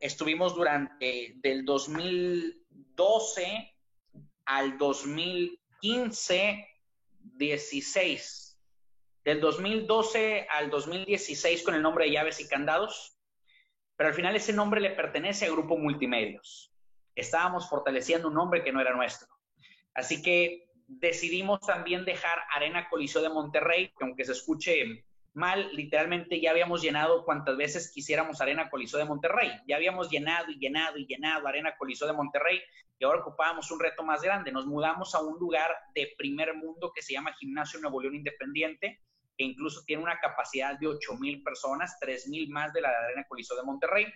estuvimos 0.00 0.54
durante 0.54 1.34
del 1.36 1.64
2012 1.64 3.74
al 4.44 4.78
2015, 4.78 6.68
16 7.18 8.52
del 9.24 9.40
2012 9.40 10.46
al 10.50 10.70
2016 10.70 11.62
con 11.62 11.74
el 11.74 11.82
nombre 11.82 12.06
de 12.06 12.12
Llaves 12.12 12.40
y 12.40 12.48
Candados, 12.48 13.16
pero 13.96 14.08
al 14.08 14.14
final 14.14 14.34
ese 14.34 14.52
nombre 14.52 14.80
le 14.80 14.90
pertenece 14.90 15.46
a 15.46 15.50
Grupo 15.50 15.78
Multimedios. 15.78 16.72
Estábamos 17.14 17.68
fortaleciendo 17.68 18.28
un 18.28 18.34
nombre 18.34 18.64
que 18.64 18.72
no 18.72 18.80
era 18.80 18.94
nuestro. 18.94 19.28
Así 19.94 20.22
que 20.22 20.68
decidimos 20.86 21.60
también 21.60 22.04
dejar 22.04 22.38
Arena 22.54 22.88
Coliseo 22.88 23.22
de 23.22 23.28
Monterrey, 23.28 23.92
que 23.96 24.04
aunque 24.04 24.24
se 24.24 24.32
escuche 24.32 25.04
mal, 25.34 25.70
literalmente 25.74 26.40
ya 26.40 26.50
habíamos 26.50 26.82
llenado 26.82 27.24
cuantas 27.24 27.56
veces 27.56 27.90
quisiéramos 27.92 28.40
Arena 28.40 28.68
Coliseo 28.68 28.98
de 28.98 29.06
Monterrey. 29.06 29.50
Ya 29.66 29.76
habíamos 29.76 30.10
llenado 30.10 30.50
y 30.50 30.58
llenado 30.58 30.98
y 30.98 31.06
llenado 31.06 31.46
Arena 31.46 31.74
Coliseo 31.76 32.06
de 32.06 32.12
Monterrey 32.12 32.60
y 32.98 33.04
ahora 33.04 33.20
ocupábamos 33.20 33.70
un 33.70 33.80
reto 33.80 34.02
más 34.04 34.22
grande. 34.22 34.52
Nos 34.52 34.66
mudamos 34.66 35.14
a 35.14 35.20
un 35.20 35.38
lugar 35.38 35.74
de 35.94 36.14
primer 36.16 36.54
mundo 36.54 36.92
que 36.94 37.02
se 37.02 37.14
llama 37.14 37.32
Gimnasio 37.32 37.80
Nuevo 37.80 38.00
León 38.00 38.14
Independiente, 38.14 39.00
que 39.36 39.44
incluso 39.44 39.82
tiene 39.84 40.02
una 40.02 40.20
capacidad 40.20 40.78
de 40.78 40.86
8 40.86 41.16
mil 41.16 41.42
personas, 41.42 41.98
3 41.98 42.28
mil 42.28 42.48
más 42.50 42.72
de 42.72 42.80
la 42.80 42.90
Arena 42.90 43.24
Coliseo 43.26 43.56
de 43.56 43.64
Monterrey, 43.64 44.06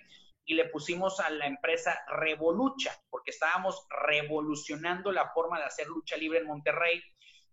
y 0.44 0.54
le 0.54 0.66
pusimos 0.66 1.18
a 1.18 1.28
la 1.30 1.46
empresa 1.46 1.98
Revolucha, 2.08 2.92
porque 3.10 3.32
estábamos 3.32 3.86
revolucionando 4.06 5.10
la 5.10 5.30
forma 5.30 5.58
de 5.58 5.64
hacer 5.64 5.88
lucha 5.88 6.16
libre 6.16 6.38
en 6.38 6.46
Monterrey, 6.46 7.02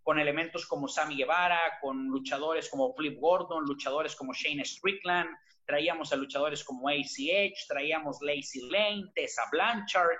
con 0.03 0.19
elementos 0.19 0.67
como 0.67 0.87
Sammy 0.87 1.15
Guevara, 1.15 1.79
con 1.81 2.07
luchadores 2.07 2.69
como 2.69 2.93
Flip 2.93 3.19
Gordon, 3.19 3.63
luchadores 3.65 4.15
como 4.15 4.33
Shane 4.33 4.65
Strickland, 4.65 5.29
traíamos 5.65 6.11
a 6.11 6.17
luchadores 6.17 6.63
como 6.63 6.89
ACH, 6.89 7.67
traíamos 7.67 8.19
Lacey 8.21 8.69
Lane, 8.69 9.05
Tessa 9.15 9.43
Blanchard, 9.51 10.17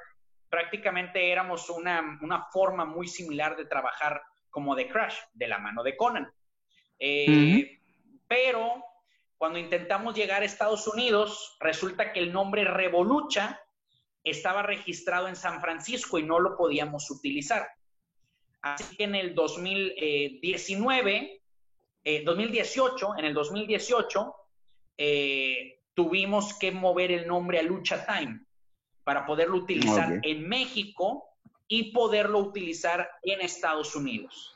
prácticamente 0.50 1.32
éramos 1.32 1.70
una, 1.70 2.20
una 2.22 2.46
forma 2.52 2.86
muy 2.86 3.08
similar 3.08 3.58
de 3.58 3.66
trabajar 3.66 4.22
como 4.50 4.76
de 4.76 4.88
Crash, 4.88 5.18
de 5.34 5.48
la 5.48 5.58
mano 5.58 5.84
de 5.84 5.98
Conan. 5.98 6.32
Eh, 7.00 7.80
pero 8.28 8.84
cuando 9.38 9.60
intentamos 9.60 10.16
llegar 10.16 10.42
a 10.42 10.46
Estados 10.46 10.88
Unidos, 10.88 11.58
resulta 11.60 12.14
que 12.14 12.20
el 12.20 12.32
nombre 12.32 12.64
Revolucha 12.64 13.60
estaba 14.24 14.62
registrado 14.62 15.28
en 15.28 15.36
San 15.36 15.60
Francisco 15.60 16.18
y 16.18 16.24
no 16.24 16.40
lo 16.40 16.56
podíamos 16.56 17.12
utilizar. 17.12 17.68
Así 18.64 18.96
que 18.96 19.04
en 19.04 19.16
el 19.16 19.36
2019, 19.36 21.42
2018, 22.24 23.08
eh, 23.08 23.10
en 23.20 23.26
el 23.26 23.34
2018, 23.34 24.36
eh, 24.98 25.82
tuvimos 25.94 26.58
que 26.58 26.72
mover 26.72 27.12
el 27.12 27.28
nombre 27.28 27.60
a 27.60 27.64
Lucha 27.64 28.06
Time 28.06 28.40
para 29.04 29.26
poderlo 29.26 29.58
utilizar 29.58 30.22
en 30.24 30.48
México 30.48 31.26
y 31.68 31.92
poderlo 31.92 32.40
utilizar 32.40 33.10
en 33.22 33.42
Estados 33.42 33.98
Unidos. 33.98 34.56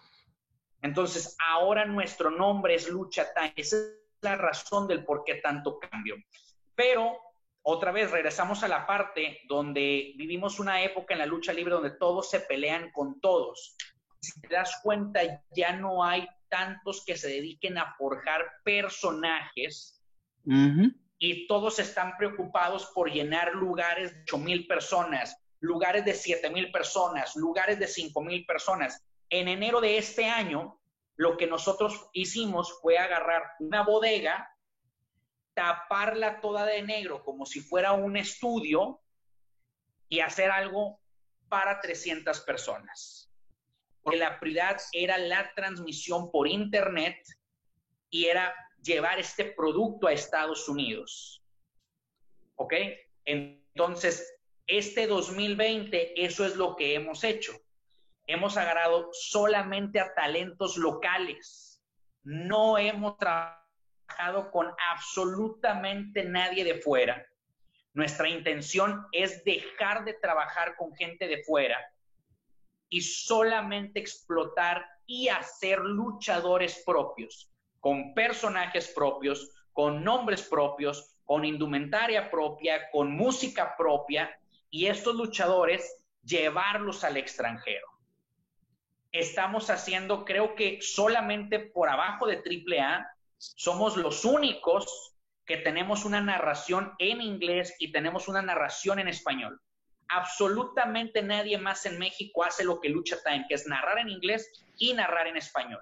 Entonces, 0.81 1.35
ahora 1.39 1.85
nuestro 1.85 2.31
nombre 2.31 2.75
es 2.75 2.87
Lucha 2.87 3.33
Time. 3.33 3.53
Esa 3.57 3.75
es 3.75 3.93
la 4.21 4.37
razón 4.37 4.87
del 4.87 5.03
por 5.03 5.25
qué 5.25 5.35
tanto 5.35 5.79
cambio. 5.79 6.15
Pero, 6.75 7.17
otra 7.61 7.91
vez, 7.91 8.09
regresamos 8.09 8.63
a 8.63 8.69
la 8.69 8.87
parte 8.87 9.41
donde 9.49 10.13
vivimos 10.15 10.61
una 10.61 10.81
época 10.81 11.13
en 11.13 11.19
la 11.19 11.25
lucha 11.25 11.51
libre 11.51 11.73
donde 11.73 11.91
todos 11.91 12.29
se 12.29 12.39
pelean 12.39 12.89
con 12.91 13.19
todos. 13.19 13.75
Si 14.27 14.41
te 14.41 14.53
das 14.53 14.79
cuenta, 14.83 15.21
ya 15.55 15.73
no 15.73 16.03
hay 16.03 16.27
tantos 16.49 17.03
que 17.05 17.17
se 17.17 17.29
dediquen 17.29 17.77
a 17.77 17.95
forjar 17.97 18.45
personajes 18.63 20.01
y 21.19 21.47
todos 21.47 21.79
están 21.79 22.15
preocupados 22.17 22.91
por 22.93 23.11
llenar 23.11 23.53
lugares 23.53 24.13
de 24.13 24.21
8 24.21 24.37
mil 24.37 24.67
personas, 24.67 25.35
lugares 25.59 26.05
de 26.05 26.13
7 26.13 26.49
mil 26.49 26.71
personas, 26.71 27.35
lugares 27.35 27.79
de 27.79 27.87
5 27.87 28.21
mil 28.21 28.45
personas 28.45 29.03
en 29.29 29.47
enero 29.47 29.81
de 29.81 29.97
este 29.97 30.25
año, 30.25 30.79
lo 31.15 31.35
que 31.35 31.47
nosotros 31.47 32.09
hicimos 32.13 32.79
fue 32.81 32.97
agarrar 32.97 33.43
una 33.59 33.83
bodega, 33.83 34.49
taparla 35.53 36.39
toda 36.39 36.65
de 36.65 36.81
negro 36.83 37.23
como 37.23 37.45
si 37.45 37.59
fuera 37.59 37.93
un 37.93 38.15
estudio 38.15 39.01
y 40.07 40.19
hacer 40.19 40.51
algo 40.51 41.01
para 41.49 41.81
300 41.81 42.39
personas. 42.41 43.26
Porque 44.07 44.19
la 44.19 44.39
prioridad 44.39 44.77
era 44.93 45.17
la 45.17 45.53
transmisión 45.53 46.31
por 46.31 46.47
internet 46.47 47.17
y 48.09 48.27
era 48.27 48.55
llevar 48.81 49.19
este 49.19 49.43
producto 49.43 50.07
a 50.07 50.13
Estados 50.13 50.69
Unidos. 50.69 51.43
¿Ok? 52.55 52.73
Entonces, 53.25 54.39
este 54.65 55.07
2020, 55.07 56.23
eso 56.23 56.45
es 56.45 56.55
lo 56.55 56.77
que 56.77 56.95
hemos 56.95 57.25
hecho 57.25 57.51
hemos 58.27 58.57
agarrado 58.57 59.09
solamente 59.13 59.99
a 59.99 60.13
talentos 60.13 60.77
locales. 60.77 61.81
No 62.23 62.77
hemos 62.77 63.17
trabajado 63.17 64.51
con 64.51 64.67
absolutamente 64.91 66.25
nadie 66.25 66.63
de 66.65 66.75
fuera. 66.75 67.25
Nuestra 67.93 68.29
intención 68.29 69.07
es 69.11 69.43
dejar 69.43 70.03
de 70.03 70.13
trabajar 70.13 70.75
con 70.75 70.93
gente 70.95 71.27
de 71.27 71.43
fuera 71.43 71.77
y 72.89 73.01
solamente 73.01 73.99
explotar 73.99 74.85
y 75.05 75.29
hacer 75.29 75.79
luchadores 75.79 76.83
propios, 76.85 77.49
con 77.79 78.13
personajes 78.13 78.87
propios, 78.89 79.51
con 79.73 80.03
nombres 80.03 80.41
propios, 80.43 81.13
con 81.25 81.45
indumentaria 81.45 82.29
propia, 82.31 82.89
con 82.91 83.11
música 83.11 83.75
propia, 83.77 84.29
y 84.69 84.87
estos 84.87 85.15
luchadores 85.15 85.97
llevarlos 86.23 87.03
al 87.03 87.17
extranjero 87.17 87.97
estamos 89.11 89.69
haciendo, 89.69 90.25
creo 90.25 90.55
que 90.55 90.79
solamente 90.81 91.59
por 91.59 91.89
abajo 91.89 92.27
de 92.27 92.37
AAA, 92.37 93.07
somos 93.37 93.97
los 93.97 94.25
únicos 94.25 95.15
que 95.45 95.57
tenemos 95.57 96.05
una 96.05 96.21
narración 96.21 96.93
en 96.99 97.21
inglés 97.21 97.75
y 97.79 97.91
tenemos 97.91 98.27
una 98.27 98.41
narración 98.41 98.99
en 98.99 99.07
español. 99.07 99.61
Absolutamente 100.09 101.21
nadie 101.21 101.57
más 101.57 101.85
en 101.85 101.99
México 101.99 102.43
hace 102.43 102.63
lo 102.63 102.79
que 102.79 102.89
Lucha 102.89 103.17
Time, 103.23 103.45
que 103.47 103.55
es 103.55 103.67
narrar 103.67 103.99
en 103.99 104.09
inglés 104.09 104.49
y 104.77 104.93
narrar 104.93 105.27
en 105.27 105.37
español. 105.37 105.81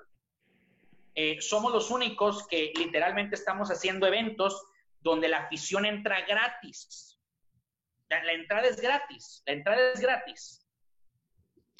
Eh, 1.13 1.41
somos 1.41 1.71
los 1.71 1.91
únicos 1.91 2.47
que 2.47 2.73
literalmente 2.77 3.35
estamos 3.35 3.69
haciendo 3.69 4.05
eventos 4.07 4.65
donde 4.99 5.29
la 5.29 5.37
afición 5.37 5.85
entra 5.85 6.25
gratis. 6.25 7.19
La, 8.09 8.33
entrada 8.33 8.67
es 8.67 8.81
gratis, 8.81 9.43
la 9.45 9.53
entrada 9.53 9.91
es 9.93 9.99
gratis. 9.99 10.67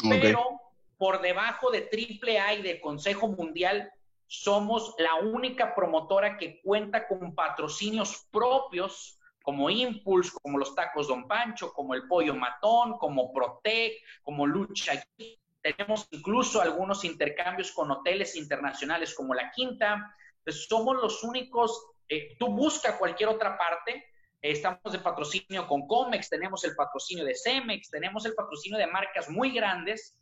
Pero 0.10 0.62
por 0.98 1.22
debajo 1.22 1.72
de 1.72 1.90
AAA 1.90 2.54
y 2.56 2.62
del 2.62 2.80
Consejo 2.80 3.28
Mundial, 3.28 3.92
somos 4.28 4.96
la 4.98 5.16
única 5.16 5.76
promotora 5.76 6.38
que 6.38 6.62
cuenta 6.62 7.08
con 7.08 7.36
patrocinios 7.36 8.26
propios 8.32 9.20
como 9.46 9.70
Impulse, 9.70 10.32
como 10.42 10.58
los 10.58 10.74
tacos 10.74 11.08
Don 11.08 11.28
Pancho, 11.28 11.72
como 11.72 11.94
el 11.94 12.08
Pollo 12.08 12.34
Matón, 12.34 12.98
como 12.98 13.32
Protec, 13.32 13.94
como 14.24 14.48
Lucha. 14.48 14.94
Tenemos 15.62 16.08
incluso 16.10 16.62
algunos 16.62 17.06
intercambios 17.06 17.72
con 17.72 17.92
hoteles 17.92 18.36
internacionales 18.36 19.14
como 19.14 19.36
La 19.36 19.52
Quinta. 19.52 20.16
Pues 20.44 20.68
somos 20.68 20.96
los 20.96 21.24
únicos, 21.24 21.80
eh, 22.10 22.36
tú 22.40 22.48
busca 22.48 22.98
cualquier 22.98 23.30
otra 23.30 23.56
parte, 23.56 24.04
estamos 24.42 24.92
de 24.92 24.98
patrocinio 24.98 25.68
con 25.68 25.88
Comex, 25.88 26.28
tenemos 26.28 26.64
el 26.64 26.76
patrocinio 26.76 27.24
de 27.24 27.36
Cemex, 27.36 27.92
tenemos 27.92 28.26
el 28.26 28.34
patrocinio 28.34 28.80
de 28.80 28.88
marcas 28.88 29.30
muy 29.30 29.52
grandes 29.52 30.18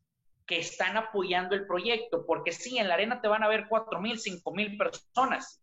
que 0.45 0.59
están 0.59 0.97
apoyando 0.97 1.55
el 1.55 1.65
proyecto, 1.65 2.25
porque 2.25 2.51
sí, 2.51 2.77
en 2.77 2.89
la 2.89 2.95
arena 2.95 3.21
te 3.21 3.29
van 3.29 3.43
a 3.43 3.47
ver 3.47 3.67
cuatro 3.69 4.01
mil, 4.01 4.19
cinco 4.19 4.53
mil 4.53 4.77
personas, 4.77 5.62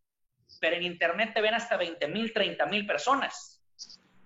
pero 0.60 0.76
en 0.76 0.82
internet 0.82 1.32
te 1.34 1.40
ven 1.40 1.54
hasta 1.54 1.76
20 1.76 2.08
mil, 2.08 2.32
30 2.32 2.66
mil 2.66 2.86
personas. 2.86 3.62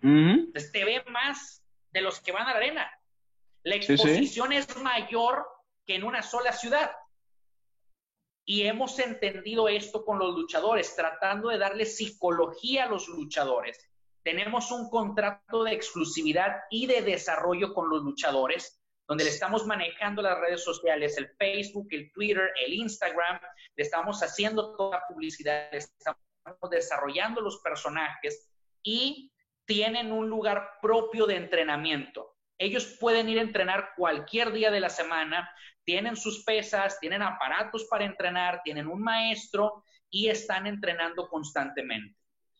Entonces 0.02 0.70
te 0.70 0.84
ven 0.84 1.02
más 1.10 1.64
de 1.90 2.02
los 2.02 2.20
que 2.20 2.32
van 2.32 2.46
a 2.46 2.52
la 2.52 2.58
arena. 2.58 2.90
La 3.62 3.76
exposición 3.76 4.52
es 4.52 4.76
mayor 4.76 5.46
que 5.86 5.94
en 5.94 6.04
una 6.04 6.22
sola 6.22 6.52
ciudad. 6.52 6.92
Y 8.44 8.62
hemos 8.66 8.98
entendido 8.98 9.68
esto 9.68 10.04
con 10.04 10.18
los 10.18 10.34
luchadores, 10.34 10.94
tratando 10.94 11.48
de 11.48 11.56
darle 11.56 11.86
psicología 11.86 12.84
a 12.84 12.88
los 12.88 13.08
luchadores. 13.08 13.90
Tenemos 14.22 14.70
un 14.70 14.90
contrato 14.90 15.64
de 15.64 15.72
exclusividad 15.72 16.56
y 16.70 16.86
de 16.86 17.00
desarrollo 17.00 17.72
con 17.72 17.88
los 17.88 18.02
luchadores, 18.02 18.83
donde 19.06 19.24
le 19.24 19.30
estamos 19.30 19.66
manejando 19.66 20.22
las 20.22 20.38
redes 20.38 20.64
sociales, 20.64 21.16
el 21.18 21.28
Facebook, 21.36 21.88
el 21.90 22.10
Twitter, 22.12 22.52
el 22.64 22.72
Instagram, 22.74 23.40
le 23.76 23.82
estamos 23.82 24.22
haciendo 24.22 24.74
toda 24.76 24.98
la 24.98 25.06
publicidad, 25.06 25.68
le 25.72 25.78
estamos 25.78 26.20
desarrollando 26.70 27.40
los 27.40 27.58
personajes 27.58 28.50
y 28.82 29.30
tienen 29.66 30.12
un 30.12 30.28
lugar 30.28 30.78
propio 30.80 31.26
de 31.26 31.36
entrenamiento. 31.36 32.36
Ellos 32.58 32.96
pueden 33.00 33.28
ir 33.28 33.38
a 33.38 33.42
entrenar 33.42 33.90
cualquier 33.96 34.52
día 34.52 34.70
de 34.70 34.80
la 34.80 34.90
semana, 34.90 35.50
tienen 35.84 36.16
sus 36.16 36.44
pesas, 36.44 36.98
tienen 37.00 37.22
aparatos 37.22 37.84
para 37.84 38.04
entrenar, 38.04 38.62
tienen 38.62 38.86
un 38.86 39.02
maestro 39.02 39.84
y 40.08 40.28
están 40.28 40.66
entrenando 40.66 41.28
constantemente. 41.28 42.16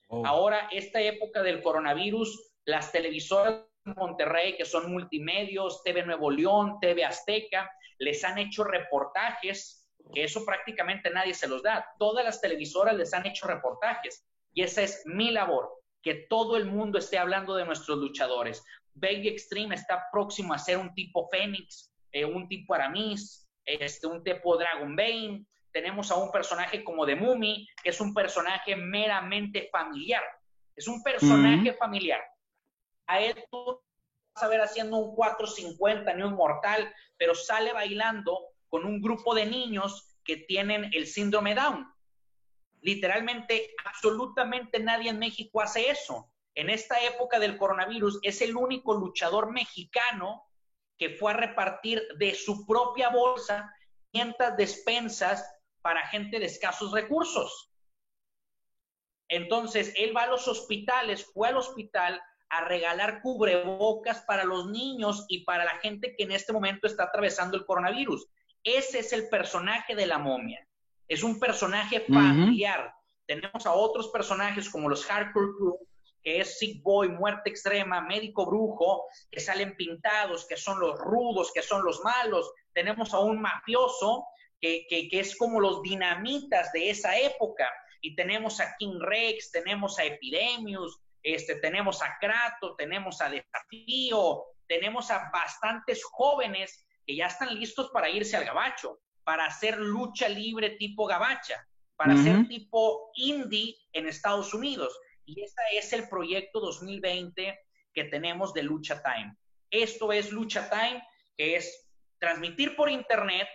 Oh. 0.08 0.26
Ahora, 0.26 0.68
esta 0.72 1.00
época 1.00 1.42
del 1.42 1.62
coronavirus, 1.62 2.52
las 2.64 2.92
televisoras 2.92 3.62
Monterrey, 3.84 4.56
que 4.56 4.64
son 4.64 4.90
multimedios, 4.90 5.82
TV 5.82 6.04
Nuevo 6.04 6.30
León, 6.30 6.78
TV 6.80 7.04
Azteca, 7.04 7.70
les 7.98 8.24
han 8.24 8.38
hecho 8.38 8.64
reportajes, 8.64 9.88
que 10.12 10.24
eso 10.24 10.44
prácticamente 10.44 11.10
nadie 11.10 11.34
se 11.34 11.48
los 11.48 11.62
da. 11.62 11.86
Todas 11.98 12.24
las 12.24 12.40
televisoras 12.40 12.94
les 12.94 13.12
han 13.14 13.26
hecho 13.26 13.46
reportajes 13.46 14.26
y 14.52 14.62
esa 14.62 14.82
es 14.82 15.02
mi 15.06 15.30
labor, 15.30 15.70
que 16.02 16.14
todo 16.28 16.56
el 16.56 16.66
mundo 16.66 16.98
esté 16.98 17.18
hablando 17.18 17.54
de 17.54 17.64
nuestros 17.64 17.98
luchadores. 17.98 18.64
Baby 18.94 19.28
Extreme 19.28 19.74
está 19.74 20.04
próximo 20.12 20.54
a 20.54 20.58
ser 20.58 20.78
un 20.78 20.94
tipo 20.94 21.28
Fénix, 21.28 21.92
eh, 22.12 22.24
un 22.24 22.48
tipo 22.48 22.74
Aramis, 22.74 23.48
este, 23.64 24.06
un 24.06 24.22
tipo 24.22 24.56
Dragon 24.56 24.94
Bane. 24.94 25.44
Tenemos 25.72 26.10
a 26.12 26.16
un 26.16 26.30
personaje 26.30 26.84
como 26.84 27.04
de 27.04 27.16
Mumi, 27.16 27.66
que 27.82 27.90
es 27.90 28.00
un 28.00 28.14
personaje 28.14 28.76
meramente 28.76 29.68
familiar. 29.72 30.22
Es 30.76 30.86
un 30.86 31.02
personaje 31.02 31.72
familiar. 31.74 32.20
A 33.06 33.20
él 33.20 33.44
tú 33.50 33.80
vas 34.34 34.42
a 34.42 34.48
ver 34.48 34.60
haciendo 34.60 34.96
un 34.98 35.14
450 35.14 36.14
ni 36.14 36.22
un 36.22 36.34
mortal, 36.34 36.92
pero 37.16 37.34
sale 37.34 37.72
bailando 37.72 38.38
con 38.68 38.84
un 38.84 39.00
grupo 39.00 39.34
de 39.34 39.46
niños 39.46 40.16
que 40.24 40.38
tienen 40.38 40.90
el 40.92 41.06
síndrome 41.06 41.54
Down. 41.54 41.86
Literalmente, 42.80 43.74
absolutamente 43.84 44.78
nadie 44.80 45.10
en 45.10 45.18
México 45.18 45.60
hace 45.60 45.90
eso. 45.90 46.30
En 46.54 46.70
esta 46.70 47.02
época 47.02 47.38
del 47.38 47.56
coronavirus 47.56 48.20
es 48.22 48.40
el 48.42 48.56
único 48.56 48.94
luchador 48.94 49.50
mexicano 49.50 50.44
que 50.96 51.10
fue 51.10 51.32
a 51.32 51.36
repartir 51.36 52.02
de 52.18 52.34
su 52.34 52.66
propia 52.66 53.08
bolsa 53.08 53.74
500 54.12 54.56
despensas 54.56 55.50
para 55.82 56.06
gente 56.06 56.38
de 56.38 56.46
escasos 56.46 56.92
recursos. 56.92 57.70
Entonces, 59.28 59.92
él 59.96 60.16
va 60.16 60.22
a 60.22 60.28
los 60.28 60.46
hospitales, 60.46 61.24
fue 61.32 61.48
al 61.48 61.56
hospital 61.56 62.22
a 62.56 62.64
regalar 62.64 63.20
cubrebocas 63.20 64.22
para 64.22 64.44
los 64.44 64.66
niños 64.70 65.24
y 65.28 65.44
para 65.44 65.64
la 65.64 65.78
gente 65.78 66.14
que 66.16 66.24
en 66.24 66.32
este 66.32 66.52
momento 66.52 66.86
está 66.86 67.04
atravesando 67.04 67.56
el 67.56 67.66
coronavirus. 67.66 68.26
Ese 68.62 69.00
es 69.00 69.12
el 69.12 69.28
personaje 69.28 69.94
de 69.94 70.06
la 70.06 70.18
momia. 70.18 70.66
Es 71.08 71.22
un 71.22 71.38
personaje 71.38 72.00
familiar. 72.00 72.94
Tenemos 73.26 73.66
a 73.66 73.72
otros 73.72 74.08
personajes 74.08 74.70
como 74.70 74.88
los 74.88 75.04
Hardcore 75.04 75.52
Crew, 75.56 75.78
que 76.22 76.40
es 76.40 76.58
Sick 76.58 76.82
Boy, 76.82 77.08
Muerte 77.08 77.50
Extrema, 77.50 78.00
Médico 78.00 78.46
Brujo, 78.46 79.04
que 79.30 79.40
salen 79.40 79.76
pintados, 79.76 80.46
que 80.46 80.56
son 80.56 80.80
los 80.80 80.98
rudos, 80.98 81.52
que 81.52 81.62
son 81.62 81.84
los 81.84 82.00
malos. 82.02 82.50
Tenemos 82.72 83.12
a 83.12 83.18
un 83.18 83.40
mafioso, 83.40 84.26
que, 84.60 84.86
que, 84.88 85.08
que 85.08 85.20
es 85.20 85.36
como 85.36 85.60
los 85.60 85.82
dinamitas 85.82 86.72
de 86.72 86.88
esa 86.88 87.18
época. 87.18 87.70
Y 88.00 88.14
tenemos 88.14 88.60
a 88.60 88.74
King 88.78 88.98
Rex, 89.00 89.50
tenemos 89.50 89.98
a 89.98 90.04
Epidemius, 90.04 91.00
este, 91.24 91.56
tenemos 91.56 92.00
a 92.02 92.16
Kratos, 92.20 92.76
tenemos 92.76 93.20
a 93.20 93.28
Desafío, 93.28 94.44
tenemos 94.68 95.10
a 95.10 95.28
bastantes 95.32 96.04
jóvenes 96.04 96.86
que 97.04 97.16
ya 97.16 97.26
están 97.26 97.52
listos 97.58 97.90
para 97.90 98.08
irse 98.08 98.36
al 98.36 98.44
gabacho 98.44 99.00
para 99.24 99.46
hacer 99.46 99.78
lucha 99.78 100.28
libre 100.28 100.70
tipo 100.70 101.06
gabacha, 101.06 101.66
para 101.96 102.14
hacer 102.14 102.46
tipo 102.46 103.10
indie 103.14 103.74
en 103.92 104.06
Estados 104.06 104.52
Unidos. 104.52 104.96
Y 105.24 105.42
este 105.42 105.62
es 105.72 105.92
el 105.92 106.08
proyecto 106.08 106.60
2020 106.60 107.58
que 107.94 108.04
tenemos 108.04 108.52
de 108.52 108.62
Lucha 108.62 109.02
Time. 109.02 109.34
Esto 109.70 110.12
es 110.12 110.30
Lucha 110.30 110.68
Time, 110.68 111.02
que 111.36 111.56
es 111.56 111.88
transmitir 112.18 112.76
por 112.76 112.90
internet 112.90 113.48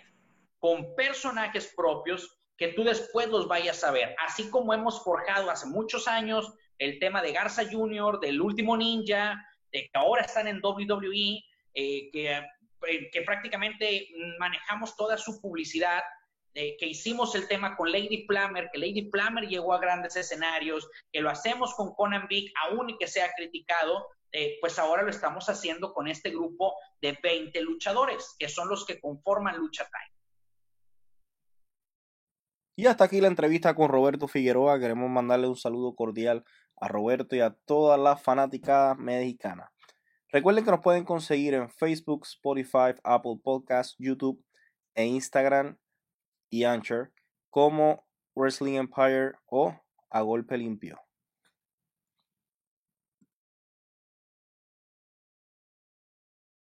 con 0.57 0.95
personajes 0.95 1.71
propios 1.75 2.37
que 2.57 2.69
tú 2.69 2.83
después 2.83 3.27
los 3.29 3.47
vayas 3.47 3.83
a 3.83 3.91
ver. 3.91 4.15
Así 4.25 4.49
como 4.49 4.73
hemos 4.73 5.03
forjado 5.03 5.49
hace 5.51 5.67
muchos 5.67 6.07
años 6.07 6.53
el 6.79 6.97
tema 6.97 7.21
de 7.21 7.33
Garza 7.33 7.63
Jr., 7.69 8.19
del 8.19 8.41
último 8.41 8.75
ninja, 8.75 9.45
de 9.71 9.83
que 9.83 9.91
ahora 9.93 10.23
están 10.23 10.47
en 10.47 10.59
WWE, 10.63 11.43
eh, 11.75 12.09
que 12.11 12.41
eh, 12.87 13.09
que 13.11 13.21
prácticamente 13.23 14.07
manejamos 14.39 14.95
toda 14.95 15.17
su 15.17 15.41
publicidad, 15.41 16.01
que 16.53 16.87
hicimos 16.87 17.35
el 17.35 17.47
tema 17.47 17.77
con 17.77 17.91
Lady 17.91 18.25
Plummer, 18.25 18.69
que 18.71 18.79
Lady 18.79 19.09
Plummer 19.09 19.47
llegó 19.47 19.73
a 19.73 19.79
grandes 19.79 20.15
escenarios, 20.17 20.89
que 21.11 21.21
lo 21.21 21.29
hacemos 21.29 21.73
con 21.75 21.93
Conan 21.93 22.27
Big, 22.27 22.51
aún 22.67 22.89
y 22.89 22.97
que 22.97 23.07
sea 23.07 23.31
criticado, 23.37 24.07
eh, 24.31 24.57
pues 24.61 24.77
ahora 24.77 25.03
lo 25.03 25.09
estamos 25.09 25.49
haciendo 25.49 25.93
con 25.93 26.07
este 26.07 26.29
grupo 26.29 26.75
de 27.01 27.17
20 27.21 27.61
luchadores, 27.61 28.35
que 28.37 28.49
son 28.49 28.69
los 28.69 28.85
que 28.85 28.99
conforman 28.99 29.57
Lucha 29.57 29.85
Time. 29.85 30.15
Y 32.75 32.85
hasta 32.85 33.05
aquí 33.05 33.19
la 33.19 33.27
entrevista 33.27 33.75
con 33.75 33.89
Roberto 33.89 34.27
Figueroa. 34.27 34.79
Queremos 34.79 35.09
mandarle 35.09 35.47
un 35.47 35.57
saludo 35.57 35.95
cordial 35.95 36.45
a 36.79 36.87
Roberto 36.87 37.35
y 37.35 37.41
a 37.41 37.51
toda 37.65 37.97
la 37.97 38.15
fanática 38.15 38.95
mexicana. 38.95 39.71
Recuerden 40.31 40.63
que 40.63 40.71
nos 40.71 40.81
pueden 40.81 41.05
conseguir 41.05 41.53
en 41.55 41.69
Facebook, 41.69 42.25
Spotify, 42.25 42.93
Apple 43.03 43.39
Podcasts, 43.43 43.95
YouTube 43.97 44.43
e 44.93 45.05
Instagram 45.05 45.77
y 46.49 46.63
Anchor 46.63 47.11
como 47.49 48.07
Wrestling 48.35 48.75
Empire 48.75 49.33
o 49.47 49.75
A 50.09 50.21
Golpe 50.21 50.57
Limpio. 50.57 51.08